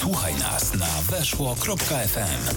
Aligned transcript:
Słuchaj 0.00 0.34
nas 0.34 0.74
na 0.74 1.16
weszło.fm. 1.16 2.56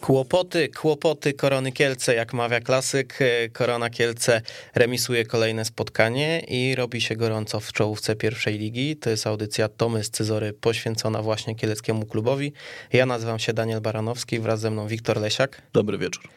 Kłopoty, 0.00 0.68
kłopoty 0.68 1.32
Korony 1.32 1.72
Kielce, 1.72 2.14
jak 2.14 2.32
mawia 2.32 2.60
klasyk. 2.60 3.18
Korona 3.52 3.90
Kielce 3.90 4.42
remisuje 4.74 5.26
kolejne 5.26 5.64
spotkanie 5.64 6.40
i 6.40 6.74
robi 6.74 7.00
się 7.00 7.16
gorąco 7.16 7.60
w 7.60 7.72
czołówce 7.72 8.16
pierwszej 8.16 8.58
ligi. 8.58 8.96
To 8.96 9.10
jest 9.10 9.26
audycja 9.26 9.68
Tomy 9.68 10.04
z 10.04 10.10
Cyzory 10.10 10.52
poświęcona 10.52 11.22
właśnie 11.22 11.54
kieleckiemu 11.54 12.06
klubowi. 12.06 12.52
Ja 12.92 13.06
nazywam 13.06 13.38
się 13.38 13.52
Daniel 13.52 13.80
Baranowski, 13.80 14.40
wraz 14.40 14.60
ze 14.60 14.70
mną 14.70 14.86
Wiktor 14.86 15.20
Lesiak. 15.20 15.62
Dobry 15.72 15.98
wieczór. 15.98 16.28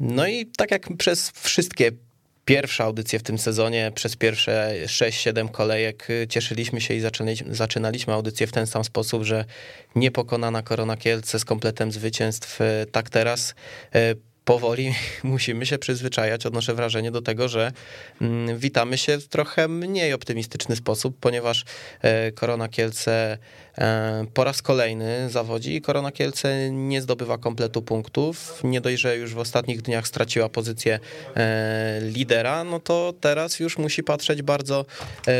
No 0.00 0.26
i 0.26 0.46
tak 0.46 0.70
jak 0.70 0.88
przez 0.98 1.30
wszystkie 1.30 1.92
pierwsze 2.48 2.84
audycje 2.84 3.18
w 3.18 3.22
tym 3.22 3.38
sezonie, 3.38 3.92
przez 3.94 4.16
pierwsze 4.16 4.74
6-7 4.86 5.50
kolejek 5.50 6.08
cieszyliśmy 6.28 6.80
się 6.80 6.94
i 6.94 7.00
zaczynaliśmy, 7.00 7.54
zaczynaliśmy 7.54 8.12
audycję 8.12 8.46
w 8.46 8.52
ten 8.52 8.66
sam 8.66 8.84
sposób, 8.84 9.22
że 9.22 9.44
niepokonana 9.94 10.62
Korona 10.62 10.96
Kielce 10.96 11.38
z 11.38 11.44
kompletem 11.44 11.92
zwycięstw, 11.92 12.58
tak 12.92 13.10
teraz. 13.10 13.54
E, 13.94 14.14
powoli 14.48 14.94
musimy 15.22 15.66
się 15.66 15.78
przyzwyczajać, 15.78 16.46
odnoszę 16.46 16.74
wrażenie 16.74 17.10
do 17.10 17.22
tego, 17.22 17.48
że 17.48 17.72
mm, 18.20 18.58
witamy 18.58 18.98
się 18.98 19.18
w 19.18 19.28
trochę 19.28 19.68
mniej 19.68 20.12
optymistyczny 20.12 20.76
sposób, 20.76 21.16
ponieważ 21.20 21.64
e, 22.02 22.32
Korona 22.32 22.68
Kielce 22.68 23.38
e, 23.78 24.26
po 24.34 24.44
raz 24.44 24.62
kolejny 24.62 25.30
zawodzi 25.30 25.74
i 25.74 25.80
Korona 25.80 26.12
Kielce 26.12 26.70
nie 26.70 27.02
zdobywa 27.02 27.38
kompletu 27.38 27.82
punktów. 27.82 28.60
Nie 28.64 28.80
dość, 28.80 29.00
że 29.00 29.16
już 29.16 29.34
w 29.34 29.38
ostatnich 29.38 29.82
dniach 29.82 30.08
straciła 30.08 30.48
pozycję 30.48 31.00
e, 31.36 32.00
lidera, 32.02 32.64
no 32.64 32.80
to 32.80 33.14
teraz 33.20 33.60
już 33.60 33.78
musi 33.78 34.02
patrzeć 34.02 34.42
bardzo 34.42 34.84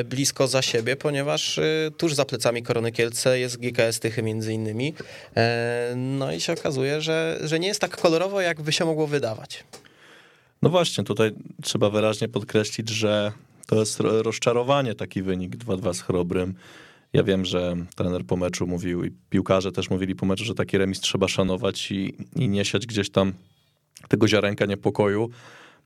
blisko 0.05 0.49
za 0.49 0.63
siebie, 0.63 0.97
ponieważ 0.97 1.61
tuż 1.97 2.15
za 2.15 2.25
plecami 2.25 2.63
Korony 2.63 2.93
Kielce 2.93 3.39
jest 3.39 3.57
GKS 3.57 4.01
Tychy 4.01 4.23
między 4.23 4.53
innymi. 4.53 4.95
No 5.97 6.33
i 6.33 6.41
się 6.41 6.53
okazuje, 6.53 7.01
że, 7.01 7.39
że 7.45 7.59
nie 7.59 7.69
jest 7.69 7.81
tak 7.81 7.97
kolorowo, 7.97 8.41
jak 8.41 8.63
by 8.63 8.73
się 8.73 8.85
mogło 8.85 8.98
mogło 8.99 9.07
wydawać. 9.07 9.65
No 10.63 10.71
właśnie, 10.71 11.05
tutaj 11.05 11.31
trzeba 11.63 11.91
wyraźnie 11.91 12.29
podkreślić, 12.29 12.89
że 12.89 13.33
to 13.67 13.77
jest 13.77 14.01
rozczarowanie 14.01 14.95
taki 14.95 15.23
wynik 15.23 15.57
2-2 15.57 15.95
z 15.95 16.03
Chrobrym. 16.03 16.55
Ja 17.13 17.23
wiem, 17.23 17.45
że 17.45 17.77
trener 17.97 18.25
po 18.25 18.37
meczu 18.37 18.67
mówił 18.67 19.05
i 19.05 19.11
piłkarze 19.31 19.73
też 19.73 19.91
mówili 19.91 20.15
po 20.15 20.27
meczu, 20.27 20.45
że 20.45 20.55
taki 20.55 20.79
remis 20.79 21.01
trzeba 21.01 21.29
szanować 21.29 21.91
i, 21.91 22.15
i 22.37 22.49
nie 22.49 22.65
siać 22.65 22.87
gdzieś 22.87 23.11
tam 23.11 23.33
tego 24.09 24.29
ziarenka 24.29 24.67
niepokoju. 24.67 25.31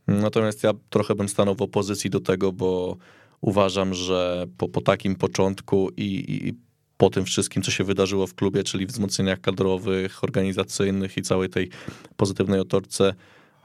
Natomiast 0.07 0.63
ja 0.63 0.73
trochę 0.91 1.15
bym 1.15 1.29
stanął 1.29 1.55
w 1.55 1.63
opozycji 1.63 2.11
do 2.11 2.21
tego, 2.21 2.53
bo 2.53 2.97
uważam, 3.41 3.95
że 3.95 4.47
po, 4.59 4.69
po 4.69 4.81
takim 4.81 5.17
początku 5.17 5.91
i, 5.97 6.05
i 6.49 6.55
po 7.03 7.11
tym 7.11 7.25
wszystkim, 7.25 7.63
co 7.63 7.71
się 7.71 7.85
wydarzyło 7.85 8.27
w 8.27 8.35
klubie, 8.35 8.63
czyli 8.63 8.87
wzmocnieniach 8.87 9.41
kadrowych, 9.41 10.25
organizacyjnych 10.25 11.17
i 11.17 11.23
całej 11.23 11.49
tej 11.49 11.71
pozytywnej 12.17 12.61
otoczce, 12.61 13.15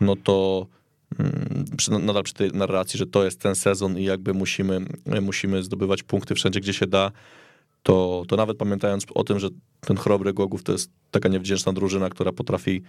no 0.01 0.15
to 0.15 0.67
mm, 1.19 2.05
nadal 2.05 2.23
przy 2.23 2.33
tej 2.33 2.51
narracji, 2.51 2.97
że 2.97 3.05
to 3.05 3.25
jest 3.25 3.41
ten 3.41 3.55
sezon 3.55 3.97
i 3.97 4.03
jakby 4.03 4.33
musimy, 4.33 4.79
musimy 5.21 5.63
zdobywać 5.63 6.03
punkty 6.03 6.35
wszędzie, 6.35 6.59
gdzie 6.59 6.73
się 6.73 6.87
da, 6.87 7.11
to, 7.83 8.23
to 8.27 8.35
nawet 8.35 8.57
pamiętając 8.57 9.05
o 9.15 9.23
tym, 9.23 9.39
że 9.39 9.49
ten 9.79 9.97
chrobry 9.97 10.33
Gogów 10.33 10.63
to 10.63 10.71
jest 10.71 10.91
taka 11.11 11.29
niewdzięczna 11.29 11.73
drużyna, 11.73 12.09
która 12.09 12.31
potrafi 12.31 12.81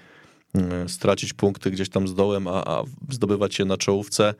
mm, 0.54 0.88
stracić 0.88 1.32
punkty 1.32 1.70
gdzieś 1.70 1.88
tam 1.88 2.08
z 2.08 2.14
dołem, 2.14 2.48
a, 2.48 2.64
a 2.64 2.82
zdobywać 3.10 3.58
je 3.58 3.64
na 3.64 3.76
czołówce, 3.76 4.34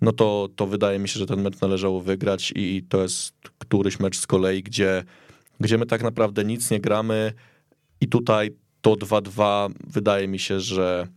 no 0.00 0.12
to, 0.12 0.48
to 0.56 0.66
wydaje 0.66 0.98
mi 0.98 1.08
się, 1.08 1.18
że 1.18 1.26
ten 1.26 1.42
mecz 1.42 1.60
należało 1.60 2.00
wygrać 2.00 2.52
i 2.56 2.84
to 2.88 3.02
jest 3.02 3.34
któryś 3.58 4.00
mecz 4.00 4.18
z 4.18 4.26
kolei, 4.26 4.62
gdzie 4.62 5.04
gdzie 5.60 5.78
my 5.78 5.86
tak 5.86 6.02
naprawdę 6.02 6.44
nic 6.44 6.70
nie 6.70 6.80
gramy 6.80 7.32
i 8.00 8.08
tutaj 8.08 8.50
to 8.80 8.92
2-2 8.92 9.72
wydaje 9.86 10.28
mi 10.28 10.38
się, 10.38 10.60
że 10.60 11.08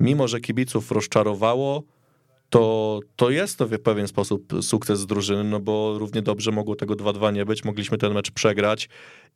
mimo, 0.00 0.28
że 0.28 0.40
kibiców 0.40 0.90
rozczarowało, 0.90 1.82
to, 2.50 3.00
to 3.16 3.30
jest 3.30 3.58
to 3.58 3.66
w 3.66 3.78
pewien 3.78 4.08
sposób 4.08 4.52
sukces 4.62 5.06
drużyny, 5.06 5.44
no 5.44 5.60
bo 5.60 5.98
równie 5.98 6.22
dobrze 6.22 6.52
mogło 6.52 6.76
tego 6.76 6.94
2-2 6.94 7.32
nie 7.32 7.44
być, 7.44 7.64
mogliśmy 7.64 7.98
ten 7.98 8.14
mecz 8.14 8.30
przegrać 8.30 8.88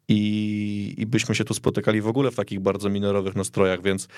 i, 0.09 0.95
i 0.99 1.07
byśmy 1.07 1.35
się 1.35 1.45
tu 1.45 1.55
spotykali 1.55 2.01
w 2.01 2.09
ogóle 2.09 2.31
w 2.31 2.37
takich 2.37 2.61
bardzo 2.61 2.91
minorowych 2.91 3.37
nastrojach, 3.37 3.83
więc 3.83 4.09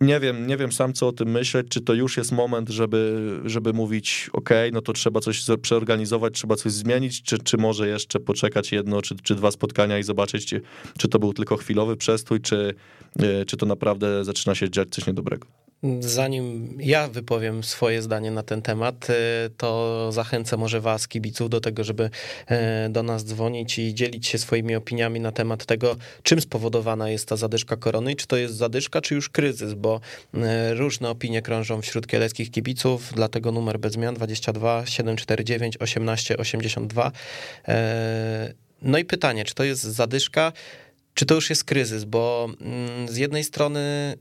nie 0.00 0.20
wiem, 0.20 0.46
nie 0.46 0.56
wiem 0.56 0.72
sam 0.72 0.92
co 0.92 1.08
o 1.08 1.12
tym 1.12 1.28
myśleć, 1.28 1.66
czy 1.68 1.80
to 1.80 1.94
już 1.94 2.16
jest 2.16 2.32
moment, 2.32 2.68
żeby, 2.68 3.40
żeby 3.44 3.72
mówić, 3.72 4.30
ok, 4.32 4.50
no 4.72 4.80
to 4.80 4.92
trzeba 4.92 5.20
coś 5.20 5.44
przeorganizować, 5.62 6.34
trzeba 6.34 6.56
coś 6.56 6.72
zmienić, 6.72 7.22
czy, 7.22 7.38
czy 7.38 7.56
może 7.56 7.88
jeszcze 7.88 8.20
poczekać 8.20 8.72
jedno 8.72 9.02
czy, 9.02 9.16
czy 9.22 9.34
dwa 9.34 9.50
spotkania 9.50 9.98
i 9.98 10.02
zobaczyć, 10.02 10.46
czy, 10.46 10.60
czy 10.98 11.08
to 11.08 11.18
był 11.18 11.32
tylko 11.32 11.56
chwilowy 11.56 11.96
przestój, 11.96 12.40
czy, 12.40 12.74
e, 13.18 13.44
czy 13.44 13.56
to 13.56 13.66
naprawdę 13.66 14.24
zaczyna 14.24 14.54
się 14.54 14.70
dziać 14.70 14.88
coś 14.88 15.06
niedobrego. 15.06 15.46
Zanim 16.00 16.76
ja 16.80 17.08
wypowiem 17.08 17.64
swoje 17.64 18.02
zdanie 18.02 18.30
na 18.30 18.42
ten 18.42 18.62
temat, 18.62 19.10
y, 19.10 19.14
to 19.56 20.12
zachęcę 20.12 20.56
może 20.56 20.80
Was, 20.80 21.08
kibiców, 21.08 21.50
do 21.50 21.60
tego, 21.60 21.84
żeby 21.84 22.04
y, 22.06 22.88
do 22.88 23.02
nas 23.02 23.24
dzwonić 23.24 23.78
i 23.78 23.94
dzielić 23.94 24.26
się 24.26 24.38
swoimi 24.38 24.74
opiniami 24.76 25.20
na 25.20 25.32
temat 25.32 25.66
tego, 25.66 25.96
czym 26.22 26.40
spowodowana 26.40 27.10
jest 27.10 27.28
ta 27.28 27.36
zadyszka 27.36 27.76
korony. 27.76 28.12
I 28.12 28.16
czy 28.16 28.26
to 28.26 28.36
jest 28.36 28.54
zadyszka, 28.54 29.00
czy 29.00 29.14
już 29.14 29.28
kryzys, 29.28 29.74
bo 29.74 30.00
y, 30.34 30.38
różne 30.74 31.10
opinie 31.10 31.42
krążą 31.42 31.82
wśród 31.82 32.06
kieleckich 32.06 32.50
kibiców, 32.50 33.12
dlatego 33.14 33.52
numer 33.52 33.78
bez 33.78 33.92
zmian 33.92 34.14
22 34.14 34.86
749 34.86 35.76
18 35.76 36.36
82. 36.36 37.12
No 38.82 38.98
i 38.98 39.04
pytanie, 39.04 39.44
czy 39.44 39.54
to 39.54 39.64
jest 39.64 39.82
zadyszka, 39.82 40.52
czy 41.14 41.26
to 41.26 41.34
już 41.34 41.50
jest 41.50 41.64
kryzys, 41.64 42.04
bo 42.04 42.48
mm, 42.60 43.08
z 43.08 43.16
jednej 43.16 43.44
strony 43.44 44.14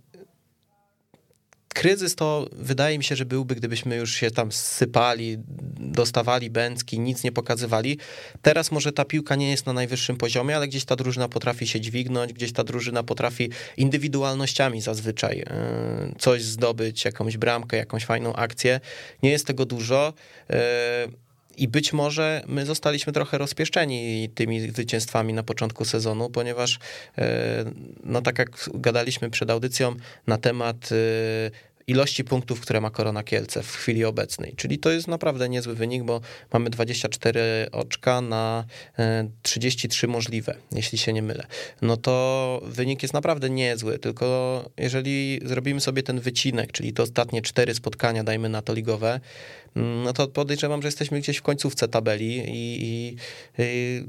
kryzys 1.73 2.15
to 2.15 2.49
wydaje 2.51 2.97
mi 2.97 3.03
się, 3.03 3.15
że 3.15 3.25
byłby, 3.25 3.55
gdybyśmy 3.55 3.95
już 3.95 4.13
się 4.13 4.31
tam 4.31 4.51
sypali, 4.51 5.37
dostawali 5.79 6.49
bęcki, 6.49 6.99
nic 6.99 7.23
nie 7.23 7.31
pokazywali. 7.31 7.97
Teraz 8.41 8.71
może 8.71 8.91
ta 8.91 9.05
piłka 9.05 9.35
nie 9.35 9.49
jest 9.49 9.65
na 9.65 9.73
najwyższym 9.73 10.17
poziomie, 10.17 10.55
ale 10.55 10.67
gdzieś 10.67 10.85
ta 10.85 10.95
drużyna 10.95 11.27
potrafi 11.27 11.67
się 11.67 11.81
dźwignąć, 11.81 12.33
gdzieś 12.33 12.53
ta 12.53 12.63
drużyna 12.63 13.03
potrafi 13.03 13.49
indywidualnościami 13.77 14.81
zazwyczaj 14.81 15.39
e, 15.39 16.15
coś 16.19 16.43
zdobyć, 16.43 17.05
jakąś 17.05 17.37
bramkę, 17.37 17.77
jakąś 17.77 18.05
fajną 18.05 18.33
akcję. 18.33 18.79
Nie 19.23 19.29
jest 19.31 19.47
tego 19.47 19.65
dużo. 19.65 20.13
E, 21.51 21.55
I 21.57 21.67
być 21.67 21.93
może 21.93 22.43
my 22.47 22.65
zostaliśmy 22.65 23.13
trochę 23.13 23.37
rozpieszczeni 23.37 24.29
tymi 24.35 24.69
zwycięstwami 24.69 25.33
na 25.33 25.43
początku 25.43 25.85
sezonu, 25.85 26.29
ponieważ, 26.29 26.79
e, 27.17 27.65
no 28.03 28.21
tak 28.21 28.39
jak 28.39 28.69
gadaliśmy 28.73 29.29
przed 29.29 29.49
audycją 29.49 29.95
na 30.27 30.37
temat 30.37 30.89
ilości 31.89 32.23
punktów, 32.23 32.61
które 32.61 32.81
ma 32.81 32.89
Korona 32.89 33.23
Kielce 33.23 33.63
w 33.63 33.75
chwili 33.75 34.05
obecnej. 34.05 34.53
Czyli 34.55 34.79
to 34.79 34.91
jest 34.91 35.07
naprawdę 35.07 35.49
niezły 35.49 35.75
wynik, 35.75 36.03
bo 36.03 36.21
mamy 36.53 36.69
24 36.69 37.67
oczka 37.71 38.21
na 38.21 38.65
33 39.41 40.07
e, 40.07 40.09
możliwe, 40.09 40.55
jeśli 40.71 40.97
się 40.97 41.13
nie 41.13 41.21
mylę. 41.21 41.47
No 41.81 41.97
to 41.97 42.61
wynik 42.65 43.01
jest 43.01 43.13
naprawdę 43.13 43.49
niezły, 43.49 43.99
tylko 43.99 44.65
jeżeli 44.77 45.39
zrobimy 45.45 45.81
sobie 45.81 46.03
ten 46.03 46.19
wycinek, 46.19 46.71
czyli 46.71 46.93
te 46.93 47.03
ostatnie 47.03 47.41
cztery 47.41 47.73
spotkania, 47.73 48.23
dajmy 48.23 48.49
na 48.49 48.61
to 48.61 48.73
ligowe, 48.73 49.19
mm, 49.75 50.03
no 50.03 50.13
to 50.13 50.27
podejrzewam, 50.27 50.81
że 50.81 50.87
jesteśmy 50.87 51.19
gdzieś 51.19 51.37
w 51.37 51.41
końcówce 51.41 51.87
tabeli 51.87 52.37
i, 52.37 52.83
i, 52.83 53.15
i 53.59 54.03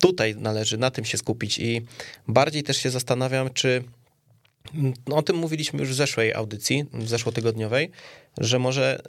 tutaj 0.00 0.36
należy 0.36 0.78
na 0.78 0.90
tym 0.90 1.04
się 1.04 1.18
skupić. 1.18 1.58
I 1.58 1.82
bardziej 2.28 2.62
też 2.62 2.76
się 2.76 2.90
zastanawiam, 2.90 3.50
czy 3.50 3.84
o 5.12 5.22
tym 5.22 5.36
mówiliśmy 5.36 5.80
już 5.80 5.88
w 5.88 5.94
zeszłej 5.94 6.34
audycji, 6.34 6.84
w 6.92 7.08
zeszłotygodniowej, 7.08 7.90
że 8.38 8.58
może 8.58 9.02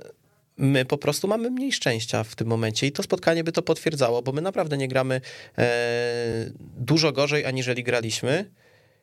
my 0.58 0.86
po 0.86 0.98
prostu 0.98 1.28
mamy 1.28 1.52
mniej 1.52 1.72
szczęścia 1.72 2.24
w 2.24 2.36
tym 2.36 2.48
momencie 2.48 2.88
i 2.88 2.92
to 2.92 3.04
spotkanie 3.04 3.44
by 3.44 3.52
to 3.52 3.62
potwierdzało, 3.62 4.22
bo 4.22 4.32
my 4.32 4.42
naprawdę 4.42 4.78
nie 4.78 4.88
gramy 4.88 5.22
e, 5.58 6.52
dużo 6.78 7.12
gorzej, 7.12 7.46
aniżeli 7.46 7.84
graliśmy 7.84 8.52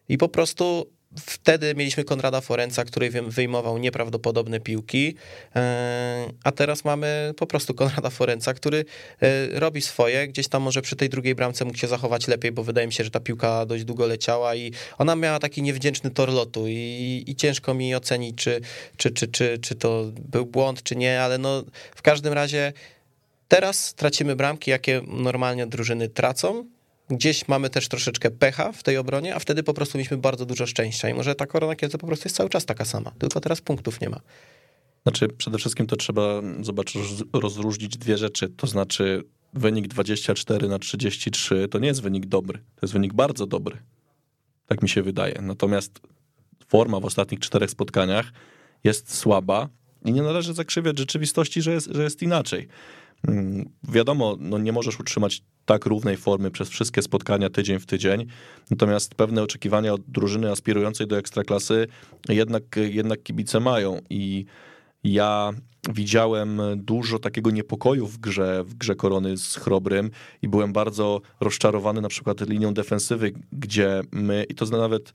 i 0.08 0.18
po 0.18 0.28
prostu 0.28 0.92
Wtedy 1.18 1.74
mieliśmy 1.74 2.04
Konrada 2.04 2.40
Forenca, 2.40 2.84
który 2.84 3.10
wyjmował 3.10 3.78
nieprawdopodobne 3.78 4.60
piłki, 4.60 5.14
e, 5.56 6.28
a 6.44 6.52
teraz 6.52 6.84
mamy 6.84 7.34
po 7.36 7.46
prostu 7.46 7.74
Konrada 7.74 8.10
Forenca, 8.10 8.54
który 8.54 8.84
e, 9.20 9.60
robi 9.60 9.82
swoje. 9.82 10.28
Gdzieś 10.28 10.48
tam 10.48 10.62
może 10.62 10.82
przy 10.82 10.96
tej 10.96 11.08
drugiej 11.08 11.34
bramce 11.34 11.64
mógł 11.64 11.78
się 11.78 11.88
zachować 11.88 12.28
lepiej, 12.28 12.52
bo 12.52 12.64
wydaje 12.64 12.86
mi 12.86 12.92
się, 12.92 13.04
że 13.04 13.10
ta 13.10 13.20
piłka 13.20 13.66
dość 13.66 13.84
długo 13.84 14.06
leciała 14.06 14.54
i 14.54 14.72
ona 14.98 15.16
miała 15.16 15.38
taki 15.38 15.62
niewdzięczny 15.62 16.10
tor 16.10 16.28
lotu 16.28 16.64
i, 16.68 17.24
i 17.26 17.36
ciężko 17.36 17.74
mi 17.74 17.94
ocenić, 17.94 18.36
czy, 18.36 18.60
czy, 18.96 19.10
czy, 19.10 19.28
czy, 19.28 19.58
czy 19.58 19.74
to 19.74 20.04
był 20.28 20.46
błąd, 20.46 20.82
czy 20.82 20.96
nie, 20.96 21.22
ale 21.22 21.38
no 21.38 21.64
w 21.94 22.02
każdym 22.02 22.32
razie 22.32 22.72
teraz 23.48 23.94
tracimy 23.94 24.36
bramki, 24.36 24.70
jakie 24.70 25.02
normalnie 25.06 25.66
drużyny 25.66 26.08
tracą 26.08 26.64
Gdzieś 27.10 27.48
mamy 27.48 27.70
też 27.70 27.88
troszeczkę 27.88 28.30
pecha 28.30 28.72
w 28.72 28.82
tej 28.82 28.96
obronie, 28.96 29.34
a 29.34 29.38
wtedy 29.38 29.62
po 29.62 29.74
prostu 29.74 29.98
mieliśmy 29.98 30.16
bardzo 30.16 30.46
dużo 30.46 30.66
szczęścia 30.66 31.08
i 31.08 31.14
może 31.14 31.34
ta 31.34 31.46
korona 31.46 31.76
Kielce 31.76 31.98
po 31.98 32.06
prostu 32.06 32.26
jest 32.26 32.36
cały 32.36 32.50
czas 32.50 32.66
taka 32.66 32.84
sama, 32.84 33.12
tylko 33.18 33.40
teraz 33.40 33.60
punktów 33.60 34.00
nie 34.00 34.08
ma. 34.08 34.20
Znaczy, 35.02 35.28
przede 35.28 35.58
wszystkim 35.58 35.86
to 35.86 35.96
trzeba 35.96 36.42
zobaczyć, 36.60 37.02
rozróżnić 37.32 37.98
dwie 37.98 38.18
rzeczy. 38.18 38.48
To 38.48 38.66
znaczy, 38.66 39.24
wynik 39.54 39.88
24 39.88 40.68
na 40.68 40.78
33 40.78 41.68
to 41.68 41.78
nie 41.78 41.88
jest 41.88 42.02
wynik 42.02 42.26
dobry, 42.26 42.58
to 42.58 42.80
jest 42.82 42.92
wynik 42.92 43.14
bardzo 43.14 43.46
dobry. 43.46 43.76
Tak 44.66 44.82
mi 44.82 44.88
się 44.88 45.02
wydaje. 45.02 45.38
Natomiast 45.42 46.00
forma 46.68 47.00
w 47.00 47.04
ostatnich 47.04 47.40
czterech 47.40 47.70
spotkaniach 47.70 48.32
jest 48.84 49.14
słaba 49.14 49.68
i 50.04 50.12
nie 50.12 50.22
należy 50.22 50.54
zakrzywiać 50.54 50.98
rzeczywistości, 50.98 51.62
że 51.62 51.72
jest, 51.72 51.88
że 51.94 52.02
jest 52.02 52.22
inaczej. 52.22 52.68
Mm, 53.28 53.70
wiadomo, 53.82 54.36
no 54.40 54.58
nie 54.58 54.72
możesz 54.72 55.00
utrzymać 55.00 55.42
tak 55.64 55.86
równej 55.86 56.16
formy 56.16 56.50
przez 56.50 56.68
wszystkie 56.68 57.02
spotkania 57.02 57.50
tydzień 57.50 57.78
w 57.78 57.86
tydzień, 57.86 58.26
natomiast 58.70 59.14
pewne 59.14 59.42
oczekiwania 59.42 59.94
od 59.94 60.00
drużyny 60.08 60.50
aspirującej 60.50 61.06
do 61.06 61.18
ekstraklasy 61.18 61.86
jednak, 62.28 62.62
jednak 62.76 63.22
kibice 63.22 63.60
mają. 63.60 63.98
I 64.10 64.44
ja 65.04 65.52
widziałem 65.92 66.60
dużo 66.76 67.18
takiego 67.18 67.50
niepokoju 67.50 68.06
w 68.06 68.18
grze, 68.18 68.64
w 68.64 68.74
grze 68.74 68.94
Korony 68.94 69.36
z 69.36 69.56
Chrobrym 69.56 70.10
i 70.42 70.48
byłem 70.48 70.72
bardzo 70.72 71.20
rozczarowany 71.40 72.00
na 72.00 72.08
przykład 72.08 72.48
linią 72.48 72.74
defensywy, 72.74 73.32
gdzie 73.52 74.02
my, 74.12 74.46
i 74.48 74.54
to 74.54 74.66
nawet 74.66 75.12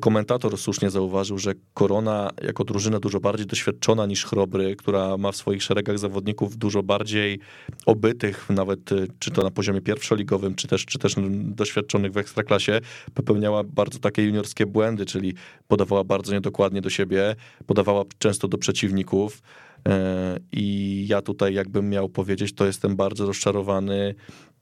komentator 0.00 0.58
słusznie 0.58 0.90
zauważył, 0.90 1.38
że 1.38 1.52
Korona 1.74 2.30
jako 2.42 2.64
drużyna 2.64 3.00
dużo 3.00 3.20
bardziej 3.20 3.46
doświadczona 3.46 4.06
niż 4.06 4.24
Chrobry, 4.24 4.76
która 4.76 5.16
ma 5.16 5.32
w 5.32 5.36
swoich 5.36 5.62
szeregach 5.62 5.98
zawodników 5.98 6.56
dużo 6.56 6.82
bardziej 6.82 7.40
obytych, 7.86 8.50
nawet 8.50 8.92
y, 8.92 9.08
czy 9.18 9.30
to 9.30 9.42
na 9.42 9.50
poziomie 9.50 9.80
pierwszoligowym, 9.80 10.54
czy 10.54 10.68
też, 10.68 10.86
czy 10.86 10.98
też 10.98 11.14
doświadczonych 11.30 12.12
w 12.12 12.16
ekstraklasie, 12.16 12.80
popełniała 13.14 13.64
bardzo 13.64 13.98
takie 13.98 14.22
juniorskie 14.22 14.66
błędy, 14.66 15.06
czyli 15.06 15.34
podawała 15.68 16.04
bardzo 16.04 16.32
niedokładnie 16.32 16.80
do 16.80 16.90
siebie, 16.90 17.36
podawała 17.66 18.04
często 18.18 18.48
do 18.48 18.58
przeciwników. 18.58 19.42
E, 19.88 20.38
I 20.52 21.04
ja 21.08 21.22
tutaj, 21.22 21.54
jakbym 21.54 21.90
miał 21.90 22.08
powiedzieć, 22.08 22.54
to 22.54 22.66
jestem 22.66 22.96
bardzo 22.96 23.26
rozczarowany 23.26 24.14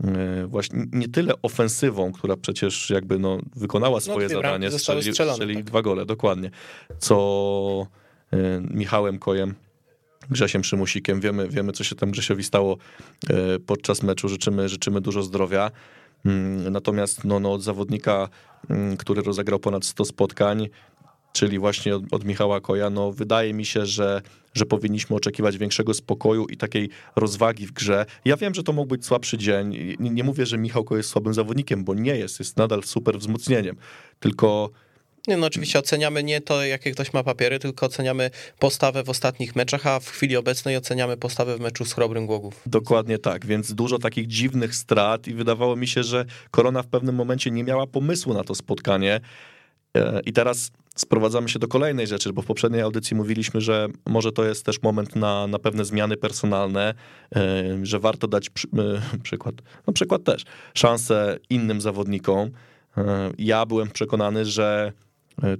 e, 0.05 0.47
właśnie 0.47 0.85
nie 0.93 1.09
tyle 1.09 1.35
ofensywą, 1.43 2.13
która 2.13 2.37
przecież 2.37 2.91
jakby 2.91 3.19
no, 3.19 3.39
wykonała 3.57 3.97
no, 3.97 4.01
swoje 4.01 4.29
no, 4.29 4.35
zadanie, 4.35 4.71
strzeli, 4.71 5.03
strzeli 5.13 5.55
tak. 5.55 5.65
dwa 5.65 5.83
gole, 5.83 6.07
dokładnie, 6.07 6.51
co 6.99 7.87
e, 8.33 8.37
Michałem 8.61 9.19
Kojem, 9.19 9.55
Grzesiem 10.31 10.63
Przymusikiem. 10.63 11.21
Wiemy, 11.21 11.49
wiemy, 11.49 11.73
co 11.73 11.85
się 11.85 11.97
tam 11.97 12.11
Grzesiowi 12.11 12.45
stało 12.45 12.77
podczas 13.67 14.03
meczu. 14.03 14.29
Życzymy, 14.29 14.69
życzymy 14.69 15.01
dużo 15.01 15.23
zdrowia. 15.23 15.71
Mm, 16.25 16.73
natomiast 16.73 17.25
no, 17.25 17.41
no, 17.41 17.53
od 17.53 17.63
zawodnika, 17.63 18.29
mm, 18.71 18.97
który 18.97 19.23
rozegrał 19.23 19.59
ponad 19.59 19.85
100 19.85 20.05
spotkań, 20.05 20.69
czyli 21.33 21.59
właśnie 21.59 21.97
od, 21.97 22.03
od 22.11 22.25
Michała 22.25 22.61
Koja, 22.61 22.91
no 22.91 23.13
wydaje 23.13 23.55
mi 23.55 23.65
się, 23.65 23.87
że, 23.87 24.23
że 24.55 24.67
powinniśmy 24.67 25.17
oczekiwać 25.17 25.59
większego 25.59 25.95
spokoju 25.95 26.47
i 26.47 26.57
takiej 26.57 26.89
rozwagi 27.17 27.67
w 27.67 27.73
grze. 27.73 28.07
Ja 28.25 28.37
wiem, 28.37 28.55
że 28.55 28.63
to 28.63 28.73
mógł 28.73 28.89
być 28.89 29.07
słabszy 29.07 29.39
dzień. 29.39 29.97
Nie, 29.99 30.11
nie 30.11 30.25
mówię, 30.25 30.47
że 30.47 30.59
Michał 30.59 30.85
Koja 30.85 30.99
jest 30.99 31.11
słabym 31.11 31.35
zawodnikiem, 31.35 31.85
bo 31.85 31.95
nie 31.95 32.17
jest, 32.17 32.39
jest 32.39 32.57
nadal 32.57 32.83
super 32.83 33.19
wzmocnieniem. 33.19 33.77
Tylko 34.21 34.71
nie, 35.29 35.37
no 35.37 35.47
oczywiście 35.47 35.79
oceniamy 35.79 36.23
nie 36.23 36.41
to, 36.41 36.65
jakie 36.65 36.93
ktoś 36.93 37.13
ma 37.13 37.23
papiery, 37.23 37.59
tylko 37.59 37.87
oceniamy 37.87 38.31
postawę 38.59 39.05
w 39.05 39.11
ostatnich 39.11 39.57
meczach, 39.57 39.87
a 39.87 40.01
w 40.01 40.09
chwili 40.09 40.37
obecnej 40.37 40.77
oceniamy 40.77 41.17
postawę 41.17 41.57
w 41.57 41.61
meczu 41.61 41.85
z 41.85 41.93
Chrobrym 41.93 42.27
Głogów. 42.27 42.63
Dokładnie 42.67 43.19
tak, 43.19 43.47
więc 43.47 43.75
dużo 43.75 43.99
takich 43.99 44.27
dziwnych 44.27 44.75
strat 44.75 45.29
i 45.29 45.35
wydawało 45.35 45.77
mi 45.77 45.87
się, 45.87 46.03
że 46.03 46.25
Korona 46.51 46.83
w 46.83 46.87
pewnym 46.87 47.15
momencie 47.15 47.51
nie 47.51 47.65
miała 47.65 47.87
pomysłu 47.87 48.35
na 48.35 48.45
to 48.45 48.55
spotkanie. 48.55 49.21
E, 49.97 50.21
I 50.27 50.33
teraz 50.33 50.71
sprowadzamy 50.97 51.49
się 51.49 51.59
do 51.59 51.69
kolejnej 51.69 52.07
rzeczy, 52.07 52.33
bo 52.33 52.43
w 52.43 52.47
poprzedniej 52.47 52.83
audycji 52.83 53.17
mówiliśmy, 53.17 53.61
że 53.61 53.89
może 54.07 54.33
to 54.33 54.45
jest 54.45 54.67
też 54.67 54.83
moment 54.83 55.17
na, 55.17 55.47
na 55.47 55.59
pewne 55.59 55.85
zmiany 55.85 56.17
personalne, 56.17 56.95
e, 57.37 57.65
że 57.83 57.99
warto 57.99 58.29
dać 58.29 58.51
przy, 58.51 58.69
e, 58.69 59.19
przykład, 59.23 59.55
no 59.87 59.93
przykład 59.93 60.25
też, 60.25 60.45
szansę 60.75 61.39
innym 61.51 61.81
zawodnikom. 61.81 62.51
Ja 63.39 63.67
byłem 63.67 63.91
przekonany, 63.91 64.45
że 64.45 64.93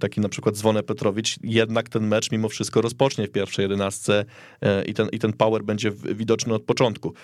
taki 0.01 0.21
na 0.21 0.29
przykład 0.29 0.57
Zwonę 0.57 0.83
Petrowicz 0.83 1.37
jednak 1.43 1.89
ten 1.89 2.07
mecz 2.07 2.31
mimo 2.31 2.49
wszystko 2.49 2.81
rozpocznie 2.81 3.27
w 3.27 3.31
pierwszej 3.31 3.63
jedenastce 3.63 4.25
i 4.87 4.95
ten, 4.95 5.09
i 5.09 5.19
ten 5.19 5.33
power 5.33 5.65
będzie 5.65 5.91
widoczny 5.91 6.55
od 6.55 6.63
początku. 6.63 7.15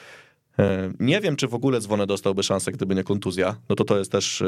Nie 1.00 1.20
wiem, 1.20 1.36
czy 1.36 1.48
w 1.48 1.54
ogóle 1.54 1.80
Zwonę 1.80 2.06
dostałby 2.06 2.42
szansę, 2.42 2.72
gdyby 2.72 2.94
nie 2.94 3.04
kontuzja. 3.04 3.56
No 3.68 3.76
to 3.76 3.84
to 3.84 3.98
jest 3.98 4.12
też 4.12 4.42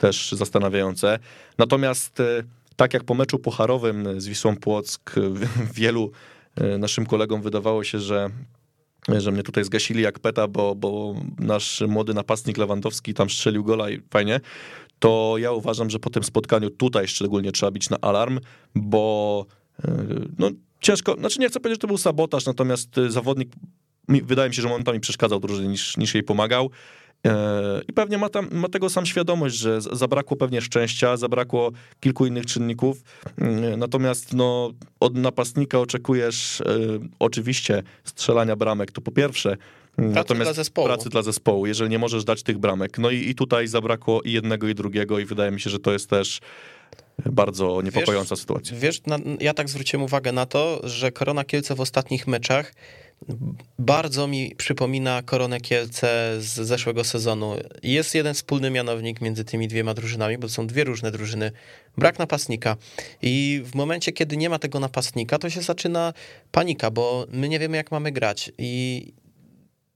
też 0.00 0.32
zastanawiające. 0.32 1.18
Natomiast 1.58 2.20
e, 2.20 2.42
tak 2.80 2.94
jak 2.94 3.04
po 3.04 3.14
meczu 3.14 3.38
pucharowym 3.38 4.20
z 4.20 4.26
Wisłą 4.26 4.56
Płock, 4.56 5.14
wielu 5.74 6.10
e, 6.56 6.78
naszym 6.78 7.06
kolegom 7.06 7.42
wydawało 7.42 7.84
się, 7.84 7.98
że 7.98 8.30
że 9.18 9.32
mnie 9.32 9.42
tutaj 9.42 9.64
zgasili 9.64 10.02
jak 10.02 10.18
peta, 10.18 10.48
bo, 10.48 10.74
bo 10.74 11.14
nasz 11.38 11.80
młody 11.88 12.14
napastnik 12.14 12.58
Lewandowski 12.58 13.14
tam 13.14 13.30
strzelił 13.30 13.64
gola 13.64 13.90
i 13.90 14.00
fajnie, 14.10 14.40
to 14.98 15.34
ja 15.38 15.52
uważam, 15.52 15.90
że 15.90 15.98
po 15.98 16.10
tym 16.10 16.24
spotkaniu 16.24 16.70
tutaj 16.70 17.08
szczególnie 17.08 17.52
trzeba 17.52 17.72
bić 17.72 17.90
na 17.90 17.96
alarm, 18.00 18.38
bo 18.74 19.46
e, 19.84 19.92
no, 20.38 20.50
ciężko, 20.80 21.14
znaczy 21.14 21.40
nie 21.40 21.48
chcę 21.48 21.60
powiedzieć, 21.60 21.76
że 21.76 21.80
to 21.80 21.86
był 21.86 21.98
sabotaż, 21.98 22.46
natomiast 22.46 22.88
zawodnik 23.08 23.52
wydaje 24.08 24.48
mi 24.48 24.54
się, 24.54 24.62
że 24.62 24.68
momentami 24.68 25.00
przeszkadzał 25.00 25.40
drużynie 25.40 25.68
niż, 25.68 25.96
niż 25.96 26.14
jej 26.14 26.22
pomagał. 26.22 26.70
E, 27.26 27.80
I 27.88 27.92
pewnie 27.92 28.18
ma, 28.18 28.28
tam, 28.28 28.48
ma 28.52 28.68
tego 28.68 28.90
sam 28.90 29.06
świadomość, 29.06 29.56
że 29.56 29.80
zabrakło 29.80 30.36
pewnie 30.36 30.60
szczęścia, 30.60 31.16
zabrakło 31.16 31.70
kilku 32.00 32.26
innych 32.26 32.46
czynników. 32.46 33.02
Mm, 33.38 33.78
natomiast 33.78 34.32
no, 34.34 34.72
od 35.00 35.14
napastnika 35.16 35.78
oczekujesz 35.78 36.60
e, 36.60 36.64
oczywiście 37.18 37.82
strzelania 38.04 38.56
bramek, 38.56 38.92
to 38.92 39.00
po 39.00 39.10
pierwsze. 39.12 39.56
Pracy 39.96 40.14
Natomiast 40.14 40.46
dla 40.46 40.52
zespołu. 40.54 40.86
pracy 40.86 41.08
dla 41.08 41.22
zespołu, 41.22 41.66
jeżeli 41.66 41.90
nie 41.90 41.98
możesz 41.98 42.24
dać 42.24 42.42
tych 42.42 42.58
bramek. 42.58 42.98
No 42.98 43.10
i, 43.10 43.28
i 43.28 43.34
tutaj 43.34 43.66
zabrakło 43.66 44.22
i 44.22 44.32
jednego, 44.32 44.68
i 44.68 44.74
drugiego, 44.74 45.18
i 45.18 45.24
wydaje 45.24 45.50
mi 45.50 45.60
się, 45.60 45.70
że 45.70 45.78
to 45.78 45.92
jest 45.92 46.10
też 46.10 46.40
bardzo 47.26 47.82
niepokojąca 47.82 48.34
wiesz, 48.34 48.40
sytuacja. 48.40 48.76
Wiesz, 48.78 49.02
na, 49.06 49.18
ja 49.40 49.54
tak 49.54 49.68
zwróciłem 49.68 50.04
uwagę 50.04 50.32
na 50.32 50.46
to, 50.46 50.80
że 50.84 51.12
Korona 51.12 51.44
Kielce 51.44 51.74
w 51.74 51.80
ostatnich 51.80 52.26
meczach 52.26 52.72
bardzo 53.78 54.26
mi 54.26 54.54
przypomina 54.56 55.22
Koronę 55.22 55.60
Kielce 55.60 56.36
z 56.38 56.54
zeszłego 56.54 57.04
sezonu. 57.04 57.56
Jest 57.82 58.14
jeden 58.14 58.34
wspólny 58.34 58.70
mianownik 58.70 59.20
między 59.20 59.44
tymi 59.44 59.68
dwiema 59.68 59.94
drużynami, 59.94 60.38
bo 60.38 60.48
są 60.48 60.66
dwie 60.66 60.84
różne 60.84 61.10
drużyny. 61.10 61.52
Brak 61.98 62.18
napastnika. 62.18 62.76
I 63.22 63.62
w 63.64 63.74
momencie, 63.74 64.12
kiedy 64.12 64.36
nie 64.36 64.50
ma 64.50 64.58
tego 64.58 64.80
napastnika, 64.80 65.38
to 65.38 65.50
się 65.50 65.62
zaczyna 65.62 66.12
panika, 66.52 66.90
bo 66.90 67.26
my 67.32 67.48
nie 67.48 67.58
wiemy, 67.58 67.76
jak 67.76 67.90
mamy 67.90 68.12
grać. 68.12 68.52
I 68.58 69.12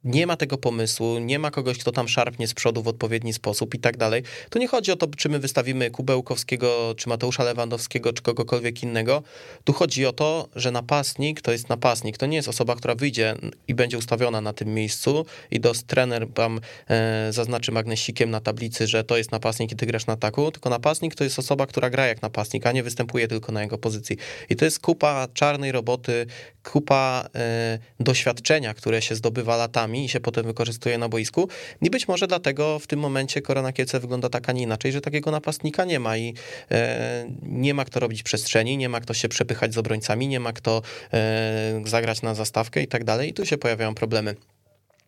nie 0.05 0.27
ma 0.27 0.37
tego 0.37 0.59
pomysłu, 0.59 1.19
nie 1.19 1.39
ma 1.39 1.51
kogoś, 1.51 1.79
kto 1.79 1.93
tam 1.93 2.09
szarpnie 2.09 2.49
z 2.49 2.55
przodu 2.55 2.83
w 2.83 2.89
odpowiedni 2.89 3.33
sposób 3.33 3.75
i 3.75 3.79
tak 3.79 3.97
dalej. 3.97 4.23
To 4.51 4.59
nie 4.59 4.69
chodzi 4.69 4.93
o 4.93 4.97
to, 4.97 5.07
czy 5.17 5.29
my 5.29 5.39
wystawimy 5.39 5.91
Kubełkowskiego, 5.91 6.95
czy 6.97 7.09
Mateusza 7.09 7.45
Lewandowskiego, 7.45 8.13
czy 8.13 8.23
kogokolwiek 8.23 8.83
innego. 8.83 9.23
Tu 9.65 9.73
chodzi 9.73 10.07
o 10.07 10.13
to, 10.13 10.49
że 10.57 10.71
napastnik 10.71 11.41
to 11.41 11.53
jest 11.53 11.69
napastnik. 11.69 12.19
To 12.19 12.27
nie 12.27 12.37
jest 12.37 12.49
osoba, 12.49 12.77
która 12.77 12.95
wyjdzie 12.95 13.35
i 13.69 13.75
będzie 13.75 13.99
ustawiona 13.99 14.41
na 14.41 14.53
tym 14.53 14.75
miejscu 14.75 15.27
i 15.51 15.61
dos 15.61 15.85
trener 15.85 16.29
wam 16.29 16.61
e, 16.89 17.33
zaznaczy 17.33 17.73
magnesikiem 17.73 18.31
na 18.31 18.41
tablicy, 18.41 18.87
że 18.87 19.05
to 19.05 19.17
jest 19.17 19.33
napastnik 19.33 19.73
i 19.73 19.77
ty 19.77 19.87
grasz 19.87 20.07
na 20.07 20.13
ataku, 20.13 20.51
tylko 20.51 20.71
napastnik 20.71 21.15
to 21.15 21.25
jest 21.25 21.39
osoba, 21.39 21.67
która 21.67 21.91
gra 21.91 22.07
jak 22.07 22.23
napastnik, 22.23 22.67
a 22.67 22.73
nie 22.73 22.83
występuje 22.83 23.29
tylko 23.29 23.53
na 23.53 23.63
jego 23.63 23.79
pozycji. 23.79 24.17
I 24.51 24.57
to 24.57 24.65
jest 24.65 24.81
kupa 24.81 25.29
czarnej 25.35 25.73
roboty, 25.73 26.27
kupa 26.63 27.29
e, 27.35 27.79
doświadczenia, 28.01 28.75
które 28.75 29.03
się 29.03 29.15
zdobywa 29.15 29.57
latami 29.57 29.94
i 29.95 30.09
się 30.09 30.21
potem 30.21 30.45
wykorzystuje 30.45 30.99
na 30.99 31.09
boisku. 31.09 31.49
I 31.83 31.91
być 31.91 32.09
może 32.09 32.27
dlatego 32.27 32.79
w 32.79 32.87
tym 32.87 33.01
momencie 33.01 33.43
Kielce 33.75 34.01
wygląda 34.01 34.29
tak, 34.29 34.49
a 34.49 34.53
nie 34.53 34.63
inaczej, 34.63 34.93
że 34.93 35.01
takiego 35.01 35.31
napastnika 35.31 35.85
nie 35.85 36.01
ma 36.01 36.17
i 36.17 36.35
e, 36.71 37.27
nie 37.43 37.75
ma 37.75 37.85
kto 37.85 38.01
robić 38.01 38.23
przestrzeni, 38.23 38.77
nie 38.77 38.89
ma 38.89 39.01
kto 39.01 39.15
się 39.15 39.29
przepychać 39.29 39.75
z 39.75 39.79
obrońcami, 39.79 40.29
nie 40.29 40.41
ma 40.41 40.53
kto 40.53 40.83
e, 41.13 41.83
zagrać 41.87 42.23
na 42.23 42.35
zastawkę 42.35 42.83
i 42.83 42.89
tak 42.89 43.05
dalej. 43.05 43.31
I 43.31 43.35
tu 43.35 43.47
się 43.47 43.59
pojawiają 43.59 43.95
problemy. 43.95 44.35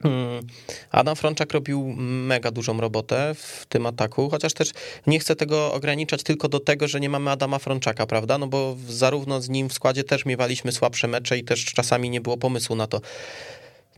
Hmm. 0.02 0.47
Adam 0.90 1.16
Frączak 1.16 1.52
robił 1.52 1.95
mega 1.99 2.50
dużą 2.50 2.81
robotę 2.81 3.35
w 3.35 3.66
tym 3.69 3.87
ataku, 3.87 4.31
chociaż 4.31 4.52
też 4.52 4.71
nie 5.07 5.19
chcę 5.19 5.37
tego 5.37 5.73
ograniczać 5.73 6.23
tylko 6.23 6.49
do 6.49 6.61
tego, 6.61 6.88
że 6.88 7.00
nie 7.00 7.09
mamy 7.09 7.31
Adama 7.31 7.59
Frączaka, 7.59 8.07
prawda? 8.07 8.38
No 8.38 8.47
bo 8.47 8.76
zarówno 8.88 9.40
z 9.40 9.49
nim 9.49 9.69
w 9.69 9.73
składzie 9.73 10.05
też 10.05 10.25
miewaliśmy 10.25 10.73
słabsze 10.73 11.09
mecze 11.09 11.38
i 11.38 11.45
też 11.45 11.64
czasami 11.64 12.11
nie 12.11 12.21
było 12.21 12.37
pomysłu 12.37 12.76
na 12.76 12.87
to. 12.87 13.00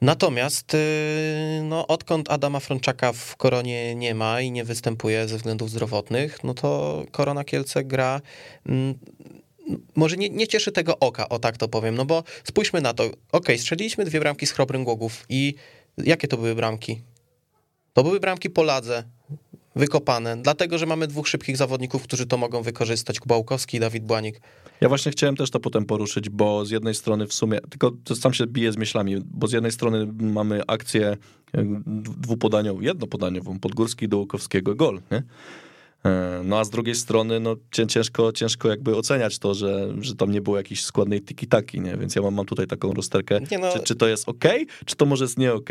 Natomiast 0.01 0.75
y, 0.75 0.79
no, 1.63 1.87
odkąd 1.87 2.31
Adama 2.31 2.61
Frączaka 2.61 3.13
w 3.13 3.37
Koronie 3.37 3.95
nie 3.95 4.15
ma 4.15 4.41
i 4.41 4.51
nie 4.51 4.65
występuje 4.65 5.29
ze 5.29 5.37
względów 5.37 5.71
zdrowotnych, 5.71 6.45
no 6.45 6.55
to 6.55 7.05
Korona 7.11 7.45
Kielce 7.45 7.85
gra 7.85 8.21
mm, 8.67 8.95
może 9.95 10.17
nie, 10.17 10.31
nie 10.31 10.47
cieszy 10.47 10.73
tego 10.73 10.99
oka, 10.99 11.29
o 11.29 11.39
tak 11.39 11.57
to 11.57 11.69
powiem, 11.69 11.95
no 11.95 12.05
bo 12.05 12.25
spójrzmy 12.45 12.81
na 12.81 12.95
to. 12.95 13.11
Ok, 13.33 13.47
strzeliliśmy 13.59 14.05
dwie 14.05 14.21
bramki 14.21 14.47
z 14.47 14.53
Chrobrym 14.53 14.85
Głogów 14.85 15.27
i 15.29 15.55
jakie 15.99 16.29
to 16.29 16.37
były 16.37 16.55
bramki? 16.55 17.03
To 17.93 18.03
były 18.03 18.21
bramki 18.21 18.51
po 18.51 18.63
ladze. 18.63 19.05
Wykopane, 19.79 20.37
dlatego, 20.37 20.79
że 20.79 20.87
mamy 20.87 21.07
dwóch 21.07 21.29
szybkich 21.29 21.57
zawodników, 21.57 22.03
którzy 22.03 22.27
to 22.27 22.37
mogą 22.37 22.63
wykorzystać, 22.63 23.21
Kubałkowski 23.21 23.77
i 23.77 23.81
Dawid 23.81 24.05
Błanik. 24.05 24.41
Ja 24.81 24.89
właśnie 24.89 25.13
chciałem 25.13 25.37
też 25.37 25.51
to 25.51 25.61
potem 25.61 25.85
poruszyć, 25.85 26.31
bo 26.31 26.65
z 26.67 26.71
jednej 26.71 26.95
strony 26.95 27.27
w 27.27 27.33
sumie, 27.33 27.61
tylko 27.61 27.93
to 28.05 28.17
sam 28.17 28.33
się 28.35 28.47
bije 28.47 28.73
z 28.73 28.77
myślami, 28.77 29.17
bo 29.25 29.47
z 29.47 29.53
jednej 29.53 29.73
strony 29.73 30.07
mamy 30.21 30.63
akcję 30.67 31.07
e, 31.07 31.17
dwupodaniową, 31.97 32.81
jednopodaniową, 32.81 33.59
Podgórski 33.59 34.09
do 34.09 34.19
Łukowskiego, 34.19 34.75
gol, 34.75 35.01
nie? 35.11 35.23
E, 36.05 36.41
no 36.45 36.59
a 36.59 36.65
z 36.65 36.71
drugiej 36.71 36.95
strony, 36.95 37.41
no 37.41 37.57
ciężko, 37.89 38.33
ciężko 38.33 38.69
jakby 38.69 38.97
oceniać 38.97 39.39
to, 39.39 39.55
że, 39.55 39.89
że 40.01 40.15
tam 40.15 40.33
nie 40.33 40.41
było 40.41 40.57
jakiejś 40.57 40.85
składnej 40.85 41.23
tiki-taki, 41.23 41.81
nie? 41.81 41.97
Więc 41.97 42.15
ja 42.15 42.23
mam, 42.23 42.35
mam 42.35 42.47
tutaj 42.47 42.67
taką 42.67 42.93
rozterkę, 42.93 43.41
no... 43.61 43.73
czy, 43.73 43.81
czy 43.81 43.95
to 43.95 44.09
jest 44.09 44.29
ok, 44.29 44.45
czy 44.85 44.97
to 44.97 45.07
może 45.07 45.25
jest 45.25 45.39
nie 45.39 45.53
ok? 45.53 45.71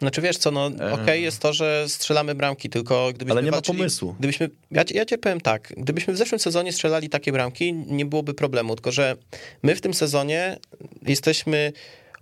Znaczy 0.00 0.20
wiesz 0.20 0.36
co, 0.36 0.50
no 0.50 0.66
okej 0.66 0.92
okay 0.92 1.20
jest 1.20 1.38
to, 1.40 1.52
że 1.52 1.84
strzelamy 1.88 2.34
bramki, 2.34 2.70
tylko 2.70 3.08
gdybyśmy 3.08 3.32
Ale 3.32 3.42
nie 3.42 3.50
walczyli, 3.50 3.78
ma 3.78 3.82
pomysłu. 3.82 4.14
Gdybyśmy, 4.18 4.50
ja, 4.70 4.84
ja 4.90 5.04
cię 5.04 5.18
powiem 5.18 5.40
tak, 5.40 5.72
gdybyśmy 5.76 6.14
w 6.14 6.16
zeszłym 6.16 6.38
sezonie 6.38 6.72
strzelali 6.72 7.08
takie 7.08 7.32
bramki, 7.32 7.72
nie 7.72 8.06
byłoby 8.06 8.34
problemu, 8.34 8.74
tylko 8.74 8.92
że 8.92 9.16
my 9.62 9.74
w 9.74 9.80
tym 9.80 9.94
sezonie 9.94 10.58
jesteśmy 11.02 11.72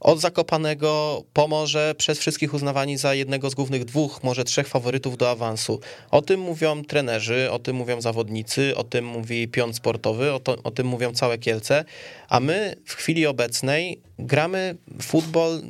od 0.00 0.20
Zakopanego 0.20 1.22
Pomorze 1.32 1.94
przez 1.98 2.18
wszystkich 2.18 2.54
uznawani 2.54 2.96
za 2.96 3.14
jednego 3.14 3.50
z 3.50 3.54
głównych 3.54 3.84
dwóch, 3.84 4.22
może 4.22 4.44
trzech 4.44 4.68
faworytów 4.68 5.16
do 5.16 5.30
awansu. 5.30 5.80
O 6.10 6.22
tym 6.22 6.40
mówią 6.40 6.84
trenerzy, 6.84 7.50
o 7.50 7.58
tym 7.58 7.76
mówią 7.76 8.00
zawodnicy, 8.00 8.76
o 8.76 8.84
tym 8.84 9.04
mówi 9.04 9.48
pion 9.48 9.74
sportowy, 9.74 10.32
o, 10.32 10.40
to, 10.40 10.56
o 10.64 10.70
tym 10.70 10.86
mówią 10.86 11.12
całe 11.12 11.38
Kielce, 11.38 11.84
a 12.28 12.40
my 12.40 12.76
w 12.84 12.94
chwili 12.94 13.26
obecnej 13.26 14.00
gramy 14.18 14.76
futbol 15.02 15.62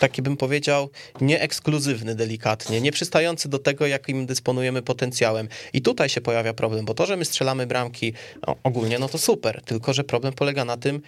taki 0.00 0.22
bym 0.22 0.36
powiedział, 0.36 0.90
nieekskluzywny 1.20 2.14
delikatnie, 2.14 2.80
nie 2.80 2.92
przystający 2.92 3.48
do 3.48 3.58
tego, 3.58 3.86
jakim 3.86 4.26
dysponujemy 4.26 4.82
potencjałem. 4.82 5.48
I 5.72 5.82
tutaj 5.82 6.08
się 6.08 6.20
pojawia 6.20 6.54
problem, 6.54 6.84
bo 6.84 6.94
to, 6.94 7.06
że 7.06 7.16
my 7.16 7.24
strzelamy 7.24 7.66
bramki 7.66 8.12
no, 8.46 8.56
ogólnie, 8.62 8.98
no 8.98 9.08
to 9.08 9.18
super, 9.18 9.62
tylko 9.64 9.92
że 9.92 10.04
problem 10.04 10.32
polega 10.32 10.64
na 10.64 10.76
tym, 10.76 11.02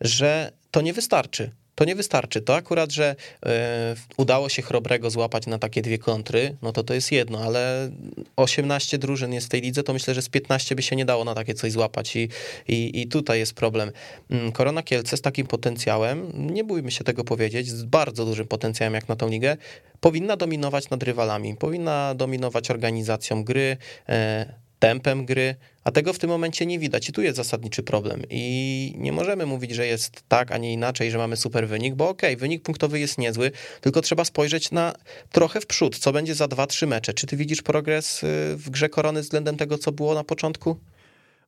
że 0.00 0.52
to 0.70 0.80
nie 0.80 0.92
wystarczy 0.92 1.50
to 1.78 1.84
nie 1.84 1.94
wystarczy. 1.94 2.40
To 2.40 2.54
akurat, 2.54 2.92
że 2.92 3.16
e, 3.46 3.94
udało 4.16 4.48
się 4.48 4.62
Chrobrego 4.62 5.10
złapać 5.10 5.46
na 5.46 5.58
takie 5.58 5.82
dwie 5.82 5.98
kontry, 5.98 6.56
no 6.62 6.72
to 6.72 6.82
to 6.84 6.94
jest 6.94 7.12
jedno, 7.12 7.38
ale 7.38 7.90
18 8.36 8.98
drużyn 8.98 9.32
jest 9.32 9.46
w 9.46 9.50
tej 9.50 9.60
lidze, 9.60 9.82
to 9.82 9.92
myślę, 9.92 10.14
że 10.14 10.22
z 10.22 10.28
15 10.28 10.74
by 10.74 10.82
się 10.82 10.96
nie 10.96 11.04
dało 11.04 11.24
na 11.24 11.34
takie 11.34 11.54
coś 11.54 11.72
złapać 11.72 12.16
i, 12.16 12.28
i, 12.68 13.00
i 13.00 13.08
tutaj 13.08 13.38
jest 13.38 13.54
problem. 13.54 13.92
Mm, 14.30 14.52
Korona 14.52 14.82
Kielce 14.82 15.16
z 15.16 15.20
takim 15.20 15.46
potencjałem, 15.46 16.32
nie 16.34 16.64
bójmy 16.64 16.90
się 16.90 17.04
tego 17.04 17.24
powiedzieć, 17.24 17.68
z 17.68 17.82
bardzo 17.82 18.24
dużym 18.24 18.46
potencjałem 18.46 18.94
jak 18.94 19.08
na 19.08 19.16
tą 19.16 19.28
ligę, 19.28 19.56
powinna 20.00 20.36
dominować 20.36 20.90
nad 20.90 21.02
rywalami, 21.02 21.56
powinna 21.56 22.14
dominować 22.14 22.70
organizacją 22.70 23.44
gry, 23.44 23.76
e, 24.08 24.54
tempem 24.78 25.26
gry, 25.26 25.54
a 25.88 25.90
tego 25.90 26.12
w 26.12 26.18
tym 26.18 26.30
momencie 26.30 26.66
nie 26.66 26.78
widać 26.78 27.08
i 27.08 27.12
tu 27.12 27.22
jest 27.22 27.36
zasadniczy 27.36 27.82
problem. 27.82 28.22
I 28.30 28.94
nie 28.96 29.12
możemy 29.12 29.46
mówić, 29.46 29.70
że 29.70 29.86
jest 29.86 30.22
tak, 30.28 30.52
a 30.52 30.58
nie 30.58 30.72
inaczej, 30.72 31.10
że 31.10 31.18
mamy 31.18 31.36
super 31.36 31.68
wynik, 31.68 31.94
bo 31.94 32.08
okej, 32.08 32.30
okay, 32.30 32.40
wynik 32.40 32.62
punktowy 32.62 33.00
jest 33.00 33.18
niezły, 33.18 33.50
tylko 33.80 34.00
trzeba 34.00 34.24
spojrzeć 34.24 34.70
na 34.70 34.94
trochę 35.32 35.60
w 35.60 35.66
przód, 35.66 35.98
co 35.98 36.12
będzie 36.12 36.34
za 36.34 36.44
2-3 36.44 36.86
mecze. 36.86 37.12
Czy 37.12 37.26
ty 37.26 37.36
widzisz 37.36 37.62
progres 37.62 38.22
y, 38.22 38.26
w 38.56 38.70
grze 38.70 38.88
korony 38.88 39.20
względem 39.22 39.56
tego, 39.56 39.78
co 39.78 39.92
było 39.92 40.14
na 40.14 40.24
początku? 40.24 40.76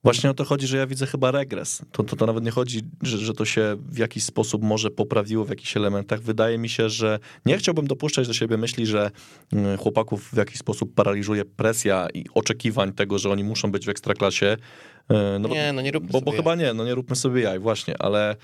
Właśnie 0.05 0.31
o 0.31 0.35
to 0.35 0.45
chodzi, 0.45 0.67
że 0.67 0.77
ja 0.77 0.87
widzę 0.87 1.07
chyba 1.07 1.31
regres. 1.31 1.83
To, 1.93 2.03
to, 2.03 2.17
to 2.17 2.27
nawet 2.27 2.45
nie 2.45 2.51
chodzi, 2.51 2.81
że, 3.03 3.19
że 3.19 3.35
to 3.35 3.45
się 3.45 3.77
w 3.89 3.99
jakiś 3.99 4.25
sposób 4.25 4.63
może 4.63 4.91
poprawiło 4.91 5.45
w 5.45 5.51
jakichś 5.51 5.77
elementach. 5.77 6.21
Wydaje 6.21 6.59
mi 6.59 6.69
się, 6.69 6.89
że 6.89 7.19
nie 7.47 7.59
chciałbym 7.59 7.87
dopuszczać 7.87 8.27
do 8.27 8.35
siebie 8.35 8.57
myśli, 8.57 8.87
że 8.87 9.11
mm, 9.53 9.79
chłopaków 9.79 10.31
w 10.33 10.37
jakiś 10.37 10.59
sposób 10.59 10.95
paraliżuje 10.95 11.45
presja 11.45 12.09
i 12.15 12.25
oczekiwań 12.35 12.93
tego, 12.93 13.19
że 13.19 13.31
oni 13.31 13.45
muszą 13.45 13.71
być 13.73 13.87
w 13.87 13.89
ekstraklasie. 13.89 14.57
E, 15.09 15.39
no, 15.39 15.49
nie, 15.49 15.73
no 15.73 15.83
nie 15.83 15.91
róbmy 15.91 16.09
bo, 16.13 16.19
sobie 16.19 16.25
bo 16.25 16.37
chyba 16.37 16.55
nie, 16.55 16.75
no 16.75 16.85
nie 16.85 16.95
róbmy 16.95 17.17
sobie 17.17 17.43
jaj, 17.43 17.59
właśnie, 17.59 18.03
ale 18.03 18.37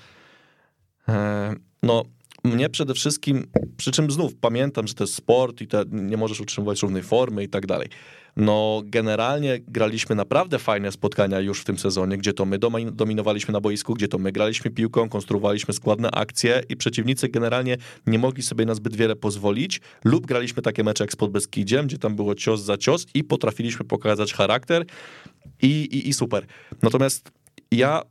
e, 1.09 1.55
no 1.83 2.03
mnie 2.43 2.69
przede 2.69 2.93
wszystkim, 2.93 3.47
przy 3.77 3.91
czym 3.91 4.11
znów 4.11 4.35
pamiętam, 4.35 4.87
że 4.87 4.93
to 4.93 5.03
jest 5.03 5.13
sport 5.13 5.61
i 5.61 5.67
te, 5.67 5.83
nie 5.91 6.17
możesz 6.17 6.41
utrzymywać 6.41 6.81
równej 6.81 7.03
formy 7.03 7.43
i 7.43 7.49
tak 7.49 7.65
dalej. 7.65 7.87
No, 8.37 8.81
generalnie 8.85 9.59
graliśmy 9.67 10.15
naprawdę 10.15 10.59
fajne 10.59 10.91
spotkania 10.91 11.39
już 11.39 11.61
w 11.61 11.63
tym 11.63 11.77
sezonie, 11.77 12.17
gdzie 12.17 12.33
to 12.33 12.45
my 12.45 12.59
dominowaliśmy 12.91 13.51
na 13.51 13.61
boisku, 13.61 13.93
gdzie 13.93 14.07
to 14.07 14.17
my 14.17 14.31
graliśmy 14.31 14.71
piłką, 14.71 15.09
konstruowaliśmy 15.09 15.73
składne 15.73 16.11
akcje 16.11 16.63
i 16.69 16.77
przeciwnicy 16.77 17.29
generalnie 17.29 17.77
nie 18.07 18.19
mogli 18.19 18.43
sobie 18.43 18.65
na 18.65 18.75
zbyt 18.75 18.95
wiele 18.95 19.15
pozwolić, 19.15 19.81
lub 20.03 20.25
graliśmy 20.25 20.61
takie 20.61 20.83
mecze 20.83 21.03
jak 21.03 21.13
z 21.13 21.15
Podbeskidziem, 21.15 21.87
gdzie 21.87 21.97
tam 21.97 22.15
było 22.15 22.35
cios 22.35 22.61
za 22.61 22.77
cios 22.77 23.05
i 23.13 23.23
potrafiliśmy 23.23 23.85
pokazać 23.85 24.33
charakter 24.33 24.85
i, 25.61 25.67
i, 25.67 26.09
i 26.09 26.13
super. 26.13 26.45
Natomiast 26.81 27.31
ja 27.71 28.01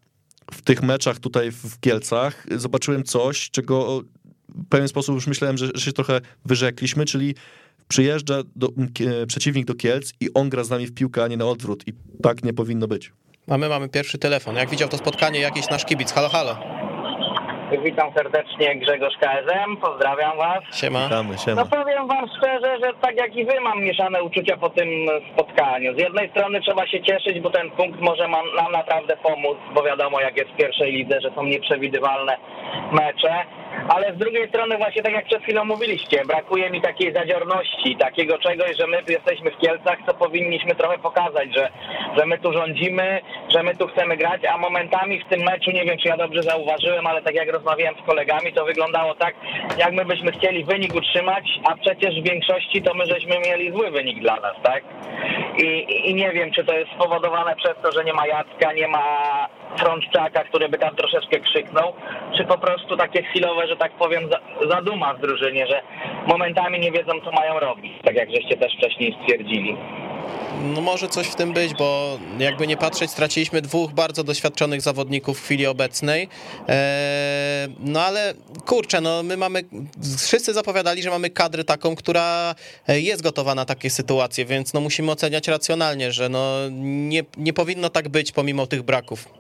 w 0.53 0.63
tych 0.63 0.83
meczach 0.83 1.19
tutaj 1.19 1.53
w 1.53 1.81
Kielcach 1.81 2.47
zobaczyłem 2.57 3.05
coś, 3.05 3.51
czego 3.51 4.03
w 4.49 4.69
pewien 4.69 4.89
sposób 4.89 5.15
już 5.15 5.27
myślałem, 5.27 5.59
że, 5.59 5.71
że 5.75 5.81
się 5.81 5.93
trochę 5.93 6.21
wyrzekliśmy, 6.45 7.05
czyli 7.05 7.35
przyjeżdża 7.89 8.43
do, 8.57 8.69
przeciwnik 9.27 9.67
do 9.67 9.75
Kielc 9.75 10.13
i 10.21 10.35
on 10.35 10.49
gra 10.49 10.65
z 10.65 10.71
nami 10.71 10.87
w 10.87 10.95
piłkę, 10.95 11.25
a 11.25 11.29
nie 11.29 11.37
na 11.37 11.45
odwrót. 11.45 11.89
I 11.89 11.93
tak 12.23 12.45
nie 12.45 12.53
powinno 12.53 12.89
być. 12.89 13.13
A 13.49 13.59
my 13.59 13.69
mamy 13.69 13.89
pierwszy 13.89 14.19
telefon. 14.19 14.57
Jak 14.57 14.71
widział 14.71 14.89
to 14.89 14.99
spotkanie 14.99 15.41
jakiś 15.41 15.69
nasz 15.71 15.85
kibic. 15.85 16.13
Halo, 16.13 16.29
halo. 16.29 16.86
Witam 17.73 18.13
serdecznie 18.17 18.77
Grzegorz 18.77 19.15
KSM, 19.21 19.77
pozdrawiam 19.77 20.37
was. 20.37 20.63
Siema. 20.81 21.05
Witamy, 21.05 21.39
siema. 21.39 21.63
No 21.63 21.79
powiem 21.79 22.07
wam 22.07 22.27
szczerze, 22.39 22.79
że 22.85 22.93
tak 23.01 23.17
jak 23.17 23.37
i 23.37 23.45
wy 23.45 23.61
mam 23.61 23.81
mieszane 23.83 24.23
uczucia 24.23 24.57
po 24.57 24.71
tym 24.71 24.89
spotkaniu. 25.33 25.95
Z 25.95 25.99
jednej 25.99 26.31
strony 26.31 26.61
trzeba 26.61 26.87
się 26.87 27.03
cieszyć, 27.03 27.41
bo 27.41 27.51
ten 27.51 27.71
punkt 27.71 28.01
może 28.01 28.29
nam 28.29 28.73
naprawdę 28.73 29.17
pomóc, 29.17 29.59
bo 29.75 29.83
wiadomo 29.83 30.21
jak 30.21 30.37
jest 30.37 30.51
w 30.51 30.57
pierwszej 30.57 30.93
lidze, 30.93 31.21
że 31.21 31.31
są 31.35 31.45
nieprzewidywalne 31.45 32.37
mecze 32.93 33.45
ale 33.89 34.15
z 34.15 34.19
drugiej 34.19 34.49
strony 34.49 34.77
właśnie 34.77 35.03
tak 35.03 35.13
jak 35.13 35.25
przed 35.25 35.43
chwilą 35.43 35.65
mówiliście, 35.65 36.25
brakuje 36.27 36.71
mi 36.71 36.81
takiej 36.81 37.13
zadziorności, 37.13 37.97
takiego 37.97 38.39
czegoś, 38.39 38.77
że 38.79 38.87
my 38.87 39.03
tu 39.03 39.13
jesteśmy 39.13 39.51
w 39.51 39.59
Kielcach, 39.59 39.99
co 40.07 40.15
powinniśmy 40.15 40.75
trochę 40.75 40.99
pokazać, 40.99 41.55
że, 41.55 41.69
że 42.19 42.27
my 42.27 42.39
tu 42.39 42.53
rządzimy, 42.53 43.21
że 43.49 43.63
my 43.63 43.77
tu 43.77 43.87
chcemy 43.87 44.17
grać, 44.17 44.45
a 44.45 44.59
momentami 44.59 45.21
w 45.21 45.29
tym 45.29 45.41
meczu, 45.41 45.71
nie 45.71 45.85
wiem 45.85 45.99
czy 45.99 46.09
ja 46.09 46.17
dobrze 46.17 46.43
zauważyłem, 46.43 47.07
ale 47.07 47.23
tak 47.23 47.35
jak 47.35 47.53
rozmawiałem 47.57 47.95
z 48.03 48.07
kolegami, 48.07 48.53
to 48.53 48.65
wyglądało 48.65 49.15
tak, 49.15 49.35
jak 49.79 49.93
my 49.93 50.05
byśmy 50.05 50.33
chcieli 50.33 50.65
wynik 50.65 50.95
utrzymać, 50.95 51.45
a 51.69 51.77
przecież 51.77 52.21
w 52.21 52.29
większości 52.29 52.83
to 52.83 52.95
my 52.95 53.07
żeśmy 53.07 53.39
mieli 53.39 53.73
zły 53.73 53.91
wynik 53.91 54.21
dla 54.21 54.37
nas, 54.37 54.57
tak? 54.63 54.85
I, 55.59 55.87
i 56.11 56.15
nie 56.15 56.31
wiem, 56.33 56.51
czy 56.53 56.65
to 56.65 56.73
jest 56.79 56.91
spowodowane 56.91 57.57
przez 57.57 57.75
to, 57.83 57.93
że 57.93 58.05
nie 58.05 58.13
ma 58.13 58.27
Jacka, 58.27 58.73
nie 58.73 58.89
ma 58.89 59.07
Frączczaka, 59.79 60.45
który 60.45 60.69
by 60.69 60.79
tam 60.79 60.97
troszeczkę 60.97 61.41
krzyknął, 61.41 61.93
czy 62.37 62.45
po 62.45 62.59
prostu 62.59 62.97
takie 62.97 63.23
chwilowe, 63.23 63.67
że 63.69 63.77
tak 63.77 63.93
powiem, 63.93 64.29
zaduma 64.71 65.15
w 65.15 65.21
drużynie, 65.21 65.67
że 65.67 65.83
momentami 66.27 66.81
nie 66.81 66.93
wiedzą, 66.93 67.13
co 67.25 67.31
mają 67.33 67.61
robić, 67.61 67.93
tak 68.05 68.15
jak 68.15 68.31
żeście 68.31 68.57
też 68.57 68.73
wcześniej 68.77 69.17
stwierdzili. 69.23 69.77
No 70.63 70.81
może 70.81 71.09
coś 71.09 71.27
w 71.27 71.35
tym 71.35 71.53
być, 71.53 71.75
bo 71.75 72.19
jakby 72.39 72.67
nie 72.67 72.77
patrzeć, 72.77 73.11
straciliśmy 73.11 73.63
dwóch 73.63 73.93
bardzo 73.93 74.25
doświadczonych 74.25 74.81
zawodników 74.81 75.41
w 75.41 75.45
chwili 75.45 75.67
obecnej. 75.67 76.29
Eee, 76.69 76.77
no 77.81 78.03
ale 78.03 78.35
kurczę, 78.67 79.01
no 79.01 79.23
my 79.23 79.37
mamy, 79.37 79.65
wszyscy 80.19 80.55
zapowiadali, 80.55 81.03
że 81.03 81.11
mamy 81.11 81.31
kadrę 81.31 81.65
taką, 81.65 81.97
która 81.97 82.55
jest 82.89 83.23
gotowa 83.23 83.55
na 83.55 83.65
takie 83.65 83.91
sytuacje, 83.91 84.45
więc 84.45 84.73
no 84.73 84.81
musimy 84.81 85.13
oceniać 85.13 85.49
racjonalnie, 85.49 86.13
że 86.13 86.29
no 86.29 86.55
nie, 86.71 87.25
nie 87.37 87.53
powinno 87.53 87.91
tak 87.91 88.09
być 88.09 88.33
pomimo 88.33 88.67
tych 88.67 88.83
braków. 88.83 89.36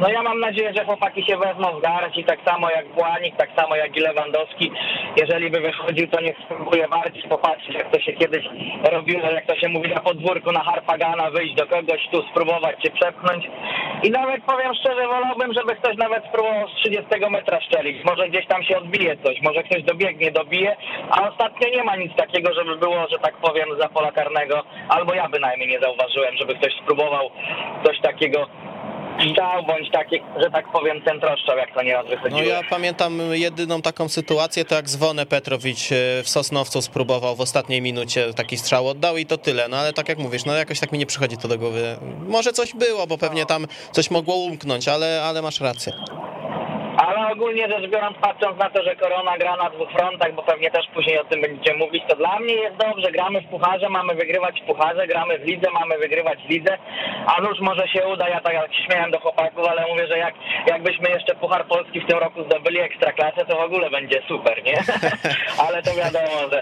No 0.00 0.08
ja 0.08 0.22
mam 0.22 0.40
nadzieję, 0.40 0.72
że 0.76 0.84
chłopaki 0.84 1.24
się 1.24 1.36
wezmą 1.36 1.78
w 1.78 1.82
garść 1.82 2.18
i 2.18 2.24
tak 2.24 2.38
samo 2.44 2.70
jak 2.70 2.88
Błanik, 2.88 3.36
tak 3.36 3.50
samo 3.56 3.76
jak 3.76 3.96
i 3.96 4.00
Lewandowski. 4.00 4.72
Jeżeli 5.16 5.50
by 5.50 5.60
wychodził, 5.60 6.08
to 6.08 6.20
niech 6.20 6.36
spróbuje 6.38 6.88
bardziej 6.88 7.22
popatrzeć, 7.22 7.74
jak 7.74 7.90
to 7.90 8.00
się 8.00 8.12
kiedyś 8.12 8.44
robiło, 8.92 9.30
jak 9.30 9.46
to 9.46 9.56
się 9.56 9.68
mówi 9.68 9.94
na 9.94 10.00
podwórku, 10.00 10.52
na 10.52 10.60
Harpagana, 10.60 11.30
wyjść 11.30 11.54
do 11.54 11.66
kogoś 11.66 12.08
tu, 12.12 12.22
spróbować 12.22 12.82
się 12.82 12.90
przepchnąć. 12.90 13.50
I 14.02 14.10
nawet 14.10 14.44
powiem 14.44 14.74
szczerze, 14.74 15.06
wolałbym, 15.06 15.52
żeby 15.52 15.76
ktoś 15.76 15.96
nawet 15.96 16.24
spróbował 16.24 16.68
z 16.68 16.74
30 16.74 17.30
metra 17.30 17.60
szczelić. 17.60 18.04
Może 18.04 18.28
gdzieś 18.28 18.46
tam 18.46 18.62
się 18.62 18.78
odbije 18.78 19.16
coś, 19.16 19.42
może 19.42 19.62
ktoś 19.62 19.82
dobiegnie, 19.82 20.30
dobije, 20.30 20.76
a 21.10 21.28
ostatnio 21.28 21.68
nie 21.68 21.84
ma 21.84 21.96
nic 21.96 22.16
takiego, 22.16 22.54
żeby 22.54 22.76
było, 22.76 23.06
że 23.12 23.18
tak 23.18 23.36
powiem, 23.36 23.68
za 23.80 23.88
pola 23.88 24.12
karnego, 24.12 24.62
albo 24.88 25.14
ja 25.14 25.28
bynajmniej 25.28 25.68
nie 25.68 25.80
zauważyłem, 25.80 26.36
żeby 26.36 26.54
ktoś 26.54 26.72
spróbował 26.82 27.30
coś 27.84 28.00
takiego 28.00 28.46
strzał, 29.30 29.64
bądź 29.66 29.90
taki, 29.90 30.20
że 30.42 30.50
tak 30.50 30.72
powiem, 30.72 31.02
centroszczał, 31.04 31.56
jak 31.56 31.74
to 31.74 31.82
nieraz 31.82 32.06
wychodziło. 32.06 32.40
No 32.40 32.46
ja 32.46 32.60
pamiętam 32.70 33.20
jedyną 33.32 33.82
taką 33.82 34.08
sytuację, 34.08 34.64
to 34.64 34.74
jak 34.74 34.88
Zwonę 34.88 35.26
Petrowicz 35.26 35.92
e, 35.92 36.22
w 36.22 36.28
Sosnowcu 36.28 36.82
spróbował 36.82 37.36
w 37.36 37.40
ostatniej 37.40 37.82
minucie 37.82 38.34
taki 38.34 38.56
strzał 38.56 38.88
oddał 38.88 39.16
i 39.16 39.26
to 39.26 39.38
tyle, 39.38 39.68
no 39.68 39.76
ale 39.76 39.92
tak 39.92 40.08
jak 40.08 40.18
mówisz, 40.18 40.44
no 40.44 40.54
jakoś 40.54 40.80
tak 40.80 40.92
mi 40.92 40.98
nie 40.98 41.06
przychodzi 41.06 41.36
to 41.36 41.48
do 41.48 41.58
głowy. 41.58 41.96
Może 42.28 42.52
coś 42.52 42.74
było, 42.74 43.06
bo 43.06 43.18
pewnie 43.18 43.46
tam 43.46 43.66
coś 43.92 44.10
mogło 44.10 44.36
umknąć, 44.36 44.88
ale, 44.88 45.22
ale 45.22 45.42
masz 45.42 45.60
rację 45.60 45.92
ogólnie 47.34 47.68
rzecz 47.68 47.90
biorąc, 47.90 48.16
patrząc 48.20 48.58
na 48.58 48.70
to, 48.70 48.82
że 48.82 48.96
korona 48.96 49.38
gra 49.38 49.56
na 49.56 49.70
dwóch 49.70 49.90
frontach, 49.96 50.32
bo 50.34 50.42
pewnie 50.42 50.70
też 50.70 50.86
później 50.94 51.18
o 51.18 51.24
tym 51.24 51.40
będziecie 51.40 51.74
mówić, 51.74 52.02
to 52.08 52.16
dla 52.16 52.38
mnie 52.38 52.54
jest 52.54 52.76
dobrze. 52.76 53.12
Gramy 53.12 53.40
w 53.40 53.48
pucharze, 53.48 53.88
mamy 53.88 54.14
wygrywać 54.14 54.60
w 54.60 54.66
pucharze, 54.66 55.06
gramy 55.06 55.38
w 55.38 55.44
lidze, 55.44 55.68
mamy 55.80 55.98
wygrywać 55.98 56.38
w 56.46 56.50
lidze, 56.50 56.78
a 57.26 57.40
nuż 57.40 57.60
może 57.60 57.88
się 57.88 58.06
uda. 58.08 58.28
Ja 58.28 58.40
tak 58.40 58.54
jak 58.54 58.70
śmiałem 58.74 59.10
do 59.10 59.20
chłopaków, 59.20 59.64
ale 59.68 59.86
mówię, 59.90 60.06
że 60.06 60.18
jak, 60.18 60.34
jakbyśmy 60.66 61.10
jeszcze 61.10 61.34
Puchar 61.34 61.66
Polski 61.66 62.00
w 62.00 62.06
tym 62.06 62.18
roku 62.18 62.44
zdobyli 62.44 62.78
ekstraklasę, 62.80 63.46
to 63.46 63.56
w 63.56 63.66
ogóle 63.68 63.90
będzie 63.90 64.22
super, 64.28 64.64
nie? 64.64 64.78
ale 65.68 65.82
to 65.82 65.94
wiadomo, 65.94 66.38
że 66.52 66.60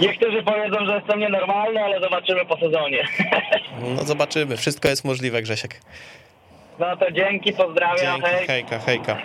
niektórzy 0.00 0.42
powiedzą, 0.42 0.86
że 0.86 0.94
jest 0.94 1.06
to 1.06 1.16
nienormalne, 1.16 1.84
ale 1.84 2.00
zobaczymy 2.00 2.44
po 2.44 2.56
sezonie. 2.56 3.04
no 3.96 4.02
zobaczymy, 4.02 4.56
wszystko 4.56 4.88
jest 4.88 5.04
możliwe, 5.04 5.42
Grzesiek. 5.42 5.80
No 6.78 6.96
to 6.96 7.10
dzięki, 7.10 7.52
pozdrawiam, 7.52 8.20
Dzięki, 8.20 8.36
hej. 8.36 8.46
hejka, 8.46 8.78
hejka. 8.78 9.16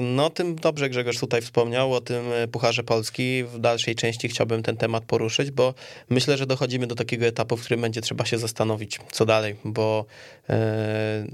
No 0.00 0.30
tym 0.30 0.56
dobrze 0.56 0.90
Grzegorz 0.90 1.18
tutaj 1.18 1.42
wspomniał 1.42 1.94
o 1.94 2.00
tym 2.00 2.24
Pucharze 2.52 2.84
Polski. 2.84 3.44
W 3.44 3.58
dalszej 3.58 3.94
części 3.94 4.28
chciałbym 4.28 4.62
ten 4.62 4.76
temat 4.76 5.04
poruszyć, 5.04 5.50
bo 5.50 5.74
myślę, 6.10 6.36
że 6.36 6.46
dochodzimy 6.46 6.86
do 6.86 6.94
takiego 6.94 7.26
etapu, 7.26 7.56
w 7.56 7.60
którym 7.60 7.80
będzie 7.80 8.00
trzeba 8.00 8.24
się 8.24 8.38
zastanowić, 8.38 8.98
co 9.12 9.26
dalej, 9.26 9.56
bo 9.64 10.06
e, 10.50 11.26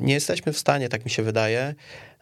nie 0.00 0.14
jesteśmy 0.14 0.52
w 0.52 0.58
stanie, 0.58 0.88
tak 0.88 1.04
mi 1.04 1.10
się 1.10 1.22
wydaje, 1.22 1.74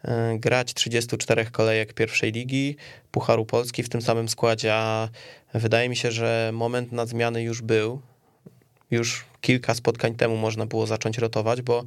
e, 0.03 0.37
grać 0.39 0.73
34 0.73 1.45
kolejek 1.45 1.93
pierwszej 1.93 2.31
ligi 2.31 2.75
Pucharu 3.11 3.45
Polski 3.45 3.83
w 3.83 3.89
tym 3.89 4.01
samym 4.01 4.29
składzie, 4.29 4.73
a 4.73 5.09
wydaje 5.53 5.89
mi 5.89 5.95
się, 5.95 6.11
że 6.11 6.51
moment 6.53 6.91
na 6.91 7.05
zmiany 7.05 7.43
już 7.43 7.61
był. 7.61 8.01
Już 8.91 9.25
kilka 9.41 9.73
spotkań 9.73 10.15
temu 10.15 10.37
można 10.37 10.65
było 10.65 10.87
zacząć 10.87 11.17
rotować, 11.17 11.61
bo 11.61 11.83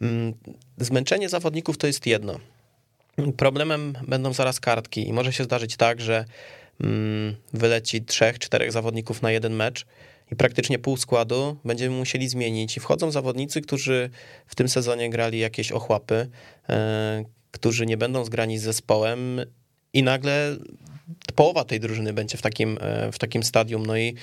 mm, 0.00 0.34
zmęczenie 0.78 1.28
zawodników 1.28 1.78
to 1.78 1.86
jest 1.86 2.06
jedno. 2.06 2.40
Problemem 3.36 3.92
będą 4.08 4.32
zaraz 4.32 4.60
kartki 4.60 5.08
i 5.08 5.12
może 5.12 5.32
się 5.32 5.44
zdarzyć 5.44 5.76
tak, 5.76 6.00
że 6.00 6.24
mm, 6.80 7.36
wyleci 7.52 8.02
trzech, 8.02 8.38
czterech 8.38 8.72
zawodników 8.72 9.22
na 9.22 9.32
jeden 9.32 9.54
mecz 9.54 9.86
i 10.32 10.36
praktycznie 10.36 10.78
pół 10.78 10.96
składu 10.96 11.56
będziemy 11.64 11.96
musieli 11.96 12.28
zmienić. 12.28 12.76
I 12.76 12.80
wchodzą 12.80 13.10
zawodnicy, 13.10 13.60
którzy 13.60 14.10
w 14.46 14.54
tym 14.54 14.68
sezonie 14.68 15.10
grali 15.10 15.38
jakieś 15.38 15.72
ochłapy, 15.72 16.28
e, 16.68 17.24
którzy 17.50 17.86
nie 17.86 17.96
będą 17.96 18.24
zgrani 18.24 18.58
z 18.58 18.62
zespołem 18.62 19.40
i 19.92 20.02
nagle 20.02 20.56
połowa 21.34 21.64
tej 21.64 21.80
drużyny 21.80 22.12
będzie 22.12 22.38
w 22.38 22.42
takim, 22.42 22.78
e, 22.80 23.12
w 23.12 23.18
takim 23.18 23.42
stadium. 23.42 23.86
No 23.86 23.96
i 23.96 24.14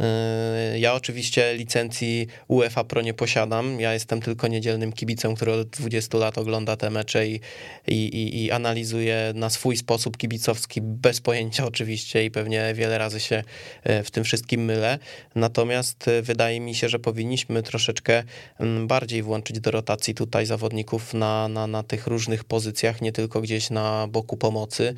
e, 0.00 0.78
ja 0.78 0.94
oczywiście 0.94 1.54
licencji 1.54 2.26
UEFA 2.48 2.84
Pro 2.84 3.02
nie 3.02 3.14
posiadam. 3.14 3.80
Ja 3.80 3.92
jestem 3.92 4.20
tylko 4.20 4.48
niedzielnym 4.48 4.92
kibicem, 4.92 5.34
który 5.34 5.52
od 5.52 5.68
20 5.68 6.18
lat 6.18 6.38
ogląda 6.38 6.76
te 6.76 6.90
mecze 6.90 7.28
i, 7.28 7.40
i, 7.86 8.44
i, 8.44 8.50
analizuje 8.50 9.32
na 9.34 9.50
swój 9.50 9.76
sposób 9.76 10.16
kibicowski, 10.16 10.80
bez 10.82 11.20
pojęcia 11.20 11.66
oczywiście 11.66 12.24
i 12.24 12.30
pewnie 12.30 12.74
wiele 12.74 12.98
razy 12.98 13.20
się 13.20 13.42
e, 13.82 14.02
w 14.02 14.10
tym 14.10 14.24
wszystkim 14.24 14.64
mylę. 14.64 14.98
Natomiast 15.34 16.10
wydaje 16.22 16.60
mi 16.60 16.74
się, 16.74 16.88
że 16.88 16.98
powinniśmy 16.98 17.62
troszeczkę 17.62 18.22
mm, 18.60 18.86
bardziej 18.86 19.22
włączyć 19.22 19.60
do 19.60 19.70
rotacji 19.70 20.14
tutaj 20.14 20.46
zawodników 20.46 21.14
na, 21.14 21.48
na, 21.48 21.66
na 21.66 21.82
tych 21.82 22.06
różnych 22.06 22.44
pozycjach, 22.44 23.00
nie 23.00 23.12
tylko 23.12 23.40
gdzieś 23.40 23.70
na 23.70 24.06
boku 24.08 24.36
pomocy 24.36 24.94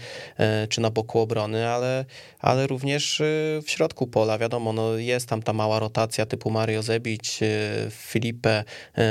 czy 0.69 0.81
na 0.81 0.91
boku 0.91 1.21
obrony, 1.21 1.58
ale, 1.67 2.05
ale 2.39 2.67
również 2.67 3.21
y, 3.21 3.61
w 3.65 3.71
środku 3.71 4.07
pola. 4.07 4.39
Wiadomo, 4.39 4.73
no 4.73 4.97
jest 4.97 5.29
tam 5.29 5.43
ta 5.43 5.53
mała 5.53 5.79
rotacja 5.79 6.27
typu 6.27 6.51
Mario 6.51 6.83
Zebić, 6.83 7.43
y, 7.43 7.91
Filipe, 7.91 8.65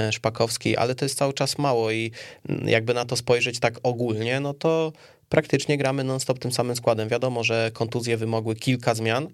y, 0.08 0.12
Szpakowski, 0.12 0.78
ale 0.78 0.96
to 0.96 1.06
jest 1.06 1.18
cały 1.18 1.34
czas 1.34 1.58
mało 1.58 1.92
i 1.92 2.12
mm, 2.50 2.70
jakby 2.70 2.94
na 2.94 3.06
to 3.06 3.16
spojrzeć 3.16 3.60
tak 3.60 3.80
ogólnie, 3.84 4.40
no 4.40 4.54
to 4.54 4.94
praktycznie 5.30 5.78
gramy 5.78 6.04
non-stop 6.04 6.40
tym 6.40 6.52
samym 6.52 6.76
składem. 6.76 7.10
Wiadomo, 7.10 7.44
że 7.44 7.72
kontuzje 7.74 8.18
wymogły 8.18 8.56
kilka 8.56 8.96
zmian, 8.96 9.28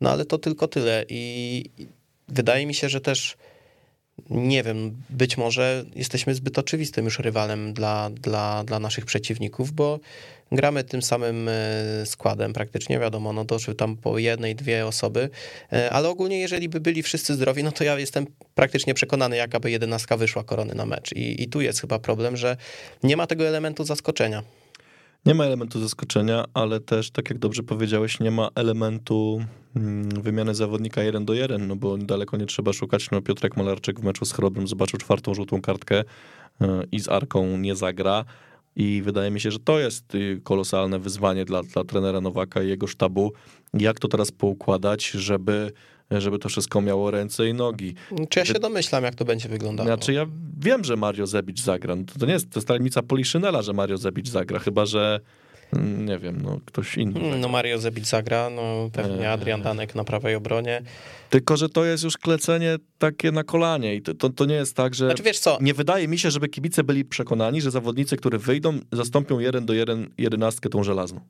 no 0.00 0.10
ale 0.10 0.24
to 0.24 0.38
tylko 0.38 0.68
tyle 0.68 1.04
i 1.08 1.64
wydaje 2.28 2.66
mi 2.66 2.74
się, 2.74 2.88
że 2.88 3.00
też 3.00 3.36
nie 4.30 4.62
wiem, 4.62 4.96
być 5.10 5.36
może 5.36 5.84
jesteśmy 5.94 6.34
zbyt 6.34 6.58
oczywistym 6.58 7.04
już 7.04 7.18
rywalem 7.18 7.72
dla, 7.72 8.10
dla, 8.10 8.64
dla 8.64 8.78
naszych 8.78 9.04
przeciwników, 9.04 9.72
bo 9.72 10.00
gramy 10.52 10.84
tym 10.84 11.02
samym 11.02 11.48
e, 11.48 11.52
składem 12.06 12.52
praktycznie, 12.52 12.98
wiadomo, 12.98 13.32
no 13.32 13.44
doszły 13.44 13.74
tam 13.74 13.96
po 13.96 14.18
jednej, 14.18 14.54
dwie 14.54 14.86
osoby, 14.86 15.30
e, 15.72 15.90
ale 15.90 16.08
ogólnie 16.08 16.40
jeżeli 16.40 16.68
by 16.68 16.80
byli 16.80 17.02
wszyscy 17.02 17.34
zdrowi, 17.34 17.62
no 17.62 17.72
to 17.72 17.84
ja 17.84 17.98
jestem 17.98 18.26
praktycznie 18.54 18.94
przekonany, 18.94 19.36
jaka 19.36 19.60
by 19.60 19.70
jedenastka 19.70 20.16
wyszła 20.16 20.44
korony 20.44 20.74
na 20.74 20.86
mecz 20.86 21.12
i, 21.12 21.42
i 21.42 21.48
tu 21.48 21.60
jest 21.60 21.80
chyba 21.80 21.98
problem, 21.98 22.36
że 22.36 22.56
nie 23.02 23.16
ma 23.16 23.26
tego 23.26 23.48
elementu 23.48 23.84
zaskoczenia. 23.84 24.42
Nie 25.26 25.34
ma 25.34 25.44
elementu 25.44 25.80
zaskoczenia, 25.80 26.44
ale 26.54 26.80
też, 26.80 27.10
tak 27.10 27.30
jak 27.30 27.38
dobrze 27.38 27.62
powiedziałeś, 27.62 28.20
nie 28.20 28.30
ma 28.30 28.48
elementu 28.54 29.40
mm, 29.76 30.08
wymiany 30.08 30.54
zawodnika 30.54 31.02
jeden 31.02 31.24
do 31.24 31.34
jeden, 31.34 31.66
no 31.66 31.76
bo 31.76 31.98
daleko 31.98 32.36
nie 32.36 32.46
trzeba 32.46 32.72
szukać. 32.72 33.10
No 33.10 33.22
Piotrek 33.22 33.56
Malarczyk 33.56 34.00
w 34.00 34.04
meczu 34.04 34.24
z 34.24 34.32
Chrobrym 34.32 34.68
zobaczył 34.68 34.98
czwartą 34.98 35.34
żółtą 35.34 35.60
kartkę 35.60 36.04
e, 36.60 36.82
i 36.92 37.00
z 37.00 37.08
Arką 37.08 37.58
nie 37.58 37.76
zagra. 37.76 38.24
I 38.76 39.02
wydaje 39.04 39.30
mi 39.30 39.40
się, 39.40 39.50
że 39.50 39.58
to 39.58 39.78
jest 39.78 40.14
y, 40.14 40.40
kolosalne 40.44 40.98
wyzwanie 40.98 41.44
dla, 41.44 41.62
dla 41.62 41.84
trenera 41.84 42.20
Nowaka 42.20 42.62
i 42.62 42.68
jego 42.68 42.86
sztabu. 42.86 43.32
Jak 43.74 44.00
to 44.00 44.08
teraz 44.08 44.32
poukładać, 44.32 45.10
żeby 45.10 45.72
żeby 46.10 46.38
to 46.38 46.48
wszystko 46.48 46.80
miało 46.80 47.10
ręce 47.10 47.48
i 47.48 47.54
nogi. 47.54 47.94
Czy 48.28 48.38
ja 48.38 48.44
się 48.44 48.54
domyślam, 48.54 49.04
jak 49.04 49.14
to 49.14 49.24
będzie 49.24 49.48
wyglądało? 49.48 49.88
Znaczy 49.88 50.12
ja 50.12 50.26
wiem, 50.58 50.84
że 50.84 50.96
Mario 50.96 51.26
Zebic 51.26 51.60
zagra. 51.60 51.96
No 51.96 52.02
to, 52.18 52.26
nie 52.26 52.32
jest, 52.32 52.50
to 52.50 52.58
jest 52.58 52.68
tajemnica 52.68 53.02
Poliszynela, 53.02 53.62
że 53.62 53.72
Mario 53.72 53.96
Zebic 53.96 54.28
zagra, 54.28 54.58
chyba 54.58 54.86
że 54.86 55.20
nie 56.06 56.18
wiem, 56.18 56.40
no 56.42 56.60
ktoś 56.66 56.96
inny. 56.96 57.20
Hmm, 57.20 57.40
no 57.40 57.48
Mario 57.48 57.78
Zebic 57.78 58.08
zagra, 58.08 58.50
no 58.50 58.90
pewnie 58.92 59.30
Adrian 59.30 59.62
Danek 59.62 59.94
na 59.94 60.04
prawej 60.04 60.34
obronie. 60.34 60.82
Tylko, 61.30 61.56
że 61.56 61.68
to 61.68 61.84
jest 61.84 62.04
już 62.04 62.16
klecenie 62.18 62.76
takie 62.98 63.32
na 63.32 63.44
kolanie 63.44 63.94
i 63.94 64.02
to, 64.02 64.30
to, 64.30 64.44
nie 64.44 64.54
jest 64.54 64.76
tak, 64.76 64.94
że... 64.94 65.06
Znaczy, 65.06 65.22
wiesz 65.22 65.38
co? 65.38 65.58
Nie 65.60 65.74
wydaje 65.74 66.08
mi 66.08 66.18
się, 66.18 66.30
żeby 66.30 66.48
kibice 66.48 66.84
byli 66.84 67.04
przekonani, 67.04 67.60
że 67.60 67.70
zawodnicy, 67.70 68.16
którzy 68.16 68.38
wyjdą, 68.38 68.78
zastąpią 68.92 69.38
jeden 69.38 69.66
do 69.66 69.72
jeden 69.74 70.10
jedenastkę 70.18 70.68
tą 70.68 70.84
żelazną. 70.84 71.20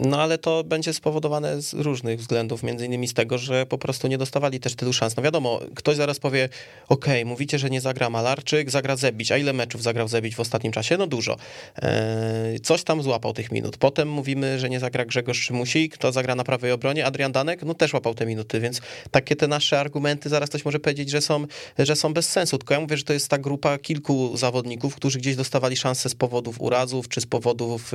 No 0.00 0.20
ale 0.20 0.38
to 0.38 0.64
będzie 0.64 0.92
spowodowane 0.92 1.62
z 1.62 1.74
różnych 1.74 2.20
względów, 2.20 2.62
między 2.62 2.86
innymi 2.86 3.08
z 3.08 3.14
tego, 3.14 3.38
że 3.38 3.66
po 3.66 3.78
prostu 3.78 4.08
nie 4.08 4.18
dostawali 4.18 4.60
też 4.60 4.74
tylu 4.74 4.92
szans. 4.92 5.16
No 5.16 5.22
wiadomo, 5.22 5.60
ktoś 5.74 5.96
zaraz 5.96 6.18
powie, 6.18 6.48
ok, 6.88 7.06
mówicie, 7.24 7.58
że 7.58 7.70
nie 7.70 7.80
zagra 7.80 8.10
Malarczyk, 8.10 8.70
zagra 8.70 8.96
Zebić, 8.96 9.32
a 9.32 9.36
ile 9.36 9.52
meczów 9.52 9.82
zagrał 9.82 10.08
Zebić 10.08 10.36
w 10.36 10.40
ostatnim 10.40 10.72
czasie? 10.72 10.96
No 10.96 11.06
dużo. 11.06 11.36
Eee, 11.76 12.60
coś 12.60 12.82
tam 12.82 13.02
złapał 13.02 13.32
tych 13.32 13.52
minut. 13.52 13.76
Potem 13.82 14.08
mówimy, 14.08 14.58
że 14.58 14.70
nie 14.70 14.80
zagra 14.80 15.04
Grzegorz 15.04 15.40
Szymusik, 15.40 15.94
kto 15.94 16.12
zagra 16.12 16.34
na 16.34 16.44
prawej 16.44 16.72
obronie, 16.72 17.06
Adrian 17.06 17.32
Danek, 17.32 17.62
no 17.62 17.74
też 17.74 17.92
łapał 17.92 18.14
te 18.14 18.26
minuty, 18.26 18.60
więc 18.60 18.80
takie 19.10 19.36
te 19.36 19.48
nasze 19.48 19.80
argumenty, 19.80 20.28
zaraz 20.28 20.48
ktoś 20.48 20.64
może 20.64 20.80
powiedzieć, 20.80 21.10
że 21.10 21.20
są, 21.20 21.46
że 21.78 21.96
są 21.96 22.14
bez 22.14 22.28
sensu, 22.28 22.58
tylko 22.58 22.74
ja 22.74 22.80
mówię, 22.80 22.96
że 22.96 23.04
to 23.04 23.12
jest 23.12 23.28
ta 23.28 23.38
grupa 23.38 23.78
kilku 23.78 24.36
zawodników, 24.36 24.94
którzy 24.94 25.18
gdzieś 25.18 25.36
dostawali 25.36 25.76
szansę 25.76 26.08
z 26.08 26.14
powodów 26.14 26.60
urazów, 26.60 27.08
czy 27.08 27.20
z 27.20 27.26
powodów 27.26 27.92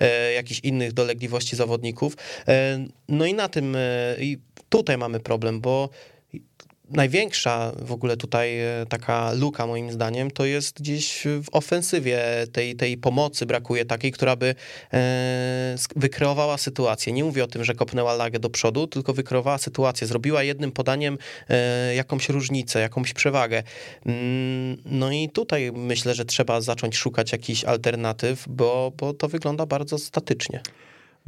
e, 0.00 0.32
jakichś 0.32 0.60
innych 0.60 0.92
dolegliwości 0.92 1.56
zawodników. 1.56 2.16
E, 2.48 2.86
no 3.08 3.26
i 3.26 3.34
na 3.34 3.48
tym, 3.48 3.76
e, 3.76 4.16
i 4.20 4.38
tutaj 4.68 4.98
mamy 4.98 5.20
problem, 5.20 5.60
bo 5.60 5.88
największa 6.90 7.72
w 7.78 7.92
ogóle 7.92 8.16
tutaj 8.16 8.60
e, 8.60 8.86
taka 8.88 9.32
luka 9.32 9.66
moim 9.66 9.92
zdaniem 9.92 10.30
to 10.30 10.44
jest 10.44 10.80
gdzieś 10.80 11.22
w 11.24 11.46
ofensywie 11.52 12.20
tej, 12.52 12.76
tej 12.76 12.96
pomocy 12.96 13.46
brakuje 13.46 13.84
takiej, 13.84 14.12
która 14.12 14.36
by 14.36 14.54
e, 14.92 15.76
wykreowała 15.96 16.58
sytuację. 16.58 17.12
Nie 17.12 17.24
mówię 17.24 17.44
o 17.44 17.46
tym, 17.46 17.64
że 17.64 17.74
kopnęła 17.74 18.14
lagę 18.14 18.38
do 18.38 18.50
przodu, 18.50 18.86
tylko 18.86 19.12
wykreowała 19.12 19.58
sytuację, 19.58 20.06
zrobiła 20.06 20.42
jednym 20.42 20.72
podaniem 20.72 21.18
e, 21.48 21.94
jakąś 21.94 22.28
różnicę, 22.28 22.80
jakąś 22.80 23.12
przewagę. 23.12 23.62
Mm, 24.06 24.76
no 24.84 25.12
i 25.12 25.28
tutaj 25.28 25.72
myślę, 25.72 26.14
że 26.14 26.24
trzeba 26.24 26.60
zacząć 26.60 26.96
szukać 26.96 27.32
jakichś 27.32 27.64
alternatyw, 27.64 28.44
bo, 28.48 28.92
bo 28.96 29.14
to 29.14 29.28
wygląda 29.28 29.66
bardzo 29.66 29.98
statycznie. 29.98 30.60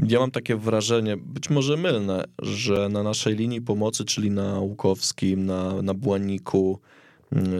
Ja 0.06 0.20
mam 0.20 0.30
takie 0.30 0.56
wrażenie, 0.56 1.16
być 1.16 1.50
może 1.50 1.76
mylne, 1.76 2.24
że 2.42 2.88
na 2.88 3.02
naszej 3.02 3.37
linii 3.37 3.61
pomocy, 3.61 4.04
czyli 4.04 4.30
na 4.30 4.61
Łukowskim, 4.61 5.46
na, 5.46 5.82
na 5.82 5.94
Błaniku, 5.94 6.78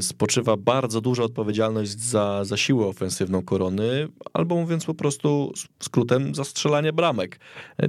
spoczywa 0.01 0.57
bardzo 0.57 1.01
duża 1.01 1.23
odpowiedzialność 1.23 2.01
za, 2.01 2.45
za 2.45 2.57
siłę 2.57 2.87
ofensywną 2.87 3.43
korony, 3.43 4.09
albo 4.33 4.55
mówiąc 4.55 4.85
po 4.85 4.95
prostu 4.95 5.53
skrótem, 5.81 6.35
za 6.35 6.45
strzelanie 6.45 6.93
bramek. 6.93 7.41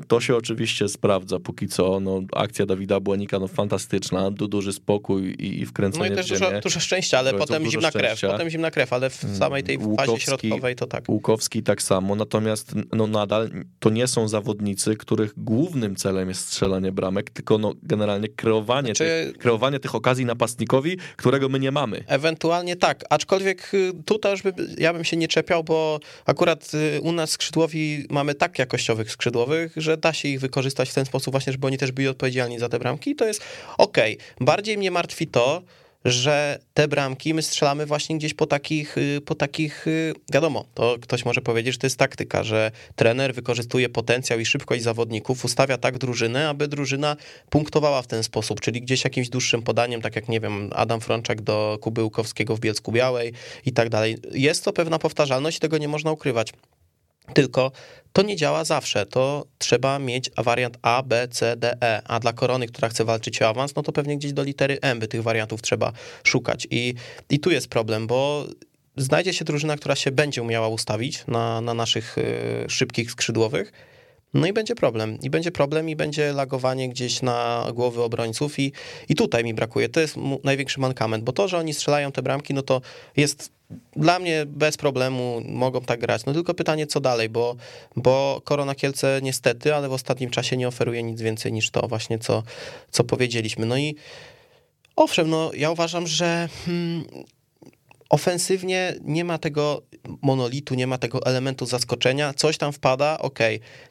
To 0.08 0.22
się 0.22 0.36
oczywiście 0.36 0.88
sprawdza 0.88 1.40
póki 1.40 1.68
co. 1.68 2.00
No, 2.00 2.22
akcja 2.36 2.66
Dawida 2.66 3.00
Błanika 3.00 3.40
no, 3.40 3.48
fantastyczna, 3.48 4.32
du, 4.32 4.48
duży 4.48 4.74
spokój 4.74 5.32
i, 5.32 5.62
i 5.62 5.66
wkręcenie 5.66 6.08
No 6.08 6.14
i 6.14 6.16
też 6.16 6.30
dużo, 6.30 6.52
dużo 6.64 6.80
szczęścia, 6.80 7.20
ale 7.20 7.34
potem 7.34 7.70
zimna 7.70 7.90
szczęścia. 7.90 8.16
krew. 8.16 8.32
Potem 8.32 8.50
zimna 8.50 8.72
krew, 8.72 8.94
ale 8.94 9.10
w 9.10 9.24
mm, 9.24 9.38
samej 9.38 9.64
tej 9.64 9.78
Łukowski, 9.78 10.12
fazie 10.12 10.20
środkowej 10.26 10.76
to 10.76 10.88
tak. 10.88 11.10
Łukowski 11.10 11.64
tak 11.64 11.82
samo, 11.82 12.16
natomiast 12.16 12.74
no, 12.94 13.08
nadal 13.08 13.50
to 13.80 13.90
nie 13.90 14.08
są 14.08 14.28
zawodnicy, 14.28 14.96
których 14.96 15.34
głównym 15.38 15.96
celem 15.96 16.30
jest 16.30 16.42
strzelanie 16.42 16.92
bramek, 16.92 17.30
tylko 17.30 17.58
no, 17.58 17.74
generalnie 17.84 18.28
kreowanie, 18.28 18.88
znaczy... 18.88 19.32
tych, 19.34 19.38
kreowanie 19.38 19.80
tych 19.80 19.96
okazji 19.96 20.26
napastnikowi, 20.26 20.98
którego 21.18 21.50
my 21.50 21.60
nie 21.60 21.69
nie 21.70 21.74
mamy. 21.74 22.04
Ewentualnie 22.08 22.76
tak, 22.76 23.06
aczkolwiek 23.10 23.74
y, 23.74 23.92
tutaj 24.06 24.32
już 24.32 24.42
by, 24.42 24.54
ja 24.78 24.94
bym 24.94 25.04
się 25.04 25.18
nie 25.18 25.28
czepiał, 25.28 25.64
bo 25.64 26.00
akurat 26.26 26.72
y, 26.74 27.02
u 27.02 27.12
nas 27.12 27.30
skrzydłowi 27.30 28.06
mamy 28.10 28.36
tak 28.36 28.60
jakościowych 28.60 29.12
skrzydłowych, 29.12 29.74
że 29.78 29.98
da 29.98 30.14
się 30.14 30.28
ich 30.28 30.40
wykorzystać 30.40 30.90
w 30.90 30.94
ten 30.94 31.06
sposób 31.06 31.34
właśnie, 31.34 31.54
żeby 31.54 31.68
oni 31.68 31.78
też 31.78 31.92
byli 31.92 32.08
odpowiedzialni 32.08 32.60
za 32.60 32.70
te 32.70 32.80
bramki 32.80 33.12
i 33.12 33.16
to 33.16 33.26
jest 33.26 33.42
okej. 33.78 34.16
Okay. 34.16 34.46
Bardziej 34.46 34.78
mnie 34.78 34.92
martwi 34.92 35.28
to, 35.28 35.62
że 36.06 36.60
te 36.74 36.88
bramki 36.88 37.34
my 37.34 37.42
strzelamy 37.42 37.86
właśnie 37.86 38.18
gdzieś 38.18 38.34
po 38.34 38.48
takich, 38.48 38.98
y, 38.98 39.22
po 39.26 39.36
takich, 39.36 39.88
y, 39.88 40.14
wiadomo, 40.34 40.66
to 40.74 40.96
ktoś 41.02 41.26
może 41.26 41.42
powiedzieć, 41.42 41.74
że 41.74 41.80
to 41.80 41.86
jest 41.88 41.98
taktyka, 41.98 42.44
że 42.44 42.72
trener 42.96 43.34
wykorzystuje 43.34 43.90
potencjał 43.90 44.40
i 44.40 44.46
szybkość 44.46 44.84
zawodników, 44.84 45.46
ustawia 45.46 45.78
tak 45.78 45.98
drużynę, 45.98 46.50
aby 46.50 46.68
drużyna 46.68 47.16
punktowała 47.50 48.02
w 48.02 48.08
ten 48.08 48.24
sposób, 48.24 48.62
czyli 48.62 48.82
gdzieś 48.82 49.04
jakimś 49.04 49.30
dłuższym 49.30 49.62
podaniem, 49.62 50.02
tak 50.02 50.16
jak, 50.16 50.30
nie 50.30 50.40
wiem, 50.40 50.70
Adam 50.76 51.02
Frączak 51.02 51.42
do 51.42 51.78
Kuby 51.82 52.04
Łukowskiego 52.04 52.56
w 52.56 52.60
Bielsku 52.60 52.92
Białej 52.92 53.34
i 53.66 53.74
tak 53.74 53.90
dalej. 53.90 54.18
Jest 54.32 54.66
to 54.66 54.74
pewna 54.74 55.00
powtarzalność 55.00 55.60
tego 55.60 55.78
nie 55.78 55.88
można 55.88 56.12
ukrywać. 56.12 56.54
Tylko 57.34 57.72
to 58.14 58.22
nie 58.22 58.36
działa 58.36 58.64
zawsze. 58.64 59.06
To 59.06 59.46
trzeba 59.58 60.00
mieć 60.00 60.30
wariant 60.38 60.78
A, 60.82 61.04
B, 61.04 61.28
C, 61.28 61.56
D, 61.58 61.78
E. 61.82 62.02
A 62.06 62.20
dla 62.20 62.34
korony, 62.34 62.68
która 62.68 62.90
chce 62.90 63.06
walczyć 63.06 63.42
o 63.42 63.48
awans, 63.48 63.76
no 63.76 63.84
to 63.84 63.92
pewnie 63.92 64.18
gdzieś 64.18 64.34
do 64.34 64.44
litery 64.44 64.78
M 64.82 65.00
by 65.00 65.08
tych 65.08 65.24
wariantów 65.24 65.62
trzeba 65.62 65.94
szukać. 66.24 66.68
I, 66.72 66.94
i 67.30 67.40
tu 67.40 67.52
jest 67.52 67.68
problem, 67.68 68.08
bo 68.08 68.46
znajdzie 68.98 69.34
się 69.34 69.46
drużyna, 69.46 69.78
która 69.78 69.96
się 69.96 70.12
będzie 70.12 70.42
umiała 70.42 70.68
ustawić 70.68 71.24
na, 71.28 71.62
na 71.62 71.74
naszych 71.74 72.18
y, 72.18 72.66
szybkich 72.70 73.12
skrzydłowych. 73.12 73.72
No 74.34 74.48
i 74.48 74.54
będzie 74.54 74.76
problem. 74.76 75.18
I 75.22 75.30
będzie 75.30 75.52
problem, 75.52 75.90
i 75.90 75.96
będzie 75.96 76.34
lagowanie 76.34 76.90
gdzieś 76.90 77.22
na 77.22 77.68
głowy 77.74 78.02
obrońców. 78.02 78.60
I, 78.60 78.72
i 79.10 79.16
tutaj 79.16 79.44
mi 79.44 79.54
brakuje. 79.54 79.90
To 79.90 80.00
jest 80.00 80.16
największy 80.44 80.80
mankament, 80.80 81.24
bo 81.24 81.32
to, 81.32 81.48
że 81.48 81.58
oni 81.58 81.74
strzelają 81.74 82.12
te 82.12 82.22
bramki, 82.22 82.54
no 82.54 82.62
to 82.62 82.82
jest 83.18 83.59
dla 83.96 84.20
mnie 84.20 84.46
bez 84.48 84.78
problemu 84.78 85.42
mogą 85.46 85.82
tak 85.82 86.00
grać. 86.00 86.26
No 86.26 86.34
tylko 86.34 86.54
pytanie, 86.54 86.88
co 86.88 87.00
dalej, 87.00 87.30
bo, 87.30 87.56
bo 87.96 88.42
Korona 88.44 88.76
Kielce 88.76 89.20
niestety, 89.24 89.76
ale 89.76 89.90
w 89.90 89.94
ostatnim 89.94 90.30
czasie 90.30 90.58
nie 90.58 90.68
oferuje 90.68 91.04
nic 91.04 91.22
więcej 91.22 91.54
niż 91.54 91.72
to 91.72 91.88
właśnie, 91.88 92.20
co, 92.20 92.44
co 92.92 93.04
powiedzieliśmy. 93.04 93.66
No 93.66 93.78
i 93.78 93.96
owszem, 94.96 95.30
no 95.30 95.52
ja 95.54 95.72
uważam, 95.72 96.08
że 96.08 96.50
hmm, 96.66 97.06
ofensywnie 98.10 98.96
nie 99.02 99.26
ma 99.26 99.38
tego 99.38 99.82
monolitu, 100.22 100.76
nie 100.76 100.88
ma 100.88 100.98
tego 100.98 101.26
elementu 101.26 101.66
zaskoczenia, 101.66 102.34
coś 102.34 102.58
tam 102.58 102.74
wpada, 102.74 103.20
ok, 103.20 103.40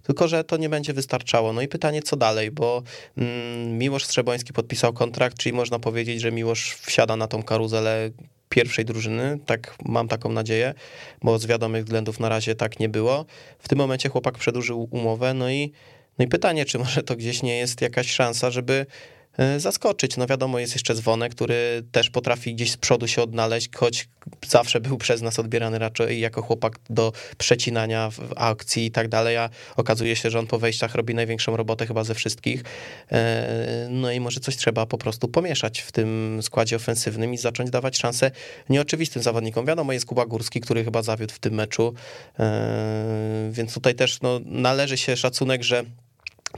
tylko 0.03 0.29
że 0.29 0.45
to 0.45 0.57
nie 0.57 0.69
będzie 0.69 0.93
wystarczało. 0.93 1.53
No 1.53 1.63
i 1.63 1.69
pytanie, 1.69 2.03
co 2.03 2.17
dalej, 2.17 2.51
bo 2.51 2.83
mm, 3.17 3.79
Miłosz 3.79 4.05
Strzeboński 4.05 4.53
podpisał 4.53 4.93
kontrakt, 4.93 5.39
czyli 5.39 5.53
można 5.53 5.79
powiedzieć, 5.79 6.21
że 6.21 6.33
Miłosz 6.33 6.75
wsiada 6.75 7.17
na 7.17 7.29
tą 7.29 7.43
karuzelę 7.43 8.11
pierwszej 8.49 8.85
drużyny, 8.85 9.39
tak 9.47 9.75
mam 9.85 10.09
taką 10.09 10.33
nadzieję, 10.33 10.75
bo 11.23 11.39
z 11.39 11.47
wiadomych 11.47 11.85
względów 11.85 12.21
na 12.21 12.29
razie 12.29 12.55
tak 12.55 12.81
nie 12.81 12.89
było. 12.89 13.25
W 13.59 13.69
tym 13.69 13.79
momencie 13.79 14.09
chłopak 14.09 14.39
przedłużył 14.39 14.89
umowę, 14.91 15.35
no 15.35 15.51
i, 15.51 15.73
no 16.19 16.25
i 16.25 16.29
pytanie, 16.29 16.65
czy 16.65 16.79
może 16.79 17.03
to 17.03 17.17
gdzieś 17.17 17.43
nie 17.43 17.59
jest 17.59 17.81
jakaś 17.81 18.11
szansa, 18.11 18.51
żeby 18.51 18.87
zaskoczyć. 19.59 20.17
No 20.17 20.27
wiadomo, 20.27 20.59
jest 20.59 20.75
jeszcze 20.75 20.95
Dzwonek, 20.95 21.35
który 21.35 21.83
też 21.93 22.11
potrafi 22.11 22.55
gdzieś 22.55 22.73
z 22.73 22.77
przodu 22.77 23.09
się 23.09 23.23
odnaleźć, 23.23 23.69
choć 23.77 24.09
zawsze 24.47 24.81
był 24.81 24.99
przez 24.99 25.23
nas 25.23 25.39
odbierany 25.39 25.79
raczej 25.79 26.21
jako 26.21 26.43
chłopak 26.43 26.79
do 26.91 27.13
przecinania 27.39 28.11
w 28.11 28.21
akcji 28.37 28.87
i 28.87 28.91
tak 28.91 29.09
dalej, 29.09 29.37
a 29.37 29.51
okazuje 29.77 30.17
się, 30.17 30.31
że 30.31 30.39
on 30.39 30.47
po 30.47 30.59
wejściach 30.59 30.95
robi 30.95 31.15
największą 31.15 31.57
robotę 31.57 31.87
chyba 31.87 32.05
ze 32.05 32.15
wszystkich. 32.15 32.65
E, 33.13 33.89
no 33.91 34.13
i 34.13 34.21
może 34.21 34.41
coś 34.41 34.57
trzeba 34.57 34.87
po 34.87 34.99
prostu 34.99 35.29
pomieszać 35.29 35.81
w 35.81 35.93
tym 35.93 36.39
składzie 36.43 36.77
ofensywnym 36.77 37.35
i 37.35 37.39
zacząć 37.39 37.71
dawać 37.71 37.99
szansę 37.99 38.31
nieoczywistym 38.69 39.23
zawodnikom. 39.23 39.67
Wiadomo, 39.67 39.93
jest 39.93 40.07
Kuba 40.07 40.27
Górski, 40.27 40.61
który 40.61 40.85
chyba 40.85 41.03
zawiódł 41.03 41.35
w 41.35 41.39
tym 41.39 41.55
meczu, 41.55 41.95
e, 42.39 43.49
więc 43.53 43.75
tutaj 43.75 43.95
też 43.95 44.21
no, 44.21 44.41
należy 44.45 44.97
się 44.97 45.17
szacunek, 45.17 45.63
że 45.63 45.85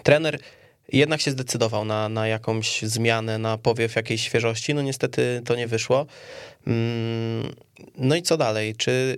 trener 0.03 0.39
jednak 0.93 1.21
się 1.21 1.31
zdecydował 1.31 1.85
na, 1.85 2.09
na 2.09 2.27
jakąś 2.27 2.83
zmianę, 2.83 3.39
na 3.39 3.59
powiew 3.59 3.97
jakiejś 3.97 4.23
świeżości. 4.23 4.75
No 4.75 4.83
niestety 4.83 5.43
to 5.45 5.57
nie 5.57 5.67
wyszło. 5.67 6.07
Mm, 6.67 7.53
no 7.99 8.17
i 8.17 8.23
co 8.23 8.37
dalej? 8.37 8.75
Czy 8.77 9.17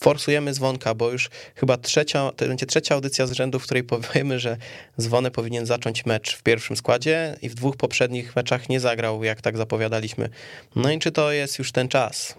forsujemy 0.00 0.52
dzwonka, 0.52 0.94
bo 0.94 1.10
już 1.10 1.30
chyba 1.54 1.76
trzecia, 1.76 2.32
to 2.36 2.46
będzie 2.46 2.66
trzecia 2.66 2.94
audycja 2.94 3.26
z 3.26 3.32
rzędu, 3.32 3.58
w 3.58 3.64
której 3.64 3.84
powiemy, 3.84 4.40
że 4.40 4.56
dzwonę 5.00 5.30
powinien 5.30 5.66
zacząć 5.66 6.06
mecz 6.06 6.36
w 6.36 6.42
pierwszym 6.42 6.76
składzie 6.76 7.36
i 7.42 7.48
w 7.48 7.54
dwóch 7.54 7.76
poprzednich 7.76 8.36
meczach 8.36 8.68
nie 8.68 8.80
zagrał, 8.80 9.24
jak 9.24 9.40
tak 9.40 9.56
zapowiadaliśmy. 9.56 10.28
No 10.76 10.90
i 10.90 10.98
czy 10.98 11.12
to 11.12 11.32
jest 11.32 11.58
już 11.58 11.72
ten 11.72 11.88
czas? 11.88 12.34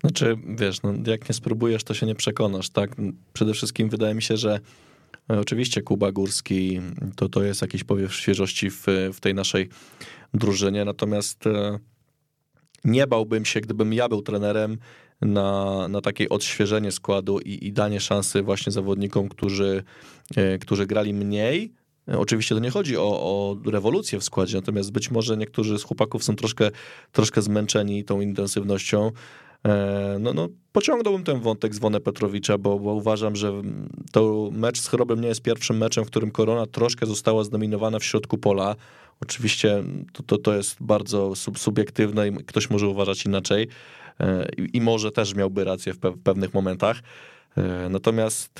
Znaczy, 0.00 0.36
wiesz, 0.48 0.82
no, 0.82 0.94
jak 1.06 1.28
nie 1.28 1.34
spróbujesz, 1.34 1.84
to 1.84 1.94
się 1.94 2.06
nie 2.06 2.14
przekonasz, 2.14 2.70
tak? 2.70 2.90
Przede 3.32 3.54
wszystkim 3.54 3.88
wydaje 3.88 4.14
mi 4.14 4.22
się, 4.22 4.36
że 4.36 4.60
oczywiście 5.28 5.82
Kuba 5.82 6.12
Górski 6.12 6.80
to, 7.16 7.28
to 7.28 7.42
jest 7.42 7.62
jakiś 7.62 7.84
powiew 7.84 8.14
świeżości 8.14 8.70
w, 8.70 8.86
w 9.12 9.20
tej 9.20 9.34
naszej 9.34 9.68
drużynie, 10.34 10.84
natomiast 10.84 11.46
e, 11.46 11.78
nie 12.84 13.06
bałbym 13.06 13.44
się, 13.44 13.60
gdybym 13.60 13.92
ja 13.92 14.08
był 14.08 14.22
trenerem, 14.22 14.78
na, 15.20 15.88
na 15.88 16.00
takie 16.00 16.28
odświeżenie 16.28 16.92
składu 16.92 17.38
i, 17.38 17.66
i 17.66 17.72
danie 17.72 18.00
szansy 18.00 18.42
właśnie 18.42 18.72
zawodnikom, 18.72 19.28
którzy, 19.28 19.82
e, 20.36 20.58
którzy 20.58 20.86
grali 20.86 21.14
mniej. 21.14 21.72
Oczywiście 22.06 22.54
to 22.54 22.60
nie 22.60 22.70
chodzi 22.70 22.96
o, 22.96 23.02
o 23.02 23.56
rewolucję 23.70 24.18
w 24.18 24.24
składzie, 24.24 24.56
natomiast 24.56 24.92
być 24.92 25.10
może 25.10 25.36
niektórzy 25.36 25.78
z 25.78 25.82
chłopaków 25.82 26.24
są 26.24 26.36
troszkę, 26.36 26.70
troszkę 27.12 27.42
zmęczeni 27.42 28.04
tą 28.04 28.20
intensywnością. 28.20 29.12
E, 29.66 30.16
no, 30.20 30.32
no, 30.32 30.48
pociągnąłbym 30.72 31.24
ten 31.24 31.40
wątek 31.40 31.74
z 31.74 31.78
Wone 31.78 32.00
Petrowicza, 32.00 32.58
bo, 32.58 32.78
bo 32.78 32.92
uważam, 32.92 33.36
że 33.36 33.52
to 34.12 34.50
mecz 34.52 34.80
z 34.80 34.88
Chorobem 34.88 35.20
nie 35.20 35.28
jest 35.28 35.42
pierwszym 35.42 35.78
meczem, 35.78 36.04
w 36.04 36.06
którym 36.06 36.30
Korona 36.30 36.66
troszkę 36.66 37.06
została 37.06 37.44
zdominowana 37.44 37.98
w 37.98 38.04
środku 38.04 38.38
pola. 38.38 38.76
Oczywiście 39.20 39.84
to, 40.12 40.22
to, 40.22 40.38
to 40.38 40.54
jest 40.54 40.76
bardzo 40.80 41.36
sub, 41.36 41.58
subiektywne 41.58 42.28
i 42.28 42.32
ktoś 42.32 42.70
może 42.70 42.88
uważać 42.88 43.24
inaczej 43.24 43.68
e, 44.20 44.48
i, 44.58 44.76
i 44.76 44.80
może 44.80 45.12
też 45.12 45.34
miałby 45.34 45.64
rację 45.64 45.92
w, 45.92 45.98
pe 45.98 46.10
w 46.10 46.22
pewnych 46.22 46.54
momentach. 46.54 47.00
E, 47.56 47.88
natomiast 47.88 48.54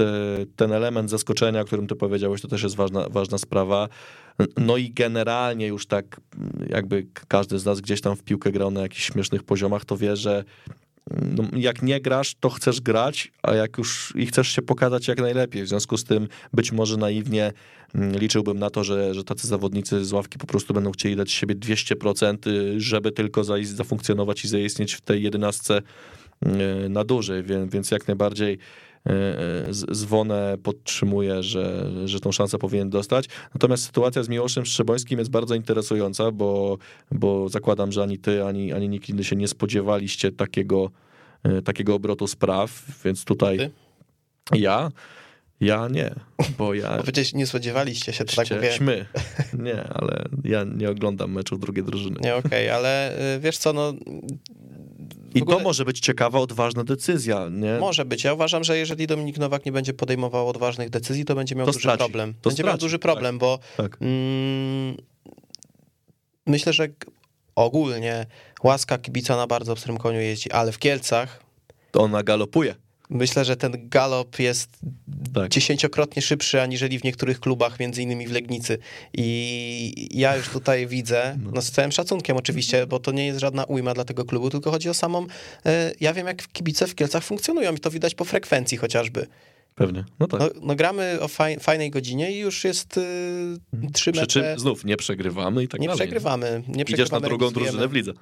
ten 0.57 0.73
element 0.73 1.11
zaskoczenia, 1.11 1.61
o 1.61 1.65
którym 1.65 1.87
ty 1.87 1.97
powiedziałeś, 1.97 2.41
to 2.43 2.49
też 2.49 2.63
jest 2.63 2.77
ważna, 2.77 3.09
ważna 3.09 3.39
sprawa. 3.39 3.89
No 4.57 4.77
i 4.77 4.91
generalnie 4.91 5.67
już 5.67 5.87
tak 5.87 6.21
jakby 6.69 7.07
każdy 7.29 7.59
z 7.59 7.65
nas 7.65 7.81
gdzieś 7.81 8.01
tam 8.01 8.17
w 8.17 8.23
piłkę 8.23 8.53
grał 8.53 8.71
na 8.71 8.81
jakichś 8.81 9.05
śmiesznych 9.07 9.43
poziomach, 9.43 9.85
to 9.85 9.97
wie, 9.97 10.17
że 10.17 10.45
no, 11.11 11.45
jak 11.57 11.83
nie 11.83 12.01
grasz, 12.01 12.35
to 12.41 12.51
chcesz 12.51 12.81
grać, 12.81 13.33
a 13.43 13.55
jak 13.55 13.79
już 13.79 14.13
i 14.17 14.27
chcesz 14.27 14.49
się 14.49 14.63
pokazać 14.63 15.09
jak 15.09 15.21
najlepiej. 15.21 15.65
W 15.65 15.69
związku 15.69 15.97
z 15.97 16.05
tym 16.05 16.29
być 16.53 16.73
może 16.73 16.97
naiwnie 16.97 17.53
mm, 17.95 18.19
liczyłbym 18.19 18.59
na 18.59 18.71
to, 18.71 18.85
że, 18.85 19.15
że 19.15 19.25
tacy 19.25 19.49
zawodnicy 19.49 20.05
z 20.05 20.13
ławki 20.13 20.39
po 20.39 20.47
prostu 20.47 20.75
będą 20.75 20.93
chcieli 20.93 21.17
dać 21.17 21.33
siebie 21.33 21.55
200%, 21.55 22.37
żeby 22.77 23.13
tylko 23.13 23.45
zafunkcjonować 23.63 24.45
i 24.45 24.49
zaistnieć 24.49 24.95
w 24.95 25.01
tej 25.01 25.23
jedenastce 25.23 25.83
mm, 26.43 26.93
na 26.93 27.05
dłużej, 27.05 27.43
więc, 27.43 27.73
więc 27.73 27.91
jak 27.91 28.09
najbardziej 28.09 28.59
Zwonę 29.71 30.57
podtrzymuje, 30.63 31.43
że, 31.43 31.91
że 32.05 32.21
tą 32.21 32.33
szansę 32.33 32.59
powinien 32.59 32.91
dostać. 32.91 33.25
Natomiast 33.55 33.85
sytuacja 33.85 34.23
z 34.23 34.29
Miłoszem 34.29 34.67
Szczebońskim 34.67 35.19
jest 35.19 35.31
bardzo 35.31 35.55
interesująca, 35.55 36.31
bo, 36.31 36.79
bo 37.11 37.49
zakładam, 37.49 37.93
że 37.93 38.03
ani 38.03 38.19
ty, 38.19 38.45
ani, 38.45 38.73
ani 38.73 38.89
nikt 38.89 39.09
inny 39.09 39.25
się 39.25 39.37
nie 39.37 39.49
spodziewaliście 39.49 40.33
takiego 40.33 40.91
E, 41.43 41.63
takiego 41.63 41.95
obrotu 41.95 42.27
spraw, 42.27 42.83
więc 43.05 43.25
tutaj 43.25 43.59
Ty? 43.59 43.71
ja, 44.53 44.91
ja 45.61 45.89
nie, 45.89 46.15
bo 46.59 46.75
ja... 46.75 46.97
Bo 46.97 47.03
przecież 47.03 47.35
nie 47.35 47.47
spodziewaliście 47.47 48.13
się, 48.13 48.25
to 48.25 48.37
tak 48.37 48.51
mówię. 48.51 48.71
My. 48.81 49.07
Nie, 49.65 49.85
ale 49.85 50.25
ja 50.45 50.65
nie 50.65 50.91
oglądam 50.91 51.33
meczów 51.33 51.61
drugiej 51.61 51.85
drużyny. 51.85 52.17
Nie, 52.23 52.37
okej, 52.37 52.67
okay, 52.67 52.75
ale 52.75 53.19
y, 53.37 53.41
wiesz 53.41 53.59
co, 53.59 53.73
no... 53.73 53.95
I 55.35 55.43
ogóle... 55.43 55.57
to 55.57 55.63
może 55.63 55.85
być 55.85 56.01
ciekawa, 56.01 56.39
odważna 56.39 56.85
decyzja, 56.85 57.49
nie? 57.51 57.79
Może 57.79 58.05
być. 58.05 58.25
Ja 58.25 58.35
uważam, 58.35 58.65
że 58.65 58.79
jeżeli 58.79 59.07
Dominik 59.07 59.39
Nowak 59.39 59.67
nie 59.67 59.73
będzie 59.73 59.95
podejmował 59.95 60.49
odważnych 60.49 60.91
decyzji, 60.91 61.25
to 61.25 61.35
będzie 61.35 61.55
miał 61.55 61.67
to 61.67 61.73
duży 61.73 61.83
straci. 61.83 61.99
problem. 61.99 62.35
To 62.35 62.51
będzie 62.51 62.63
straci. 62.63 62.69
miał 62.69 62.79
duży 62.79 62.99
problem, 62.99 63.35
tak. 63.35 63.41
bo 63.41 63.59
tak. 63.77 63.97
Mm, 64.01 64.97
myślę, 66.47 66.73
że 66.73 66.89
ogólnie 67.55 68.27
łaska 68.63 68.99
kibica 68.99 69.37
na 69.37 69.47
bardzo 69.47 69.75
pstrym 69.75 69.99
koniu 69.99 70.21
jeździ, 70.21 70.53
ale 70.53 70.73
w 70.73 70.79
Kielcach... 70.79 71.43
To 71.91 72.01
ona 72.01 72.23
galopuje. 72.23 72.75
Myślę, 73.11 73.45
że 73.45 73.57
ten 73.57 73.89
galop 73.89 74.39
jest 74.39 74.79
tak. 75.35 75.49
dziesięciokrotnie 75.49 76.23
szybszy 76.23 76.63
aniżeli 76.63 76.99
w 76.99 77.05
niektórych 77.05 77.41
klubach, 77.41 77.81
między 77.81 78.03
innymi 78.03 78.27
w 78.27 78.33
Legnicy. 78.33 78.79
I 79.15 80.09
ja 80.11 80.37
już 80.37 80.49
tutaj 80.49 80.87
widzę, 80.87 81.39
no. 81.43 81.51
no 81.55 81.63
z 81.63 81.71
całym 81.71 81.93
szacunkiem 81.93 82.37
oczywiście, 82.37 82.87
bo 82.87 82.99
to 82.99 83.13
nie 83.13 83.27
jest 83.27 83.41
żadna 83.41 83.65
ujma 83.65 83.95
dla 83.95 84.05
tego 84.05 84.25
klubu, 84.25 84.51
tylko 84.51 84.71
chodzi 84.71 84.89
o 84.89 84.95
samą. 84.95 85.27
E, 85.67 85.93
ja 86.01 86.15
wiem, 86.15 86.27
jak 86.27 86.49
kibice 86.53 86.87
w 86.87 86.95
Kielcach 86.95 87.25
funkcjonują 87.25 87.75
i 87.75 87.79
to 87.79 87.91
widać 87.91 88.15
po 88.15 88.25
frekwencji 88.25 88.79
chociażby. 88.79 89.27
Pewnie, 89.75 90.05
no 90.21 90.27
tak. 90.27 90.41
No, 90.41 90.49
no 90.63 90.75
gramy 90.75 91.19
o 91.21 91.29
faj, 91.29 91.61
fajnej 91.61 91.91
godzinie 91.91 92.33
i 92.33 92.39
już 92.39 92.65
jest 92.65 92.97
y, 92.97 93.03
trzy 93.93 94.11
mecze. 94.11 94.27
Przy 94.27 94.41
czym 94.41 94.59
znów 94.59 94.85
nie 94.85 94.97
przegrywamy 94.97 95.63
i 95.63 95.69
tak 95.69 95.81
nie 95.81 95.87
dalej. 95.87 95.99
Przegrywamy, 95.99 96.47
nie 96.69 96.85
przegrywamy. 96.85 96.95
Idziesz 96.95 97.11
na 97.11 97.21
drugą 97.21 97.51
drużynę 97.51 97.89
w 97.89 97.93
lidze. 97.93 98.13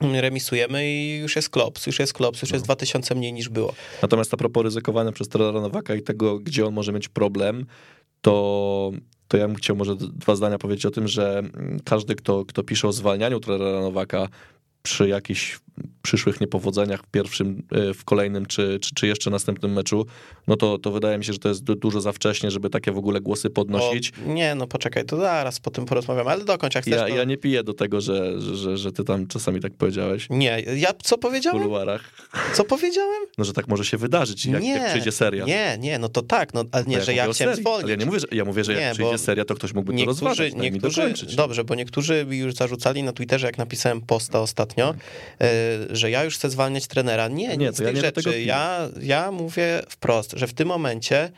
Remisujemy 0.00 0.92
i 0.92 1.18
już 1.18 1.36
jest 1.36 1.50
klops, 1.50 1.86
już 1.86 1.98
jest 1.98 2.12
klops, 2.12 2.42
już 2.42 2.50
jest 2.50 2.64
2000 2.64 3.14
mniej 3.14 3.32
niż 3.32 3.48
było. 3.48 3.74
Natomiast 4.02 4.34
a 4.34 4.36
propos 4.36 4.62
ryzykowania 4.62 5.12
przez 5.12 5.28
trenera 5.28 5.60
Nowaka 5.60 5.94
i 5.94 6.02
tego, 6.02 6.38
gdzie 6.38 6.66
on 6.66 6.74
może 6.74 6.92
mieć 6.92 7.08
problem, 7.08 7.66
to, 8.20 8.90
to 9.28 9.36
ja 9.36 9.46
bym 9.46 9.56
chciał 9.56 9.76
może 9.76 9.96
dwa 9.96 10.36
zdania 10.36 10.58
powiedzieć 10.58 10.86
o 10.86 10.90
tym, 10.90 11.08
że 11.08 11.42
każdy, 11.84 12.14
kto, 12.14 12.44
kto 12.44 12.62
pisze 12.62 12.88
o 12.88 12.92
zwalnianiu 12.92 13.40
trenera 13.40 13.80
Nowaka 13.80 14.28
przy 14.86 15.08
jakichś 15.08 15.58
przyszłych 16.02 16.40
niepowodzeniach 16.40 17.00
w 17.02 17.06
pierwszym, 17.10 17.62
e, 17.72 17.94
w 17.94 18.04
kolejnym 18.04 18.46
czy, 18.46 18.78
czy, 18.82 18.94
czy 18.94 19.06
jeszcze 19.06 19.30
następnym 19.30 19.72
meczu, 19.72 20.06
no 20.46 20.56
to, 20.56 20.78
to 20.78 20.90
wydaje 20.90 21.18
mi 21.18 21.24
się, 21.24 21.32
że 21.32 21.38
to 21.38 21.48
jest 21.48 21.62
dużo 21.64 22.00
za 22.00 22.12
wcześnie, 22.12 22.50
żeby 22.50 22.70
takie 22.70 22.92
w 22.92 22.98
ogóle 22.98 23.20
głosy 23.20 23.50
podnosić. 23.50 24.12
O, 24.26 24.32
nie, 24.32 24.54
no 24.54 24.66
poczekaj, 24.66 25.04
to 25.04 25.16
zaraz 25.16 25.60
po 25.60 25.70
tym 25.70 25.84
porozmawiamy, 25.84 26.30
ale 26.30 26.44
dokończ 26.44 26.74
jak 26.74 26.84
chcesz. 26.84 26.94
Ja, 27.00 27.08
no. 27.08 27.14
ja 27.16 27.24
nie 27.24 27.36
piję 27.36 27.62
do 27.62 27.74
tego, 27.74 28.00
że, 28.00 28.40
że, 28.40 28.56
że, 28.56 28.76
że 28.76 28.92
ty 28.92 29.04
tam 29.04 29.26
czasami 29.26 29.60
tak 29.60 29.72
powiedziałeś. 29.74 30.26
Nie, 30.30 30.60
ja 30.76 30.90
co 31.02 31.16
W 31.16 31.20
powiedziałem? 31.20 31.62
kuluarach. 31.62 32.10
Co 32.54 32.64
powiedziałem? 32.64 33.22
No, 33.38 33.44
że 33.44 33.52
tak 33.52 33.68
może 33.68 33.84
się 33.84 33.96
wydarzyć, 33.96 34.46
jak, 34.46 34.62
nie, 34.62 34.70
jak 34.70 34.88
przyjdzie 34.90 35.12
seria. 35.12 35.44
Nie, 35.44 35.76
nie, 35.80 35.98
no 35.98 36.08
to 36.08 36.22
tak, 36.22 36.54
no 36.54 36.64
ale 36.72 36.84
nie, 36.84 36.98
To 36.98 37.04
że 37.04 37.14
ja 37.14 37.22
chciałem 37.32 37.34
serii. 37.54 37.60
zwolnić. 37.62 37.82
Ale 37.84 37.90
ja 37.92 37.96
nie 37.96 38.06
mówię, 38.06 38.20
że, 38.20 38.26
ja 38.32 38.44
mówię, 38.44 38.64
że 38.64 38.72
jak 38.72 38.80
Nie, 38.82 38.90
przyjdzie 38.92 39.12
bo 39.12 39.18
seria, 39.18 39.44
to 39.44 39.54
ktoś 39.54 39.74
mógłby 39.74 39.92
to 39.92 39.96
Niektórzy, 39.98 40.36
daj 40.50 40.54
mi 40.54 40.60
niektórzy, 40.60 41.00
dokończyć. 41.00 41.36
dobrze, 41.36 41.64
bo 41.64 41.74
niektórzy 41.74 42.26
już 42.30 42.54
zarzucali 42.54 43.02
na 43.02 43.12
Twitterze, 43.12 43.46
jak 43.46 43.58
napisałem 43.58 44.00
posta 44.00 44.40
ostatnio, 44.40 44.75
e, 44.84 44.94
że 45.90 46.10
ja 46.10 46.24
już 46.24 46.34
chcę 46.34 46.50
zwalniać 46.50 46.86
trenera. 46.86 47.28
Nie, 47.28 47.48
Nie, 47.48 47.56
nic 47.56 47.68
to 47.68 47.76
z 47.76 47.78
ja 47.78 47.86
tych 47.86 47.94
nie 47.94 48.00
rzeczy. 48.00 48.42
Ja, 48.42 48.88
ja 49.02 49.32
mówię 49.32 49.82
wprost, 49.88 50.32
że 50.36 50.46
w 50.46 50.54
tym 50.54 50.68
momencie 50.68 51.30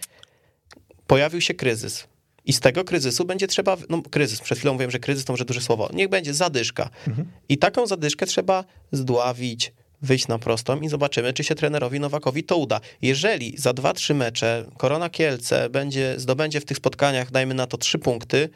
pojawił 1.06 1.40
się 1.40 1.54
kryzys. 1.54 2.06
I 2.44 2.52
z 2.52 2.60
tego 2.60 2.84
kryzysu 2.84 3.24
będzie 3.24 3.46
trzeba, 3.46 3.76
no 3.88 4.02
kryzys, 4.10 4.40
przed 4.40 4.58
chwilą 4.58 4.72
mówiłem, 4.72 4.90
że 4.90 4.98
kryzys 4.98 5.24
to 5.24 5.32
może 5.32 5.44
duże 5.44 5.60
słowo, 5.60 5.90
niech 5.92 6.08
będzie 6.08 6.34
zadyszka. 6.34 6.90
Mhm. 7.08 7.28
I 7.48 7.58
taką 7.58 7.86
zadyszkę 7.86 8.26
trzeba 8.26 8.64
zdławić, 8.92 9.72
wyjść 10.02 10.28
na 10.28 10.38
prostą 10.38 10.80
i 10.80 10.88
zobaczymy, 10.88 11.32
czy 11.32 11.44
się 11.44 11.54
trenerowi 11.54 12.00
Nowakowi 12.00 12.44
to 12.44 12.56
uda. 12.56 12.80
Jeżeli 13.02 13.54
za 13.58 13.72
dwa, 13.72 13.92
trzy 13.92 14.14
mecze 14.14 14.64
Korona 14.76 15.10
Kielce 15.10 15.70
będzie, 15.70 16.14
zdobędzie 16.16 16.60
w 16.60 16.64
tych 16.64 16.76
spotkaniach, 16.76 17.30
dajmy 17.30 17.54
na 17.54 17.66
to 17.66 17.78
trzy 17.78 17.98
punkty, 17.98 18.48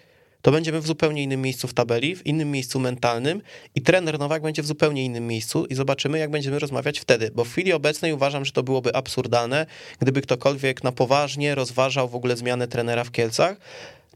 to 0.43 0.51
będziemy 0.51 0.81
w 0.81 0.87
zupełnie 0.87 1.23
innym 1.23 1.43
miejscu 1.43 1.69
w 1.69 1.75
tabeli, 1.75 2.17
w 2.17 2.27
innym 2.27 2.51
miejscu 2.51 2.81
mentalnym 2.81 3.43
i 3.75 3.83
trener 3.83 4.19
Nowak 4.19 4.43
będzie 4.43 4.63
w 4.63 4.67
zupełnie 4.67 5.05
innym 5.05 5.27
miejscu 5.27 5.67
i 5.67 5.75
zobaczymy, 5.75 6.19
jak 6.19 6.31
będziemy 6.31 6.59
rozmawiać 6.59 7.01
wtedy, 7.01 7.31
bo 7.35 7.45
w 7.45 7.49
chwili 7.49 7.73
obecnej 7.73 8.13
uważam, 8.13 8.45
że 8.45 8.53
to 8.53 8.63
byłoby 8.63 8.95
absurdalne, 8.95 9.67
gdyby 10.01 10.23
ktokolwiek 10.23 10.85
na 10.85 10.93
poważnie 10.93 11.55
rozważał 11.55 12.09
w 12.09 12.15
ogóle 12.15 12.37
zmianę 12.37 12.69
trenera 12.69 13.05
w 13.05 13.11
Kielcach, 13.11 13.57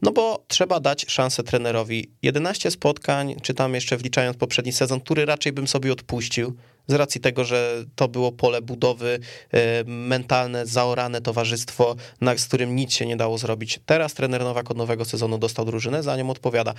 no 0.01 0.11
bo 0.11 0.43
trzeba 0.47 0.79
dać 0.79 1.05
szansę 1.07 1.43
trenerowi. 1.43 2.09
11 2.21 2.71
spotkań, 2.71 3.35
czy 3.41 3.53
tam 3.53 3.73
jeszcze 3.73 3.97
wliczając 3.97 4.37
poprzedni 4.37 4.71
sezon, 4.71 5.01
który 5.01 5.25
raczej 5.25 5.53
bym 5.53 5.67
sobie 5.67 5.93
odpuścił, 5.93 6.55
z 6.87 6.93
racji 6.93 7.21
tego, 7.21 7.45
że 7.45 7.85
to 7.95 8.07
było 8.07 8.31
pole 8.31 8.61
budowy, 8.61 9.19
e, 9.51 9.83
mentalne, 9.83 10.65
zaorane 10.65 11.21
towarzystwo, 11.21 11.95
na, 12.21 12.37
z 12.37 12.45
którym 12.45 12.75
nic 12.75 12.93
się 12.93 13.05
nie 13.05 13.17
dało 13.17 13.37
zrobić. 13.37 13.79
Teraz 13.85 14.13
trener 14.13 14.43
Nowak 14.43 14.71
od 14.71 14.77
nowego 14.77 15.05
sezonu 15.05 15.37
dostał 15.37 15.65
drużynę, 15.65 16.03
za 16.03 16.17
nią 16.17 16.29
odpowiada. 16.29 16.73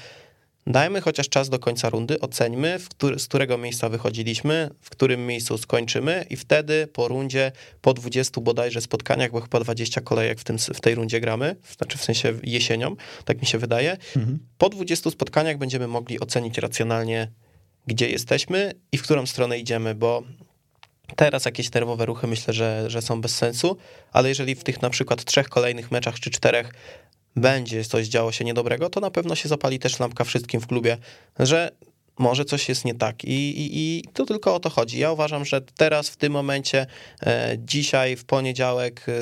Dajmy 0.66 1.01
chociaż 1.01 1.29
czas 1.29 1.49
do 1.49 1.59
końca 1.59 1.90
rundy, 1.90 2.21
oceńmy, 2.21 2.79
który, 2.90 3.18
z 3.18 3.29
którego 3.29 3.59
miejsca 3.59 3.88
wychodziliśmy, 3.88 4.71
w 4.81 4.90
którym 4.90 5.27
miejscu 5.27 5.59
skończymy 5.59 6.25
i 6.31 6.37
wtedy 6.37 6.87
po 6.87 7.09
rundzie, 7.09 7.53
po 7.81 7.94
20 7.94 8.40
bodajże 8.40 8.81
spotkaniach, 8.81 9.31
bo 9.31 9.40
chyba 9.40 9.61
20 9.61 10.01
kolejek 10.01 10.40
w, 10.40 10.44
tym, 10.44 10.59
w 10.59 10.81
tej 10.81 10.94
rundzie 10.94 11.21
gramy, 11.21 11.57
znaczy 11.79 11.99
w 11.99 12.05
sensie 12.05 12.35
jesienią, 12.42 12.97
tak 13.25 13.40
mi 13.40 13.47
się 13.47 13.59
wydaje, 13.59 13.97
po 14.59 14.68
20 14.68 15.11
spotkaniach 15.11 15.59
będziemy 15.59 15.87
mogli 15.87 16.21
ocenić 16.21 16.59
racjonalnie, 16.59 17.31
gdzie 17.88 18.09
jesteśmy 18.11 18.72
i 18.92 18.98
w 18.98 19.03
którą 19.03 19.27
stronę 19.27 19.59
idziemy, 19.59 19.94
bo 19.94 20.22
teraz 21.16 21.44
jakieś 21.44 21.72
nerwowe 21.72 22.07
ruchy 22.07 22.27
myślę, 22.27 22.55
że, 22.55 22.85
że 22.90 23.03
są 23.03 23.20
bez 23.20 23.37
sensu, 23.37 23.77
ale 24.12 24.29
jeżeli 24.29 24.55
w 24.55 24.64
tych 24.64 24.83
na 24.83 24.90
przykład 24.90 25.24
trzech 25.24 25.48
kolejnych 25.48 25.90
meczach 25.90 26.20
czy 26.20 26.31
czterech 26.31 26.72
będzie 27.37 27.85
coś 27.85 28.07
działo 28.07 28.33
się 28.33 28.44
niedobrego, 28.44 28.90
to 28.90 29.01
na 29.01 29.11
pewno 29.11 29.35
się 29.35 29.48
zapali 29.48 29.79
też 29.79 29.98
lampka 29.98 30.24
wszystkim 30.24 30.61
w 30.61 30.66
klubie, 30.66 30.96
że 31.38 31.70
może 32.18 32.44
coś 32.44 32.68
jest 32.68 32.85
nie 32.85 32.94
tak 32.94 33.24
I, 33.24 33.61
i, 33.61 33.79
i 33.79 34.05
to 34.12 34.27
tylko 34.27 34.55
o 34.55 34.61
to 34.61 34.70
chodzi. 34.70 34.98
Ja 34.98 35.12
uważam, 35.12 35.44
że 35.44 35.61
teraz 35.61 36.09
w 36.09 36.16
tym 36.16 36.33
momencie, 36.33 36.87
e, 37.27 37.57
dzisiaj 37.59 38.16
w 38.16 38.24
poniedziałek, 38.24 39.07
e, 39.09 39.12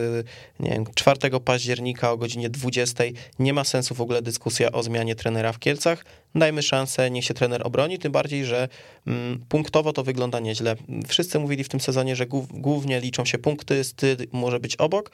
nie 0.60 0.70
wiem, 0.70 0.84
4 0.94 1.40
października 1.40 2.12
o 2.12 2.16
godzinie 2.16 2.50
20 2.50 3.04
nie 3.38 3.52
ma 3.52 3.64
sensu 3.64 3.94
w 3.94 4.00
ogóle 4.00 4.22
dyskusja 4.22 4.72
o 4.72 4.82
zmianie 4.82 5.14
trenera 5.14 5.52
w 5.52 5.58
Kielcach. 5.58 6.04
Dajmy 6.36 6.62
szansę, 6.62 7.10
niech 7.10 7.24
się 7.24 7.34
trener 7.34 7.66
obroni, 7.66 7.98
tym 7.98 8.12
bardziej, 8.12 8.44
że 8.44 8.68
mm, 9.06 9.44
punktowo 9.48 9.92
to 9.92 10.02
wygląda 10.02 10.40
nieźle. 10.40 10.76
Wszyscy 11.08 11.38
mówili 11.38 11.64
w 11.64 11.68
tym 11.68 11.80
sezonie, 11.80 12.16
że 12.16 12.26
głów, 12.26 12.46
głównie 12.50 13.00
liczą 13.00 13.24
się 13.24 13.38
punkty, 13.38 13.84
styl 13.84 14.16
może 14.32 14.60
być 14.60 14.76
obok. 14.76 15.10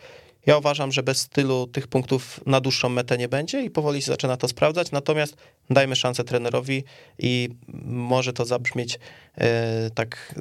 Ja 0.47 0.59
uważam, 0.59 0.93
że 0.93 1.03
bez 1.03 1.19
stylu 1.19 1.67
tych 1.67 1.87
punktów 1.87 2.41
na 2.47 2.61
dłuższą 2.61 2.89
metę 2.89 3.19
nie 3.19 3.29
będzie 3.29 3.63
i 3.63 3.71
powoli 3.71 4.03
się 4.03 4.07
zaczyna 4.07 4.37
to 4.37 4.49
sprawdzać, 4.49 4.91
natomiast 4.91 5.37
dajmy 5.71 5.97
szansę 5.97 6.25
trenerowi 6.25 6.85
i 7.19 7.49
może 7.85 8.33
to 8.33 8.45
zabrzmieć 8.45 8.99
e, 9.39 9.91
tak, 9.95 10.35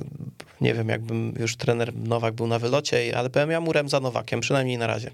nie 0.62 0.74
wiem, 0.74 0.90
jakbym 0.90 1.34
już 1.40 1.56
trener 1.56 1.96
Nowak 1.96 2.34
był 2.34 2.48
na 2.48 2.60
wylocie, 2.60 3.18
ale 3.18 3.30
powiem 3.30 3.52
ja 3.52 3.62
murem 3.62 3.90
za 3.90 4.00
Nowakiem, 4.00 4.40
przynajmniej 4.40 4.78
na 4.78 4.88
razie. 4.88 5.12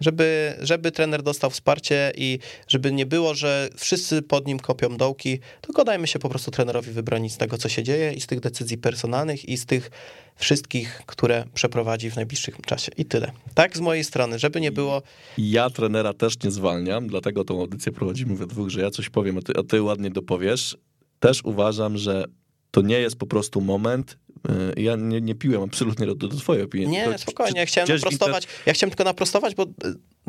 Żeby, 0.00 0.54
żeby 0.60 0.92
trener 0.92 1.22
dostał 1.22 1.50
wsparcie 1.50 2.12
i 2.16 2.38
żeby 2.68 2.92
nie 2.92 3.06
było, 3.06 3.34
że 3.34 3.68
wszyscy 3.76 4.22
pod 4.22 4.46
nim 4.46 4.58
kopią 4.58 4.96
dołki, 4.96 5.38
tylko 5.60 5.84
dajmy 5.84 6.06
się 6.06 6.18
po 6.18 6.28
prostu 6.28 6.50
trenerowi 6.50 6.90
wybronić 6.90 7.32
z 7.32 7.36
tego, 7.36 7.58
co 7.58 7.68
się 7.68 7.82
dzieje 7.82 8.12
i 8.12 8.20
z 8.20 8.26
tych 8.26 8.40
decyzji 8.40 8.78
personalnych 8.78 9.48
i 9.48 9.56
z 9.56 9.66
tych 9.66 9.90
wszystkich, 10.36 11.02
które 11.06 11.44
przeprowadzi 11.54 12.10
w 12.10 12.16
najbliższym 12.16 12.54
czasie. 12.66 12.92
I 12.96 13.04
tyle. 13.04 13.32
Tak 13.54 13.76
z 13.76 13.80
mojej 13.80 14.04
strony, 14.04 14.38
żeby 14.38 14.60
nie 14.60 14.72
było... 14.72 15.02
Ja 15.38 15.70
trenera 15.70 16.14
też 16.14 16.42
nie 16.44 16.50
zwalniam, 16.50 17.06
dlatego 17.06 17.44
tą 17.44 17.60
audycję 17.60 17.92
prowadzimy 17.92 18.36
we 18.36 18.46
dwóch, 18.46 18.68
że 18.68 18.80
ja 18.80 18.90
coś 18.90 19.08
powiem, 19.08 19.38
a 19.38 19.42
ty, 19.42 19.52
a 19.58 19.62
ty 19.62 19.82
ładnie 19.82 20.10
dopowiesz. 20.10 20.76
Też 21.20 21.44
uważam, 21.44 21.98
że 21.98 22.24
to 22.70 22.82
nie 22.82 23.00
jest 23.00 23.16
po 23.16 23.26
prostu 23.26 23.60
moment. 23.60 24.18
Y, 24.76 24.80
Ja 24.80 24.96
nie, 24.96 25.20
nie 25.20 25.34
piłem 25.34 25.62
absolutnie 25.62 26.06
do, 26.06 26.14
do 26.14 26.28
twojej 26.28 26.62
opinii. 26.64 26.88
Nie, 26.88 27.04
tylko 27.04 27.18
spokojnie, 27.18 27.60
ja 27.60 27.66
chciałem 27.66 27.90
naprostować, 27.90 28.46
ja 28.66 28.72
chciałem 28.72 28.90
tylko 28.90 29.04
naprostować, 29.04 29.54
bo 29.54 29.62
y, 29.62 29.66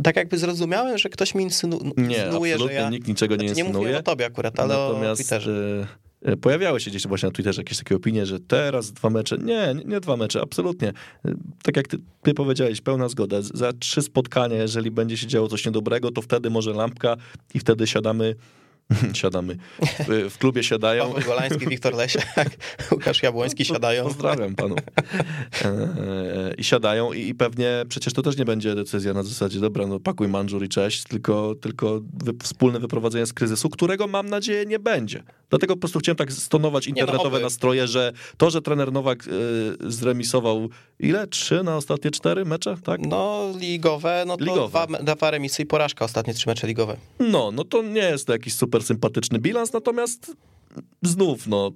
tak 0.04 0.16
jakby 0.16 0.38
zrozumiałem, 0.38 0.98
że 0.98 1.10
ktoś 1.10 1.36
mi 1.36 1.44
insynu, 1.44 1.80
Nie, 1.98 2.18
insynuuje, 2.18 2.58
że 2.58 2.74
ja... 2.74 2.90
nikt 2.90 3.08
niczego 3.08 3.36
nie 3.36 3.40
Znaczy, 3.40 3.56
nie 3.56 3.62
insynuuje. 3.62 3.78
mówiłem 3.84 4.00
o 4.00 4.04
tobie 4.04 4.26
akurat, 4.26 4.60
ale 4.60 4.74
Natomiast 4.78 5.22
o 5.22 5.24
Twitterze. 5.24 5.88
e, 6.26 6.32
e, 6.32 6.38
pojawiały 6.38 6.80
się 6.80 6.90
gdzieś 6.90 7.08
właśnie 7.08 7.28
na 7.28 7.34
Twitterze 7.34 7.62
jakieś 7.62 7.78
takie 7.78 7.96
opinie, 7.96 8.26
że 8.26 8.40
teraz 8.40 8.92
dwa 8.94 9.10
mecze. 9.10 9.38
Nie, 9.38 9.74
nie, 9.76 9.84
nie 9.86 10.00
dwa 10.00 10.18
mecze, 10.18 10.42
absolutnie. 10.42 10.88
E, 11.26 11.34
Tak 11.64 11.78
jak 11.78 11.88
ty, 11.88 11.98
ty 12.24 12.34
powiedziałeś, 12.34 12.82
pełna 12.82 13.10
zgoda. 13.10 13.38
Za 13.42 13.74
trzy 13.74 14.02
spotkania, 14.02 14.56
jeżeli 14.58 14.92
będzie 14.92 15.18
się 15.18 15.28
działo 15.28 15.48
coś 15.48 15.66
niedobrego, 15.66 16.12
to 16.12 16.22
wtedy 16.22 16.50
może 16.50 16.74
lampka 16.74 17.18
i 17.54 17.60
wtedy 17.60 17.88
siadamy. 17.88 18.36
Siadamy. 19.14 19.58
W, 19.82 20.30
w 20.30 20.38
klubie 20.38 20.64
siadają. 20.64 21.08
Paweł 21.08 21.24
Golański, 21.26 21.68
Wiktor 21.68 21.96
Lesiak, 21.96 22.50
Łukasz 22.92 23.24
Jabłoński 23.24 23.66
siadają. 23.66 24.04
Pozdrawiam 24.04 24.56
panów. 24.56 24.80
E, 25.66 26.54
I 26.58 26.64
siadają 26.64 27.14
i, 27.14 27.28
i 27.28 27.36
pewnie 27.36 27.86
przecież 27.90 28.14
to 28.14 28.22
też 28.22 28.38
nie 28.38 28.46
będzie 28.46 28.76
decyzja 28.76 29.14
na 29.14 29.24
zasadzie, 29.24 29.60
dobra, 29.60 29.88
no 29.88 30.00
pakuj 30.00 30.28
manżur 30.28 30.64
i 30.64 30.70
cześć, 30.70 31.04
tylko, 31.04 31.56
tylko 31.56 32.02
wy, 32.24 32.34
wspólne 32.44 32.80
wyprowadzenie 32.80 33.26
z 33.26 33.34
kryzysu, 33.34 33.70
którego 33.70 34.08
mam 34.08 34.30
nadzieję 34.30 34.66
nie 34.66 34.80
będzie. 34.80 35.24
Dlatego 35.52 35.76
po 35.76 35.80
prostu 35.80 36.00
chciałem 36.00 36.18
tak 36.18 36.34
stonować 36.34 36.88
no, 36.88 36.90
internetowe 36.90 37.38
oby. 37.38 37.40
nastroje, 37.40 37.88
że 37.88 38.12
to, 38.38 38.50
że 38.50 38.62
trener 38.62 38.92
Nowak 38.92 39.24
e, 39.28 39.32
zremisował 39.92 40.70
ile? 41.00 41.28
Trzy 41.28 41.64
na 41.64 41.76
ostatnie 41.78 42.12
cztery 42.12 42.46
mecze, 42.46 42.78
tak? 42.84 43.02
No, 43.06 43.46
ligowe, 43.60 44.24
no 44.28 44.38
to 44.38 44.44
Ligowe. 44.44 44.88
Dwa, 44.88 45.16
dwa 45.16 45.32
remisy 45.32 45.62
i 45.62 45.66
porażka, 45.66 46.06
ostatnie 46.06 46.34
trzy 46.34 46.50
mecze 46.50 46.68
ligowe. 46.68 46.98
No, 47.20 47.52
no 47.52 47.64
to 47.64 47.82
nie 47.84 48.02
jest 48.02 48.28
to 48.28 48.34
jakiś 48.34 48.54
super 48.54 48.84
sympatyczny 48.84 49.40
bilans, 49.40 49.74
natomiast 49.74 50.36
znów, 51.02 51.48
no, 51.48 51.72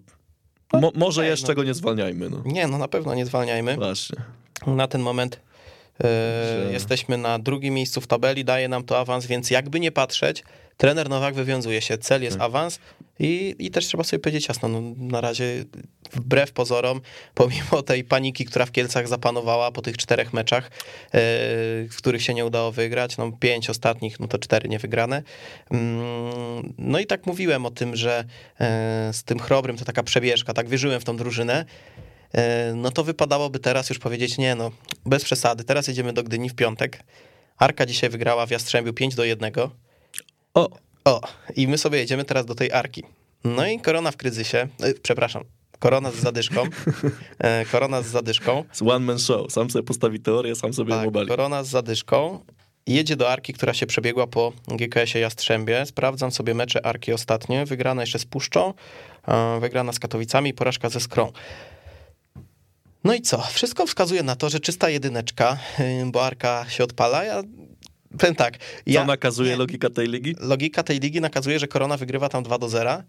mo, 0.73 0.91
może 0.95 1.21
okej, 1.21 1.29
jeszcze 1.29 1.47
no. 1.47 1.55
go 1.55 1.63
nie 1.63 1.73
zwalniajmy, 1.73 2.29
no. 2.29 2.41
Nie, 2.45 2.67
no 2.67 2.77
na 2.77 2.87
pewno 2.87 3.15
nie 3.15 3.25
zwalniajmy. 3.25 3.75
Właśnie. 3.75 4.17
Na 4.67 4.87
ten 4.87 5.01
moment 5.01 5.39
e, 6.03 6.71
jesteśmy 6.71 7.17
na 7.17 7.39
drugim 7.39 7.73
miejscu 7.73 8.01
w 8.01 8.07
tabeli, 8.07 8.45
daje 8.45 8.67
nam 8.67 8.83
to 8.83 8.99
awans, 8.99 9.25
więc 9.25 9.49
jakby 9.49 9.79
nie 9.79 9.91
patrzeć, 9.91 10.43
trener 10.77 11.09
Nowak 11.09 11.35
wywiązuje 11.35 11.81
się, 11.81 11.97
cel 11.97 12.23
jest 12.23 12.37
Tak. 12.37 12.45
awans 12.45 12.79
i, 13.19 13.55
i 13.59 13.71
też 13.71 13.85
trzeba 13.85 14.03
sobie 14.03 14.19
powiedzieć 14.19 14.47
jasno, 14.47 14.69
no, 14.69 14.81
na 14.97 15.21
razie 15.21 15.65
wbrew 16.13 16.51
pozorom, 16.51 17.01
pomimo 17.33 17.81
tej 17.85 18.03
paniki, 18.03 18.45
która 18.45 18.65
w 18.65 18.71
Kielcach 18.71 19.07
zapanowała 19.07 19.71
po 19.71 19.81
tych 19.81 19.97
czterech 19.97 20.33
meczach, 20.33 20.65
e, 20.67 20.69
w 21.89 21.95
których 21.97 22.21
się 22.21 22.33
nie 22.33 22.45
udało 22.45 22.71
wygrać, 22.71 23.17
no 23.17 23.31
pięć 23.31 23.69
ostatnich, 23.69 24.19
no 24.19 24.27
to 24.27 24.37
cztery 24.37 24.69
niewygrane. 24.69 25.23
Mm, 25.71 26.73
No 26.77 26.99
i 26.99 27.05
tak 27.05 27.25
mówiłem 27.25 27.65
o 27.65 27.71
tym, 27.71 27.95
że 27.95 28.23
e, 28.59 29.13
z 29.13 29.23
tym 29.23 29.39
chrobrym 29.39 29.77
to 29.77 29.85
taka 29.85 30.03
przebieżka, 30.03 30.53
tak 30.53 30.69
wierzyłem 30.69 30.99
w 31.01 31.03
tą 31.03 31.17
drużynę, 31.17 31.65
E, 32.35 32.73
no 32.75 32.91
to 32.91 33.03
wypadałoby 33.03 33.59
teraz 33.59 33.89
już 33.89 33.99
powiedzieć, 33.99 34.37
nie 34.37 34.55
no, 34.55 34.71
bez 35.05 35.23
przesady, 35.23 35.63
teraz 35.63 35.87
jedziemy 35.87 36.13
do 36.13 36.23
Gdyni 36.23 36.49
w 36.49 36.55
piątek. 36.55 37.03
Arka 37.57 37.85
dzisiaj 37.85 38.09
wygrała 38.09 38.45
w 38.45 38.51
Jastrzębiu 38.51 38.93
5 38.93 39.15
do 39.15 39.23
1. 39.23 39.51
O, 40.55 40.69
O, 41.05 41.21
i 41.55 41.67
my 41.67 41.77
sobie 41.77 41.99
jedziemy 41.99 42.25
teraz 42.25 42.45
do 42.45 42.55
tej 42.55 42.71
Arki. 42.71 43.03
No 43.43 43.67
i 43.67 43.79
korona 43.79 44.11
w 44.11 44.17
kryzysie, 44.17 44.67
e, 44.81 44.93
przepraszam, 44.93 45.43
Korona 45.79 46.11
z 46.11 46.15
zadyszką. 46.15 46.63
E, 47.39 47.65
korona 47.65 48.01
z 48.01 48.05
zadyszką. 48.07 48.63
Z 48.71 48.81
one 48.81 48.99
man 48.99 49.19
show. 49.19 49.51
Sam 49.51 49.69
sobie 49.69 49.83
postawi 49.83 50.19
teorię, 50.19 50.55
sam 50.55 50.73
sobie 50.73 50.91
Tak, 50.93 51.07
obali. 51.07 51.27
korona 51.27 51.63
z 51.63 51.69
zadyszką. 51.69 52.39
Jedzie 52.87 53.15
do 53.15 53.29
Arki, 53.29 53.53
która 53.53 53.73
się 53.73 53.85
przebiegła 53.85 54.27
po 54.27 54.53
GKS-ie 54.67 55.21
Jastrzębie. 55.21 55.85
Sprawdzam 55.85 56.31
sobie 56.31 56.53
mecze 56.53 56.85
Arki 56.85 57.13
ostatnie. 57.13 57.65
Wygrana 57.65 58.01
jeszcze 58.01 58.19
z 58.19 58.25
Puszczą, 58.25 58.73
wygrana 59.61 59.93
z 59.93 59.99
Katowicami 59.99 60.53
porażka 60.53 60.89
ze 60.89 60.99
Skrą. 60.99 61.31
No 63.03 63.13
i 63.13 63.21
co? 63.21 63.41
Wszystko 63.41 63.85
wskazuje 63.87 64.23
na 64.23 64.35
to, 64.35 64.49
że 64.49 64.59
czysta 64.59 64.89
jedyneczka, 64.89 65.57
y, 65.79 66.05
bo 66.11 66.25
Arka 66.25 66.65
się 66.69 66.83
odpala. 66.83 67.23
Ja 67.23 67.43
powiem 68.17 68.35
tak. 68.35 68.57
Co 68.57 68.63
Ja, 68.85 69.05
nakazuje 69.05 69.49
nie, 69.51 69.57
logika 69.57 69.89
tej 69.89 70.07
ligi? 70.07 70.35
logika 70.39 70.83
tej 70.83 70.99
ligi 70.99 71.21
nakazuje, 71.21 71.59
że 71.59 71.67
Korona 71.67 71.97
wygrywa 71.97 72.29
tam 72.29 72.43
2 72.43 72.57
do 72.57 72.69
0. 72.69 73.03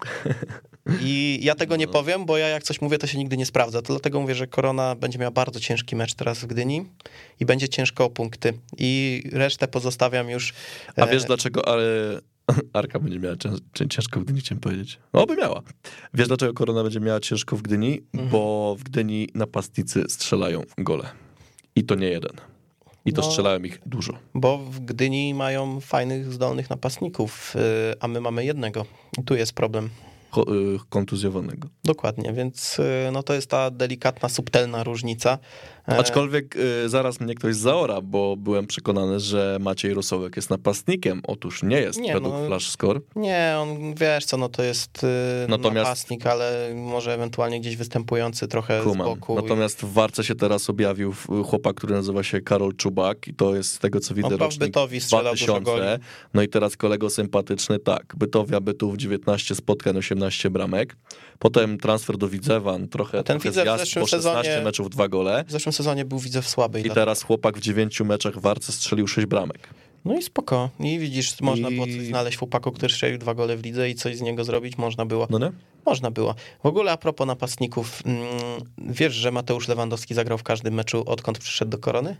I 1.00 1.38
ja 1.42 1.54
tego 1.54 1.74
No. 1.74 1.76
nie 1.76 1.88
powiem, 1.88 2.26
bo 2.26 2.38
ja 2.38 2.48
jak 2.48 2.62
coś 2.62 2.80
mówię, 2.80 2.98
to 2.98 3.06
się 3.06 3.18
nigdy 3.18 3.36
nie 3.36 3.46
sprawdza. 3.46 3.82
To 3.82 3.92
dlatego 3.92 4.20
mówię, 4.20 4.34
że 4.34 4.46
Korona 4.46 4.94
będzie 4.94 5.18
miała 5.18 5.30
bardzo 5.30 5.60
ciężki 5.60 5.96
mecz 5.96 6.14
teraz 6.14 6.38
w 6.38 6.46
Gdyni 6.46 6.86
i 7.40 7.46
będzie 7.46 7.68
ciężko 7.68 8.04
o 8.04 8.10
punkty. 8.10 8.52
I 8.78 9.22
resztę 9.32 9.68
pozostawiam 9.68 10.30
już. 10.30 10.52
A 10.96 11.06
e, 11.06 11.10
wiesz 11.12 11.24
dlaczego 11.24 11.68
ale 11.68 12.20
Arka 12.72 12.98
będzie 13.00 13.18
miała 13.18 13.36
cię, 13.36 13.50
cię, 13.74 13.88
ciężko 13.88 14.20
w 14.20 14.24
Gdyni, 14.24 14.40
chciałem 14.40 14.60
powiedzieć. 14.60 14.98
No, 15.12 15.26
by 15.26 15.36
miała. 15.36 15.62
Wiesz 16.14 16.28
dlaczego 16.28 16.54
Korona 16.54 16.82
będzie 16.82 17.00
miała 17.00 17.20
ciężko 17.20 17.56
w 17.56 17.62
Gdyni? 17.62 18.00
Mhm. 18.14 18.30
Bo 18.30 18.76
w 18.78 18.82
Gdyni 18.82 19.28
napastnicy 19.34 20.04
strzelają 20.08 20.62
gole. 20.78 21.04
I 21.76 21.84
to 21.84 21.94
nie 21.94 22.08
jeden. 22.08 22.30
I 23.06 23.12
to 23.12 23.22
No. 23.22 23.28
strzelają 23.30 23.60
ich 23.62 23.80
dużo. 23.86 24.12
Bo 24.34 24.58
w 24.58 24.80
Gdyni 24.80 25.34
mają 25.34 25.80
fajnych, 25.80 26.32
zdolnych 26.32 26.70
napastników, 26.70 27.56
y, 27.56 27.60
a 28.00 28.08
my 28.08 28.20
mamy 28.20 28.44
jednego. 28.44 28.84
I 29.18 29.22
tu 29.24 29.34
jest 29.34 29.52
problem. 29.52 29.90
Ko- 30.30 30.54
y, 30.74 30.78
kontuzjowanego. 30.88 31.68
Dokładnie, 31.84 32.32
więc 32.32 32.78
y, 32.78 33.10
no 33.12 33.22
to 33.22 33.34
jest 33.34 33.50
ta 33.50 33.70
delikatna, 33.70 34.28
subtelna 34.28 34.84
różnica. 34.84 35.38
E, 35.88 35.98
Aczkolwiek 35.98 36.56
y, 36.56 36.88
zaraz 36.88 37.20
mnie 37.20 37.34
ktoś 37.34 37.56
zaora, 37.56 38.00
bo 38.00 38.36
byłem 38.36 38.66
przekonany, 38.66 39.20
że 39.20 39.58
Maciej 39.60 39.94
Rosołek 39.94 40.36
jest 40.36 40.50
napastnikiem. 40.50 41.20
Otóż 41.26 41.62
nie 41.62 41.80
jest, 41.80 42.00
Nie, 42.00 42.12
według 42.14 42.34
no. 42.34 42.46
Flash 42.46 42.68
Score. 42.70 43.00
Nie, 43.16 43.54
on 43.58 43.94
wiesz 43.94 44.24
co, 44.24 44.36
no 44.36 44.48
to 44.48 44.62
jest 44.62 45.04
y, 45.04 45.06
Natomiast- 45.48 45.74
napastnik, 45.84 46.26
ale 46.26 46.70
może 46.74 47.14
ewentualnie 47.14 47.60
gdzieś 47.60 47.76
występujący 47.76 48.48
trochę 48.48 48.80
z 48.80 48.84
Kumam. 48.84 49.06
boku. 49.06 49.32
i- 49.32 49.42
Natomiast 49.42 49.80
w 49.82 49.92
Warce 49.92 50.24
się 50.24 50.34
teraz 50.34 50.70
objawił 50.70 51.10
y, 51.40 51.44
chłopak, 51.44 51.76
który 51.76 51.94
nazywa 51.94 52.22
się 52.22 52.40
Karol 52.40 52.76
Czubak 52.76 53.28
i 53.28 53.34
to 53.34 53.56
jest 53.56 53.72
z 53.72 53.78
tego, 53.78 54.00
co 54.00 54.14
widzę, 54.14 54.28
On 54.28 54.34
rocznik 54.34 54.60
Bytowi 54.60 55.00
strzelał 55.00 55.32
dużo 55.34 55.46
2000. 55.60 55.64
goli. 55.90 56.02
No 56.34 56.42
i 56.42 56.48
teraz 56.48 56.76
kolego 56.76 57.10
sympatyczny, 57.10 57.78
tak, 57.78 58.14
Bytowia, 58.16 58.60
Bytów, 58.60 58.96
19 58.96 59.54
spotkań, 59.54 59.96
18 59.96 60.50
bramek. 60.50 60.96
Potem 61.38 61.78
transfer 61.78 62.16
do 62.18 62.28
Widzewan, 62.28 62.88
trochę, 62.88 63.18
A 63.18 63.22
ten 63.22 63.36
trochę 63.40 63.48
Widzew 63.50 63.62
w 63.62 63.66
zjazd, 63.66 63.80
zeszłym 63.84 64.02
bo 64.02 64.06
16 64.06 64.44
sezonie- 64.50 64.64
meczów, 64.64 64.90
dwa 64.90 65.08
gole. 65.08 65.44
W 65.48 65.52
zeszłym 65.52 65.72
sezonie 65.76 66.04
był 66.04 66.18
widzę 66.18 66.42
w 66.42 66.48
słabej. 66.48 66.80
I 66.80 66.84
dlatego- 66.84 67.00
teraz 67.00 67.22
chłopak 67.22 67.58
w 67.58 67.60
9 67.60 68.04
meczach 68.04 68.34
w 68.34 68.40
Warce 68.40 68.72
strzelił 68.72 69.06
6 69.08 69.26
bramek. 69.26 69.68
No 70.04 70.18
i 70.18 70.22
spoko. 70.22 70.70
I 70.80 70.98
widzisz, 70.98 71.40
można 71.40 71.68
I- 71.68 71.74
było 71.74 71.86
coś 71.86 72.06
znaleźć 72.06 72.36
w 72.36 72.38
chłopaku, 72.38 72.72
który 72.72 72.92
strzelił 72.92 73.18
dwa 73.18 73.34
gole 73.34 73.56
w 73.56 73.64
lidze 73.64 73.90
i 73.90 73.94
coś 73.94 74.16
z 74.16 74.20
niego 74.20 74.44
zrobić 74.44 74.78
można 74.78 75.06
było. 75.06 75.26
No 75.30 75.38
nie? 75.38 75.52
Można 75.86 76.10
było. 76.10 76.34
W 76.62 76.66
ogóle 76.66 76.92
a 76.92 76.96
propos 76.96 77.26
napastników, 77.26 78.02
mm, 78.04 78.20
wiesz, 78.78 79.14
że 79.14 79.32
Mateusz 79.32 79.68
Lewandowski 79.68 80.14
zagrał 80.14 80.38
w 80.38 80.42
każdym 80.42 80.74
meczu, 80.74 81.02
odkąd 81.06 81.38
przyszedł 81.38 81.70
do 81.70 81.78
Korony? 81.78 82.16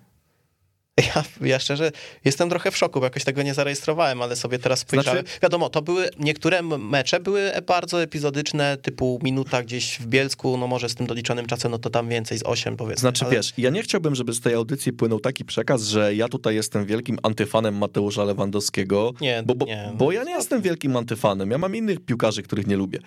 Ja, 1.15 1.25
ja 1.41 1.59
szczerze 1.59 1.93
jestem 2.25 2.49
trochę 2.51 2.71
w 2.71 2.77
szoku, 2.77 3.01
bo 3.01 3.07
jakoś 3.07 3.25
tego 3.25 3.43
nie 3.43 3.55
zarejestrowałem, 3.55 4.23
ale 4.23 4.37
sobie 4.37 4.59
teraz 4.59 4.79
spojrzałem. 4.79 5.25
Znaczy- 5.25 5.41
Wiadomo, 5.43 5.71
to 5.71 5.83
były 5.83 6.11
niektóre 6.19 6.63
mecze 6.63 7.21
były 7.21 7.53
bardzo 7.67 8.03
epizodyczne, 8.03 8.77
typu 8.77 9.19
minuta 9.23 9.63
gdzieś 9.63 9.99
w 10.01 10.07
Bielsku, 10.07 10.57
no 10.57 10.67
może 10.67 10.89
z 10.89 10.95
tym 10.95 11.07
doliczonym 11.07 11.47
czasem, 11.47 11.71
no 11.71 11.79
to 11.79 11.91
tam 11.91 12.09
więcej 12.09 12.39
z 12.39 12.43
8 12.43 12.77
powiedzmy. 12.77 13.01
Znaczy 13.01 13.25
ale... 13.25 13.35
wiesz, 13.35 13.53
ja 13.59 13.71
nie 13.71 13.83
chciałbym, 13.83 14.15
żeby 14.15 14.33
z 14.33 14.41
tej 14.41 14.55
audycji 14.55 14.93
płynął 14.93 15.21
taki 15.21 15.45
przekaz, 15.45 15.83
że 15.83 16.15
ja 16.15 16.29
tutaj 16.29 16.55
jestem 16.55 16.87
wielkim 16.87 17.19
antyfanem 17.23 17.77
Mateusza 17.79 18.25
Lewandowskiego, 18.25 19.13
Nie, 19.21 19.43
bo, 19.47 19.55
bo, 19.55 19.67
nie. 19.67 19.93
bo 19.95 20.13
ja 20.13 20.25
nie 20.25 20.33
jestem 20.33 20.63
wielkim 20.63 20.97
antyfanem, 20.97 21.51
ja 21.51 21.59
mam 21.59 21.77
innych 21.77 22.01
piłkarzy, 22.05 22.43
których 22.43 22.67
nie 22.67 22.77
lubię, 22.77 22.99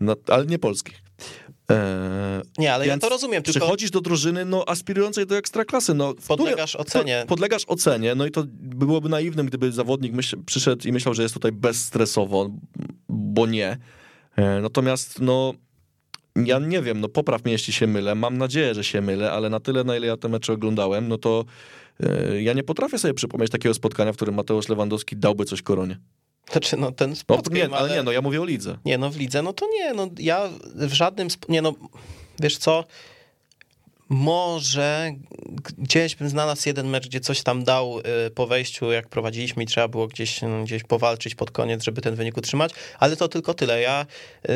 no, 0.00 0.16
ale 0.28 0.46
nie 0.46 0.58
polskich. 0.58 1.02
Eee, 1.70 2.42
Nie, 2.58 2.74
ale 2.74 2.86
ja 2.86 2.98
to 2.98 3.08
rozumiem, 3.08 3.42
tylko 3.42 3.60
Przychodzisz 3.60 3.90
do 3.90 4.00
drużyny 4.00 4.44
no, 4.44 4.64
aspirującej 4.68 5.26
do 5.26 5.36
ekstraklasy. 5.36 5.94
No, 5.94 6.14
Podlegasz 6.28 6.70
którym- 6.72 6.86
ocenie. 6.86 7.18
po- 7.22 7.28
Podlegasz 7.28 7.64
ocenie, 7.66 8.14
no 8.14 8.26
i 8.26 8.30
to 8.30 8.44
byłoby 8.60 9.08
naiwnym, 9.08 9.46
gdyby 9.46 9.72
zawodnik 9.72 10.12
myśl, 10.12 10.36
przyszedł 10.46 10.88
i 10.88 10.92
myślał, 10.92 11.14
że 11.14 11.22
jest 11.22 11.34
tutaj 11.34 11.52
bezstresowo, 11.52 12.50
bo 13.08 13.46
nie. 13.46 13.78
E, 14.36 14.60
Natomiast 14.60 15.20
no, 15.20 15.54
ja 16.44 16.58
nie 16.58 16.82
wiem, 16.82 17.00
no 17.00 17.08
popraw 17.08 17.44
mnie, 17.44 17.52
jeśli 17.52 17.72
się 17.72 17.86
mylę. 17.86 18.14
Mam 18.14 18.38
nadzieję, 18.38 18.74
że 18.74 18.84
się 18.84 19.00
mylę, 19.00 19.32
ale 19.32 19.50
na 19.50 19.60
tyle, 19.60 19.84
na 19.84 19.96
ile 19.96 20.06
ja 20.06 20.16
te 20.16 20.28
mecze 20.28 20.52
oglądałem, 20.52 21.08
no 21.08 21.18
to 21.18 21.44
e, 22.00 22.42
ja 22.42 22.52
nie 22.52 22.62
potrafię 22.62 22.98
sobie 22.98 23.14
przypomnieć 23.14 23.50
takiego 23.50 23.74
spotkania, 23.74 24.12
w 24.12 24.16
którym 24.16 24.34
Mateusz 24.34 24.68
Lewandowski 24.68 25.16
dałby 25.16 25.44
coś 25.44 25.62
koronie. 25.62 25.98
Znaczy, 26.52 26.76
no 26.76 26.92
ten 26.92 27.10
No, 27.10 27.16
spotkiem, 27.16 27.70
nie, 27.70 27.76
ale 27.76 27.90
nie, 27.90 28.02
no 28.02 28.12
ja 28.12 28.22
mówię 28.22 28.40
o 28.42 28.44
lidze. 28.44 28.78
Nie, 28.84 28.98
no 28.98 29.10
w 29.10 29.16
lidze, 29.16 29.42
no 29.42 29.52
to 29.52 29.66
nie, 29.78 29.94
no 29.94 30.08
ja 30.18 30.48
w 30.74 30.92
żadnym, 30.92 31.28
nie 31.48 31.62
no, 31.62 31.72
wiesz 32.40 32.58
co, 32.58 32.84
może 34.08 35.12
gdzieś 35.78 36.16
bym 36.16 36.28
znalazł 36.28 36.62
jeden 36.68 36.88
mecz, 36.88 37.06
gdzie 37.08 37.20
coś 37.20 37.42
tam 37.42 37.64
dał 37.64 38.00
y, 38.26 38.30
po 38.30 38.46
wejściu, 38.46 38.92
jak 38.92 39.08
prowadziliśmy 39.08 39.62
i 39.62 39.66
trzeba 39.66 39.88
było 39.88 40.06
gdzieś, 40.06 40.42
no, 40.42 40.64
gdzieś 40.64 40.84
powalczyć 40.84 41.34
pod 41.34 41.50
koniec, 41.50 41.82
żeby 41.82 42.00
ten 42.00 42.14
wynik 42.14 42.36
utrzymać, 42.36 42.72
ale 42.98 43.16
to 43.16 43.28
tylko 43.28 43.54
tyle. 43.54 43.80
Ja 43.80 44.06
y, 44.48 44.52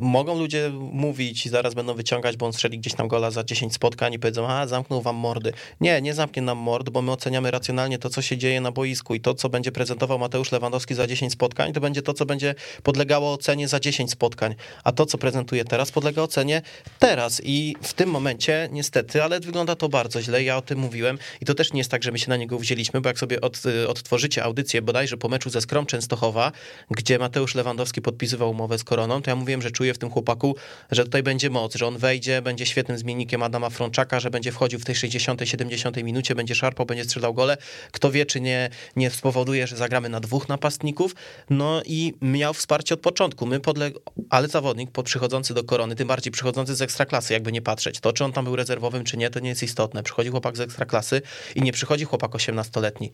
mogą 0.00 0.38
ludzie 0.38 0.70
mówić 0.92 1.46
i 1.46 1.48
zaraz 1.48 1.74
będą 1.74 1.94
wyciągać, 1.94 2.36
bo 2.36 2.46
on 2.46 2.52
strzeli 2.52 2.78
gdzieś 2.78 2.94
tam 2.94 3.08
gola 3.08 3.30
za 3.30 3.44
10 3.44 3.74
spotkań 3.74 4.12
i 4.12 4.18
powiedzą, 4.18 4.48
a 4.48 4.66
zamknął 4.66 5.02
wam 5.02 5.16
mordy. 5.16 5.52
Nie, 5.80 6.02
nie 6.02 6.14
zamknie 6.14 6.42
nam 6.42 6.58
mord, 6.58 6.90
bo 6.90 7.02
my 7.02 7.12
oceniamy 7.12 7.50
racjonalnie 7.50 7.98
to, 7.98 8.10
co 8.10 8.22
się 8.22 8.36
dzieje 8.36 8.60
na 8.60 8.72
boisku 8.72 9.14
i 9.14 9.20
to, 9.20 9.34
co 9.34 9.48
będzie 9.48 9.72
prezentował 9.72 10.18
Mateusz 10.18 10.52
Lewandowski 10.52 10.94
za 10.94 11.06
10 11.06 11.32
spotkań, 11.32 11.72
to 11.72 11.80
będzie 11.80 12.02
to, 12.02 12.14
co 12.14 12.26
będzie 12.26 12.54
podlegało 12.82 13.32
ocenie 13.32 13.68
za 13.68 13.80
10 13.80 14.10
spotkań, 14.10 14.54
a 14.84 14.92
to, 14.92 15.06
co 15.06 15.18
prezentuje 15.18 15.64
teraz, 15.64 15.90
podlega 15.90 16.22
ocenie 16.22 16.62
teraz. 16.98 17.40
I 17.44 17.76
w 17.82 17.94
tym 17.94 18.10
momencie 18.10 18.68
niestety, 18.72 19.22
ale 19.22 19.40
wygląda 19.40 19.76
to 19.76 19.88
bardzo 19.88 20.22
źle, 20.22 20.42
ja 20.42 20.56
o 20.56 20.62
tym 20.62 20.78
mówiłem. 20.78 21.18
I 21.40 21.44
to 21.44 21.54
też 21.54 21.72
nie 21.72 21.78
jest 21.80 21.90
tak, 21.90 22.02
że 22.02 22.12
my 22.12 22.18
się 22.18 22.30
na 22.30 22.36
niego 22.36 22.58
wzięliśmy, 22.58 23.00
bo 23.00 23.08
jak 23.08 23.18
sobie 23.18 23.40
od, 23.40 23.62
odtworzycie 23.88 24.44
audycję 24.44 24.82
bodajże 24.82 25.16
po 25.16 25.28
meczu 25.28 25.50
ze 25.50 25.60
Skrom 25.60 25.86
Częstochowa, 25.86 26.52
gdzie 26.90 27.18
Mateusz 27.18 27.54
Lewandowski 27.54 28.02
podpisywał 28.02 28.50
umowę 28.50 28.78
z 28.78 28.84
Koroną, 28.84 29.22
to 29.22 29.30
ja 29.30 29.36
mówiłem, 29.56 29.62
że 29.62 29.70
czuję 29.70 29.94
w 29.94 29.98
tym 29.98 30.10
chłopaku, 30.10 30.56
że 30.90 31.04
tutaj 31.04 31.22
będzie 31.22 31.50
moc, 31.50 31.74
że 31.74 31.86
on 31.86 31.98
wejdzie, 31.98 32.42
będzie 32.42 32.66
świetnym 32.66 32.98
zmiennikiem 32.98 33.42
Adama 33.42 33.70
Frączaka, 33.70 34.20
że 34.20 34.30
będzie 34.30 34.52
wchodził 34.52 34.78
w 34.78 34.84
tej 34.84 34.94
60, 34.94 35.40
70 35.44 35.96
minucie, 35.96 36.34
będzie 36.34 36.54
szarpał, 36.54 36.86
będzie 36.86 37.04
strzelał 37.04 37.34
gole. 37.34 37.56
Kto 37.92 38.10
wie, 38.10 38.26
czy 38.26 38.40
nie, 38.40 38.70
nie 38.96 39.10
spowoduje, 39.10 39.66
że 39.66 39.76
zagramy 39.76 40.08
na 40.08 40.20
dwóch 40.20 40.48
napastników. 40.48 41.14
No 41.50 41.82
i 41.86 42.14
miał 42.22 42.54
wsparcie 42.54 42.94
od 42.94 43.00
początku. 43.00 43.46
My 43.46 43.60
podle... 43.60 43.90
Ale 44.30 44.48
zawodnik 44.48 44.90
pod 44.90 45.06
przychodzący 45.06 45.54
do 45.54 45.64
Korony, 45.64 45.94
tym 45.94 46.08
bardziej 46.08 46.32
przychodzący 46.32 46.74
z 46.74 46.82
ekstraklasy, 46.82 47.32
jakby 47.32 47.52
nie 47.52 47.62
patrzeć. 47.62 48.00
To, 48.00 48.12
czy 48.12 48.24
on 48.24 48.32
tam 48.32 48.44
był 48.44 48.56
rezerwowym, 48.56 49.04
czy 49.04 49.16
nie, 49.16 49.30
to 49.30 49.40
nie 49.40 49.48
jest 49.48 49.62
istotne. 49.62 50.02
Przychodzi 50.02 50.30
chłopak 50.30 50.56
z 50.56 50.60
ekstraklasy 50.60 51.22
i 51.54 51.62
nie 51.62 51.72
przychodzi 51.72 52.04
chłopak 52.04 52.30
18-letni. 52.30 53.12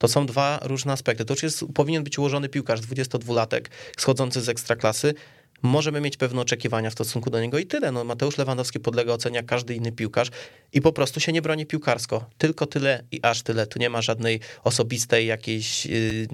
To 0.00 0.08
są 0.08 0.26
dwa 0.26 0.58
różne 0.62 0.92
aspekty. 0.92 1.24
To 1.24 1.34
już 1.34 1.42
jest, 1.42 1.64
powinien 1.74 2.04
być 2.04 2.18
ułożony 2.18 2.48
piłkarz, 2.48 2.80
22-latek, 2.80 3.64
schodzący 3.98 4.40
z 4.40 4.48
ekstraklasy. 4.48 5.14
Możemy 5.62 6.00
mieć 6.00 6.16
pewne 6.16 6.40
oczekiwania 6.40 6.90
w 6.90 6.92
stosunku 6.92 7.30
do 7.30 7.40
niego 7.40 7.58
i 7.58 7.66
tyle. 7.66 7.92
No, 7.92 8.04
Mateusz 8.04 8.38
Lewandowski 8.38 8.80
podlega 8.80 9.12
ocenie 9.12 9.36
jak 9.36 9.46
każdy 9.46 9.74
inny 9.74 9.92
piłkarz 9.92 10.28
i 10.72 10.80
po 10.80 10.92
prostu 10.92 11.20
się 11.20 11.32
nie 11.32 11.42
broni 11.42 11.66
piłkarsko. 11.66 12.24
Tylko 12.38 12.66
tyle 12.66 13.04
i 13.12 13.20
aż 13.22 13.42
tyle. 13.42 13.66
Tu 13.66 13.78
nie 13.78 13.90
ma 13.90 14.02
żadnej 14.02 14.40
osobistej 14.64 15.26
jakiejś, 15.26 15.86
yy, 15.86 16.26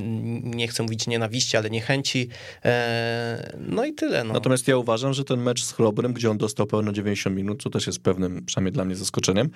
nie 0.43 0.69
chcę 0.69 0.83
mówić 0.83 1.07
nienawiści, 1.07 1.57
ale 1.57 1.71
niechęci. 1.71 2.29
Eee, 2.65 3.43
no 3.59 3.85
i 3.85 3.93
tyle. 3.95 4.25
No. 4.25 4.33
Natomiast 4.33 4.69
ja 4.69 4.77
uważam, 4.77 5.15
że 5.15 5.25
ten 5.25 5.41
mecz 5.41 5.65
z 5.65 5.73
Chrobrym, 5.73 6.13
gdzie 6.13 6.31
on 6.31 6.39
dostał 6.39 6.67
pełno 6.67 6.93
90 6.93 7.37
minut, 7.37 7.63
co 7.63 7.71
też 7.71 7.87
jest 7.87 7.99
pewnym, 7.99 8.45
przynajmniej 8.45 8.73
dla 8.73 8.85
mnie, 8.85 8.97
zaskoczeniem, 8.97 9.51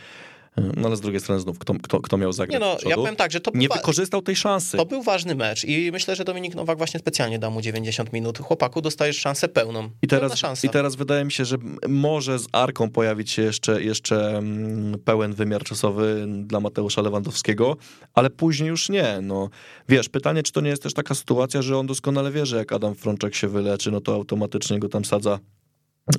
no 0.57 0.87
ale 0.87 0.97
z 0.97 1.01
drugiej 1.01 1.21
strony 1.21 1.41
znów, 1.41 1.59
kto, 1.59 1.75
kto, 1.83 2.01
kto 2.01 2.19
miał 2.19 2.33
zagrać 2.33 2.53
Nie 2.53 2.67
no, 2.67 2.77
ja 2.87 2.97
powiem 2.97 3.17
tak, 3.17 3.33
że 3.33 3.41
to 3.41 3.51
nie 3.55 3.69
wykorzystał 3.69 4.23
tej 4.23 4.37
szansy. 4.37 4.77
To 4.77 4.87
był 4.87 5.03
ważny 5.03 5.35
mecz 5.35 5.65
i 5.65 5.93
myślę, 5.93 6.17
że 6.17 6.25
Dominik 6.25 6.55
Nowak 6.55 6.79
właśnie 6.79 7.01
specjalnie 7.01 7.39
dał 7.39 7.51
mu 7.51 7.61
90 7.61 8.13
minut. 8.13 8.39
Chłopaku, 8.39 8.81
dostajesz 8.81 9.19
szansę 9.19 9.49
pełną. 9.49 9.91
I 10.03 10.07
teraz, 10.07 10.39
szansa. 10.39 10.67
I 10.67 10.71
teraz 10.71 10.97
wydaje 10.97 11.25
mi 11.25 11.33
się, 11.33 11.45
że 11.45 11.57
może 11.89 12.39
z 12.39 12.47
Arką 12.53 12.91
pojawić 12.91 13.31
się 13.31 13.43
jeszcze, 13.43 13.83
jeszcze 13.83 14.39
mm, 14.39 14.99
pełen 14.99 15.35
wymiar 15.35 15.65
czasowy 15.65 16.27
dla 16.29 16.61
Mateusza 16.61 17.03
Lewandowskiego, 17.03 17.77
ale 18.15 18.31
później 18.31 18.69
już 18.69 18.89
nie. 18.89 19.19
No, 19.23 19.49
wiesz, 19.89 20.09
pytanie, 20.09 20.43
czy 20.43 20.53
to 20.53 20.61
nie 20.61 20.71
jest 20.71 20.83
też 20.83 20.95
taka 20.95 21.15
sytuacja, 21.15 21.63
że 21.63 21.79
on 21.79 21.87
doskonale 21.87 22.31
wie, 22.31 22.47
że 22.47 22.57
jak 22.57 22.73
Adam 22.73 22.95
Frączek 22.95 23.35
się 23.35 23.49
wyleczy, 23.49 23.91
no 23.91 24.01
to 24.01 24.15
automatycznie 24.15 24.79
go 24.79 24.89
tam 24.89 25.05
sadza 25.05 25.39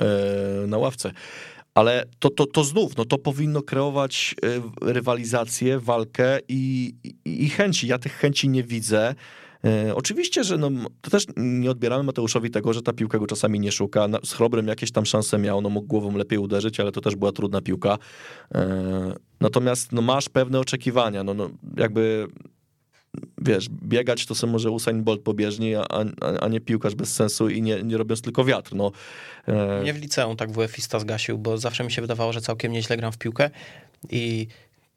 e, 0.01 0.67
na 0.67 0.77
ławce. 0.77 1.11
Ale 1.75 2.05
to, 2.19 2.29
to, 2.29 2.45
to 2.45 2.63
znów, 2.63 2.97
no 2.97 3.05
to 3.05 3.17
powinno 3.17 3.61
kreować 3.61 4.35
e, 4.45 4.91
rywalizację, 4.93 5.79
walkę 5.79 6.39
i, 6.47 6.93
i, 7.25 7.43
i 7.45 7.49
chęci. 7.49 7.87
Ja 7.87 7.97
tych 7.97 8.13
chęci 8.13 8.49
nie 8.49 8.63
widzę. 8.63 9.15
E, 9.65 9.95
oczywiście, 9.95 10.43
że 10.43 10.57
no, 10.57 10.69
to 11.01 11.11
też 11.11 11.25
nie 11.37 11.71
odbieramy 11.71 12.03
Mateuszowi 12.03 12.49
tego, 12.51 12.73
że 12.73 12.81
ta 12.81 12.93
piłka 12.93 13.19
go 13.19 13.27
czasami 13.27 13.59
nie 13.59 13.71
szuka. 13.71 14.07
Na- 14.07 14.19
Z 14.23 14.33
Chrobrym 14.33 14.67
jakieś 14.67 14.91
tam 14.91 15.05
szanse 15.05 15.37
miał, 15.37 15.61
no 15.61 15.69
mógł 15.69 15.87
głową 15.87 16.17
lepiej 16.17 16.39
uderzyć, 16.39 16.79
ale 16.79 16.91
to 16.91 17.01
też 17.01 17.15
była 17.15 17.31
trudna 17.31 17.61
piłka. 17.61 17.97
E, 18.55 19.13
natomiast 19.41 19.91
no, 19.91 20.01
masz 20.01 20.29
pewne 20.29 20.59
oczekiwania, 20.59 21.23
no, 21.23 21.33
no 21.33 21.49
jakby 21.77 22.27
wiesz, 23.41 23.69
biegać 23.69 24.25
to 24.25 24.35
sobie 24.35 24.53
może 24.53 24.71
Usain 24.71 25.03
Bolt 25.03 25.21
po 25.21 25.33
bieżni, 25.33 25.75
a, 25.75 25.81
a, 25.81 26.03
a 26.41 26.47
nie 26.47 26.61
piłkarz 26.61 26.95
bez 26.95 27.13
sensu 27.13 27.49
i 27.49 27.61
nie, 27.61 27.83
nie 27.83 27.97
robiąc 27.97 28.21
tylko 28.21 28.45
wiatr. 28.45 28.75
No, 28.75 28.91
e, 29.47 29.81
Mnie 29.81 29.93
w 29.93 30.01
liceum 30.01 30.37
tak 30.37 30.51
WF-ista 30.51 30.99
zgasił, 30.99 31.37
bo 31.37 31.57
zawsze 31.57 31.83
mi 31.83 31.91
się 31.91 32.01
wydawało, 32.01 32.33
że 32.33 32.41
całkiem 32.41 32.71
nieźle 32.71 32.97
gram 32.97 33.11
w 33.11 33.17
piłkę 33.17 33.49
i 34.09 34.47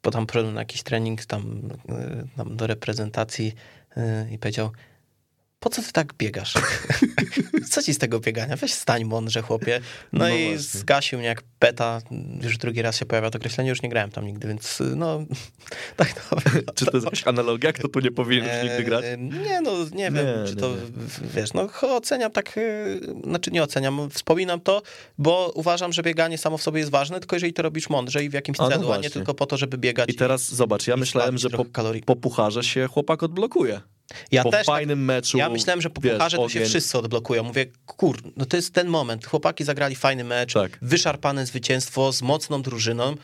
po 0.01 0.11
tam 0.11 0.25
na 0.53 0.61
jakiś 0.61 0.83
trening 0.83 1.25
tam, 1.25 1.69
y, 1.89 2.27
tam 2.37 2.57
do 2.57 2.67
reprezentacji 2.67 3.53
y, 3.97 4.01
i 4.33 4.37
powiedział, 4.37 4.71
po 5.65 5.69
co 5.69 5.81
ty 5.81 5.91
tak 5.91 6.13
biegasz? 6.13 6.53
co 7.71 7.81
ci 7.83 7.93
z 7.93 7.97
tego 7.97 8.19
biegania? 8.19 8.55
Weź 8.55 8.73
stań 8.73 9.05
mądrze, 9.05 9.41
chłopie. 9.41 9.81
No, 10.13 10.19
No 10.19 10.29
i 10.29 10.45
właśnie. 10.47 10.79
zgasił 10.79 11.19
mnie 11.19 11.27
jak 11.27 11.41
peta. 11.59 12.01
Już 12.41 12.57
drugi 12.57 12.81
raz 12.81 12.97
się 12.97 13.05
pojawia 13.05 13.29
to 13.31 13.37
określenie, 13.37 13.69
już 13.69 13.81
nie 13.81 13.89
grałem 13.89 14.11
tam 14.11 14.27
nigdy, 14.27 14.47
więc 14.47 14.83
no, 14.95 15.25
tak 15.97 16.13
to 16.13 16.37
czy 16.75 16.85
to 16.85 16.91
jest 16.93 17.05
jakaś 17.05 17.27
analogia, 17.27 17.73
kto 17.73 17.87
tu 17.87 17.99
nie 17.99 18.11
powinien 18.11 18.45
już 18.45 18.63
nigdy 18.63 18.83
grać? 18.83 19.05
E, 19.05 19.17
Nie, 19.17 19.61
no 19.61 19.71
nie 19.91 20.11
wiem, 20.11 20.15
Nie, 20.15 20.47
czy 20.47 20.55
nie, 20.55 20.61
to, 20.61 20.69
nie. 20.69 21.29
wiesz, 21.35 21.53
no 21.53 21.69
oceniam 21.81 22.31
tak, 22.31 22.57
e, 22.57 22.61
znaczy 23.23 23.51
nie 23.51 23.63
oceniam, 23.63 24.09
wspominam 24.09 24.59
to, 24.61 24.81
bo 25.17 25.51
uważam, 25.55 25.93
że 25.93 26.03
bieganie 26.03 26.37
samo 26.37 26.57
w 26.57 26.63
sobie 26.63 26.79
jest 26.79 26.91
ważne, 26.91 27.19
tylko 27.19 27.35
jeżeli 27.35 27.53
to 27.53 27.61
robisz 27.61 27.89
mądrze 27.89 28.23
i 28.23 28.29
w 28.29 28.33
jakimś 28.33 28.59
A, 28.59 28.63
no 28.63 28.69
celu, 28.69 28.91
a 28.91 28.97
nie 28.97 29.09
tylko 29.09 29.33
po 29.33 29.45
to, 29.45 29.57
żeby 29.57 29.77
biegać. 29.77 30.09
I 30.09 30.13
teraz 30.15 30.53
zobacz, 30.55 30.87
ja 30.87 30.97
myślałem, 30.97 31.37
że 31.37 31.49
po, 31.49 31.65
kalorii. 31.65 32.03
po 32.03 32.15
pucharze 32.15 32.63
się 32.63 32.87
chłopak 32.87 33.23
odblokuje. 33.23 33.81
Ja 34.31 34.43
po 34.43 34.51
też 34.51 34.65
tak, 34.65 34.75
fajnym 34.75 35.05
meczu. 35.05 35.37
ja 35.37 35.49
myślałem, 35.49 35.81
że 35.81 35.89
po 35.89 36.01
wiesz, 36.01 36.13
pucharze 36.13 36.37
to 36.37 36.49
się 36.49 36.59
ogień. 36.59 36.69
wszyscy 36.69 36.97
odblokują. 36.97 37.43
Mówię, 37.43 37.65
kur, 37.85 38.17
no 38.37 38.45
to 38.45 38.55
jest 38.57 38.73
ten 38.73 38.87
moment. 38.87 39.25
Chłopaki 39.27 39.63
zagrali 39.63 39.95
fajny 39.95 40.23
mecz, 40.23 40.53
Tak. 40.53 40.77
wyszarpane 40.81 41.45
zwycięstwo 41.45 42.11
z 42.13 42.21
mocną 42.21 42.61
drużyną. 42.61 43.15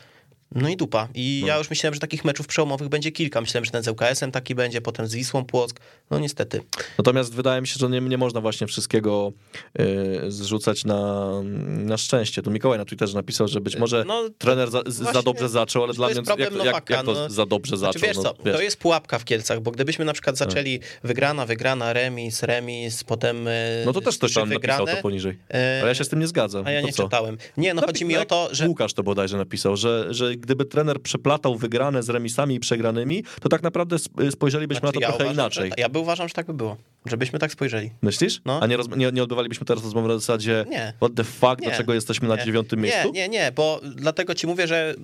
No 0.54 0.68
i 0.68 0.76
dupa. 0.76 1.08
I 1.14 1.38
No. 1.42 1.46
ja 1.48 1.58
już 1.58 1.70
myślałem, 1.70 1.94
że 1.94 2.00
takich 2.00 2.24
meczów 2.24 2.46
przełomowych 2.46 2.88
będzie 2.88 3.12
kilka. 3.12 3.40
Myślałem, 3.40 3.64
że 3.64 3.70
ten 3.70 3.82
z 3.82 3.88
ŁKS-em 3.88 4.30
taki 4.32 4.54
będzie, 4.54 4.80
potem 4.80 5.06
z 5.06 5.14
Wisłą 5.14 5.44
Płock. 5.44 5.80
No 6.10 6.18
niestety. 6.18 6.60
Natomiast 6.98 7.34
wydaje 7.34 7.60
mi 7.60 7.66
się, 7.66 7.76
że 7.78 7.88
nie, 7.88 8.00
nie 8.00 8.18
można 8.18 8.40
właśnie 8.40 8.66
wszystkiego 8.66 9.32
y, 9.80 10.30
zrzucać 10.30 10.84
na, 10.84 11.30
na 11.66 11.96
szczęście. 11.96 12.42
Tu 12.42 12.50
Mikołaj 12.50 12.78
na 12.78 12.84
Twitterze 12.84 13.14
napisał, 13.14 13.48
że 13.48 13.60
być 13.60 13.76
może 13.76 14.04
No, 14.06 14.22
trener 14.38 14.70
za, 14.70 14.82
z- 14.86 14.94
za 14.94 15.02
właśnie 15.04 15.22
dobrze 15.22 15.48
zaczął, 15.48 15.84
ale 15.84 15.94
dla 15.94 16.08
mnie 16.08 16.22
problem 16.22 16.56
jak, 16.56 16.66
jak, 16.66 16.90
jak 16.90 17.04
to 17.06 17.12
no. 17.12 17.30
za 17.30 17.46
dobrze 17.46 17.76
zaczął? 17.76 17.92
Znaczy, 17.92 18.06
wiesz 18.06 18.16
no, 18.16 18.22
co, 18.22 18.34
wiesz. 18.44 18.56
to 18.56 18.62
jest 18.62 18.76
pułapka 18.76 19.18
w 19.18 19.24
Kielcach, 19.24 19.60
bo 19.60 19.70
gdybyśmy 19.70 20.04
na 20.04 20.12
przykład 20.12 20.36
zaczęli 20.36 20.80
wygrana, 21.04 21.46
wygrana, 21.46 21.92
remis, 21.92 22.42
remis, 22.42 23.04
potem 23.04 23.48
e, 23.48 23.52
no 23.86 23.92
to 23.92 24.00
też 24.00 24.16
ktoś 24.18 24.34
tam 24.34 24.48
napisał 24.48 24.60
wygrane, 24.78 24.96
to 24.96 25.02
poniżej. 25.02 25.38
e, 25.54 25.78
Ale 25.80 25.88
ja 25.88 25.94
się 25.94 26.04
z 26.04 26.08
tym 26.08 26.18
nie 26.20 26.26
zgadzam. 26.26 26.66
A 26.66 26.70
ja 26.70 26.80
nie 26.80 26.92
co? 26.92 27.02
czytałem. 27.02 27.38
Nie, 27.56 27.74
no 27.74 27.82
Napi- 27.82 27.86
chodzi 27.86 28.04
mi 28.04 28.16
o 28.16 28.24
to, 28.24 28.48
że 28.52 28.68
Łukasz 28.68 28.92
to 28.94 29.02
bodajże 29.02 29.36
napisał, 29.36 29.76
że, 29.76 30.06
że 30.14 30.36
gdyby 30.42 30.64
trener 30.64 31.02
przeplatał 31.02 31.56
wygrane 31.56 32.02
z 32.02 32.08
remisami 32.08 32.54
i 32.54 32.60
przegranymi, 32.60 33.24
to 33.40 33.48
tak 33.48 33.62
naprawdę 33.62 33.96
sp- 34.04 34.30
spojrzelibyśmy 34.30 34.80
Znaczy, 34.80 35.00
na 35.00 35.00
to 35.00 35.00
ja 35.00 35.08
trochę 35.08 35.24
uważam, 35.24 35.34
inaczej. 35.44 35.68
Że, 35.70 35.74
ja 35.78 35.88
by 35.88 35.98
uważam, 35.98 36.28
że 36.28 36.34
tak 36.34 36.46
by 36.46 36.54
było. 36.54 36.76
Żebyśmy 37.06 37.38
tak 37.38 37.52
spojrzeli. 37.52 37.90
Myślisz? 38.02 38.40
No. 38.44 38.60
A 38.62 38.66
nie, 38.66 38.76
roz, 38.76 38.88
nie, 38.96 39.12
nie 39.12 39.22
odbywalibyśmy 39.22 39.66
teraz 39.66 39.84
rozmowy 39.84 40.08
na 40.08 40.14
zasadzie 40.14 40.64
Nie. 40.68 40.92
what 40.96 41.14
the 41.14 41.24
fuck, 41.24 41.60
Nie. 41.60 41.66
dlaczego 41.68 41.94
jesteśmy 41.94 42.28
na 42.28 42.44
dziewiątym 42.44 42.80
miejscu? 42.80 43.06
Nie, 43.12 43.12
nie, 43.12 43.28
nie, 43.28 43.52
bo 43.56 43.80
dlatego 43.96 44.34
ci 44.34 44.46
mówię, 44.46 44.66
że 44.66 44.94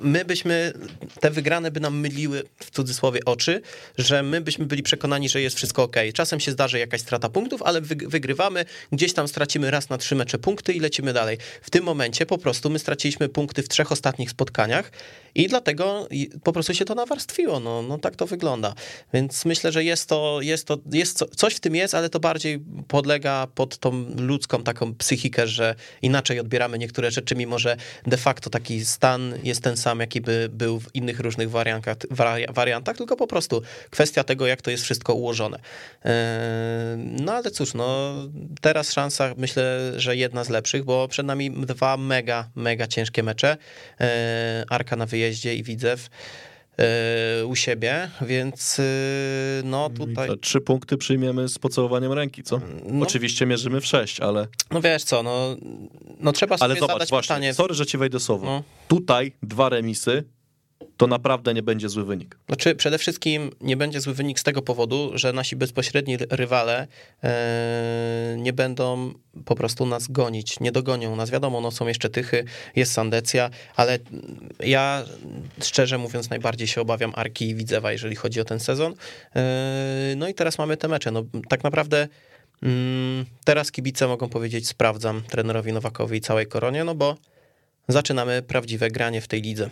my 0.00 0.24
byśmy, 0.24 0.72
te 1.20 1.30
wygrane 1.30 1.70
by 1.70 1.80
nam 1.80 1.98
myliły 1.98 2.42
w 2.56 2.70
cudzysłowie 2.70 3.20
oczy, 3.24 3.62
że 3.98 4.22
my 4.22 4.40
byśmy 4.40 4.66
byli 4.66 4.82
przekonani, 4.82 5.28
że 5.28 5.40
jest 5.40 5.56
wszystko 5.56 5.82
ok. 5.82 5.96
Czasem 6.14 6.40
się 6.40 6.52
zdarzy 6.52 6.78
jakaś 6.78 7.00
strata 7.00 7.28
punktów, 7.28 7.62
ale 7.62 7.82
wyg- 7.82 8.08
wygrywamy, 8.08 8.64
gdzieś 8.92 9.12
tam 9.12 9.28
stracimy 9.28 9.70
raz 9.70 9.88
na 9.88 9.98
trzy 9.98 10.14
mecze 10.14 10.38
punkty 10.38 10.72
i 10.72 10.80
lecimy 10.80 11.12
dalej. 11.12 11.38
W 11.62 11.70
tym 11.70 11.84
momencie 11.84 12.26
po 12.26 12.38
prostu 12.38 12.70
my 12.70 12.78
straciliśmy 12.78 13.28
punkty 13.28 13.62
w 13.62 13.68
trzech 13.68 13.92
ostatnich 13.92 14.30
spotkaniach 14.30 14.92
i 15.34 15.48
dlatego 15.48 16.08
po 16.42 16.52
prostu 16.52 16.74
się 16.74 16.84
to 16.84 16.94
nawarstwiło. 16.94 17.60
No, 17.60 17.82
no 17.82 17.98
tak 17.98 18.16
to 18.16 18.26
wygląda. 18.26 18.74
Więc 19.12 19.44
myślę, 19.44 19.72
że 19.72 19.84
jest 19.84 20.08
to, 20.08 20.38
jest 20.40 20.66
to, 20.66 20.78
jest 20.92 21.18
co, 21.18 21.26
coś 21.26 21.54
w 21.54 21.60
tym 21.60 21.74
jest, 21.74 21.94
ale 21.94 22.08
to 22.08 22.20
bardziej 22.20 22.58
podlega 22.88 23.46
pod 23.54 23.78
tą 23.78 24.06
ludzką 24.18 24.62
taką 24.62 24.94
psychikę, 24.94 25.46
że 25.46 25.74
inaczej 26.02 26.40
odbieramy 26.40 26.78
niektóre 26.78 27.10
rzeczy, 27.10 27.34
mimo 27.34 27.58
że 27.58 27.76
de 28.06 28.16
facto 28.16 28.50
taki 28.50 28.84
stan 28.84 29.34
jest 29.42 29.62
ten 29.62 29.76
sam, 29.76 29.89
jaki 29.98 30.20
by 30.20 30.48
był 30.52 30.80
w 30.80 30.94
innych 30.94 31.20
różnych 31.20 31.50
wariantach, 31.50 31.96
wari- 32.10 32.52
wariantach 32.52 32.96
tylko 32.96 33.16
po 33.16 33.26
prostu 33.26 33.62
kwestia 33.90 34.24
tego, 34.24 34.46
jak 34.46 34.62
to 34.62 34.70
jest 34.70 34.84
wszystko 34.84 35.14
ułożone. 35.14 35.58
Eee, 36.04 36.10
No 37.20 37.32
ale 37.32 37.50
cóż, 37.50 37.74
no 37.74 38.14
teraz 38.60 38.92
szansa, 38.92 39.34
myślę, 39.36 39.92
że 39.96 40.16
jedna 40.16 40.44
z 40.44 40.48
lepszych, 40.48 40.84
bo 40.84 41.08
przed 41.08 41.26
nami 41.26 41.50
dwa 41.50 41.96
mega, 41.96 42.48
mega 42.54 42.86
ciężkie 42.86 43.22
mecze. 43.22 43.56
Eee, 43.98 44.08
Arka 44.68 44.96
na 44.96 45.06
wyjeździe 45.06 45.54
i 45.54 45.62
Widzew 45.62 46.08
u 47.46 47.56
siebie, 47.56 48.10
więc 48.22 48.78
yy, 48.78 48.84
no 49.64 49.90
tutaj... 49.90 50.28
To 50.28 50.36
Trzy 50.36 50.60
punkty 50.60 50.96
przyjmiemy 50.96 51.48
z 51.48 51.58
pocałowaniem 51.58 52.12
ręki, 52.12 52.42
co? 52.42 52.60
No. 52.86 53.02
Oczywiście 53.02 53.46
mierzymy 53.46 53.80
w 53.80 53.86
sześć, 53.86 54.20
ale, 54.20 54.46
No 54.70 54.80
wiesz 54.80 55.04
co, 55.04 55.22
no, 55.22 55.56
no 56.20 56.32
trzeba 56.32 56.58
sobie 56.58 56.64
ale 56.64 56.74
zobacz, 56.74 56.92
zadać 56.94 57.10
właśnie, 57.10 57.34
pytanie. 57.34 57.54
sorry, 57.54 57.74
że 57.74 57.86
ci 57.86 57.98
wejdę 57.98 58.20
słowo. 58.20 58.46
No. 58.46 58.62
Tutaj 58.88 59.32
dwa 59.42 59.68
remisy, 59.68 60.24
to 61.00 61.06
naprawdę 61.06 61.54
nie 61.54 61.62
będzie 61.62 61.88
zły 61.88 62.04
wynik. 62.04 62.36
Znaczy, 62.46 62.74
przede 62.74 62.98
wszystkim 62.98 63.50
nie 63.60 63.76
będzie 63.76 64.00
zły 64.00 64.14
wynik 64.14 64.40
z 64.40 64.42
tego 64.42 64.62
powodu, 64.62 65.10
że 65.14 65.32
nasi 65.32 65.56
bezpośredni 65.56 66.16
ry- 66.16 66.26
rywale 66.30 66.86
e, 67.22 68.36
nie 68.38 68.52
będą 68.52 69.14
po 69.44 69.54
prostu 69.54 69.86
nas 69.86 70.08
gonić, 70.08 70.60
nie 70.60 70.72
dogonią 70.72 71.16
nas. 71.16 71.30
Wiadomo, 71.30 71.60
no 71.60 71.70
są 71.70 71.86
jeszcze 71.86 72.10
Tychy, 72.10 72.44
jest 72.76 72.92
Sandecja, 72.92 73.50
ale 73.76 73.98
ja 74.60 75.04
szczerze 75.62 75.98
mówiąc 75.98 76.30
najbardziej 76.30 76.68
się 76.68 76.80
obawiam 76.80 77.12
Arki 77.14 77.48
i 77.48 77.54
Widzewa, 77.54 77.92
jeżeli 77.92 78.16
chodzi 78.16 78.40
o 78.40 78.44
ten 78.44 78.60
sezon. 78.60 78.94
E, 79.36 80.14
no 80.16 80.28
i 80.28 80.34
teraz 80.34 80.58
mamy 80.58 80.76
te 80.76 80.88
mecze. 80.88 81.10
No, 81.10 81.22
tak 81.48 81.64
naprawdę 81.64 82.08
mm, 82.62 83.24
teraz 83.44 83.72
kibice 83.72 84.08
mogą 84.08 84.28
powiedzieć 84.28 84.68
sprawdzam 84.68 85.22
trenerowi 85.22 85.72
Nowakowi 85.72 86.18
i 86.18 86.20
całej 86.20 86.46
koronie, 86.46 86.84
no 86.84 86.94
bo 86.94 87.16
zaczynamy 87.88 88.42
prawdziwe 88.42 88.90
granie 88.90 89.20
w 89.20 89.28
tej 89.28 89.42
lidze. 89.42 89.70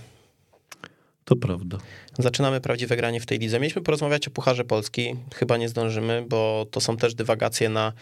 To 1.29 1.37
prawda. 1.37 1.79
Zaczynamy 2.19 2.61
prawdziwe 2.61 2.97
granie 2.97 3.21
w 3.21 3.27
tej 3.27 3.39
lidze. 3.39 3.61
Mieliśmy 3.61 3.83
porozmawiać 3.83 4.29
o 4.29 4.31
Pucharze 4.31 4.65
Polski, 4.65 5.17
chyba 5.35 5.57
nie 5.57 5.69
zdążymy, 5.69 6.25
bo 6.29 6.67
to 6.71 6.81
są 6.81 6.97
też 6.97 7.15
dywagacje 7.15 7.69
na, 7.69 7.93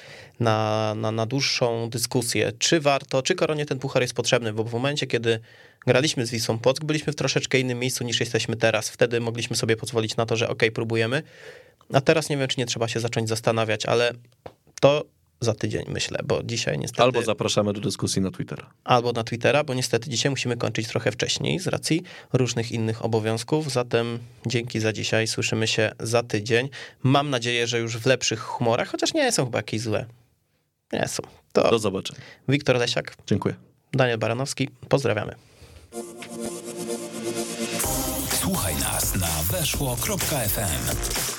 na, 0.41 0.95
na, 0.97 1.13
na 1.13 1.27
dłuższą 1.27 1.91
dyskusję. 1.91 2.53
Czy 2.59 2.81
warto, 2.81 3.23
czy 3.23 3.35
Koronie 3.35 3.67
ten 3.67 3.79
puchar 3.79 4.03
jest 4.03 4.15
potrzebny, 4.15 4.53
bo 4.53 4.65
w 4.65 4.73
momencie, 4.73 5.07
kiedy 5.07 5.41
graliśmy 5.87 6.27
z 6.27 6.31
Wisłą 6.31 6.59
Płock, 6.59 6.85
byliśmy 6.85 7.13
w 7.13 7.17
troszeczkę 7.17 7.61
innym 7.61 7.79
miejscu 7.79 8.05
niż 8.05 8.21
jesteśmy 8.21 8.57
teraz. 8.57 8.89
Wtedy 8.89 9.21
mogliśmy 9.21 9.57
sobie 9.57 9.77
pozwolić 9.77 10.17
na 10.17 10.27
to, 10.27 10.37
że 10.37 10.49
ok, 10.49 10.63
próbujemy, 10.75 11.23
a 11.93 12.01
teraz 12.01 12.29
nie 12.29 12.37
wiem, 12.37 12.49
czy 12.49 12.61
nie 12.61 12.67
trzeba 12.67 12.89
się 12.89 13.01
zacząć 13.01 13.29
zastanawiać, 13.29 13.87
ale 13.87 14.13
to 14.81 15.05
za 15.41 15.55
tydzień 15.55 15.85
myślę, 15.89 16.19
bo 16.25 16.43
dzisiaj 16.43 16.79
niestety... 16.79 17.03
Albo 17.03 17.23
zapraszamy 17.23 17.73
do 17.73 17.81
dyskusji 17.81 18.23
na 18.23 18.31
Twittera. 18.31 18.71
albo 18.85 19.13
na 19.13 19.25
Twittera, 19.25 19.65
bo 19.65 19.75
niestety 19.75 20.11
dzisiaj 20.11 20.31
musimy 20.31 20.57
kończyć 20.57 20.89
trochę 20.89 21.13
wcześniej 21.13 21.59
z 21.61 21.67
racji 21.67 22.03
różnych 22.33 22.73
innych 22.73 23.05
obowiązków. 23.05 23.73
Zatem 23.73 24.19
dzięki 24.47 24.81
za 24.81 24.93
dzisiaj. 24.93 25.27
Słyszymy 25.27 25.67
się 25.67 25.93
za 26.01 26.23
tydzień. 26.23 26.69
Mam 27.03 27.31
nadzieję, 27.31 27.67
że 27.67 27.79
już 27.79 27.97
w 27.97 28.07
lepszych 28.07 28.41
humorach, 28.41 28.89
chociaż 28.89 29.15
nie 29.15 29.33
są 29.33 29.45
chyba 29.45 29.59
jakieś 29.59 29.81
złe. 29.81 30.07
Nie 30.93 31.09
są. 31.09 31.23
To 31.53 31.71
Do 31.71 31.79
zobaczenia. 31.79 32.21
Wiktor 32.49 32.77
Lesiak, 32.77 33.17
Dziękuję. 33.27 33.55
Daniel 33.93 34.19
Baranowski. 34.19 34.69
Pozdrawiamy. 34.89 35.35
Słuchaj 38.41 38.77
nas 38.77 39.15
na 39.15 39.43
weszło.fm. 39.51 41.36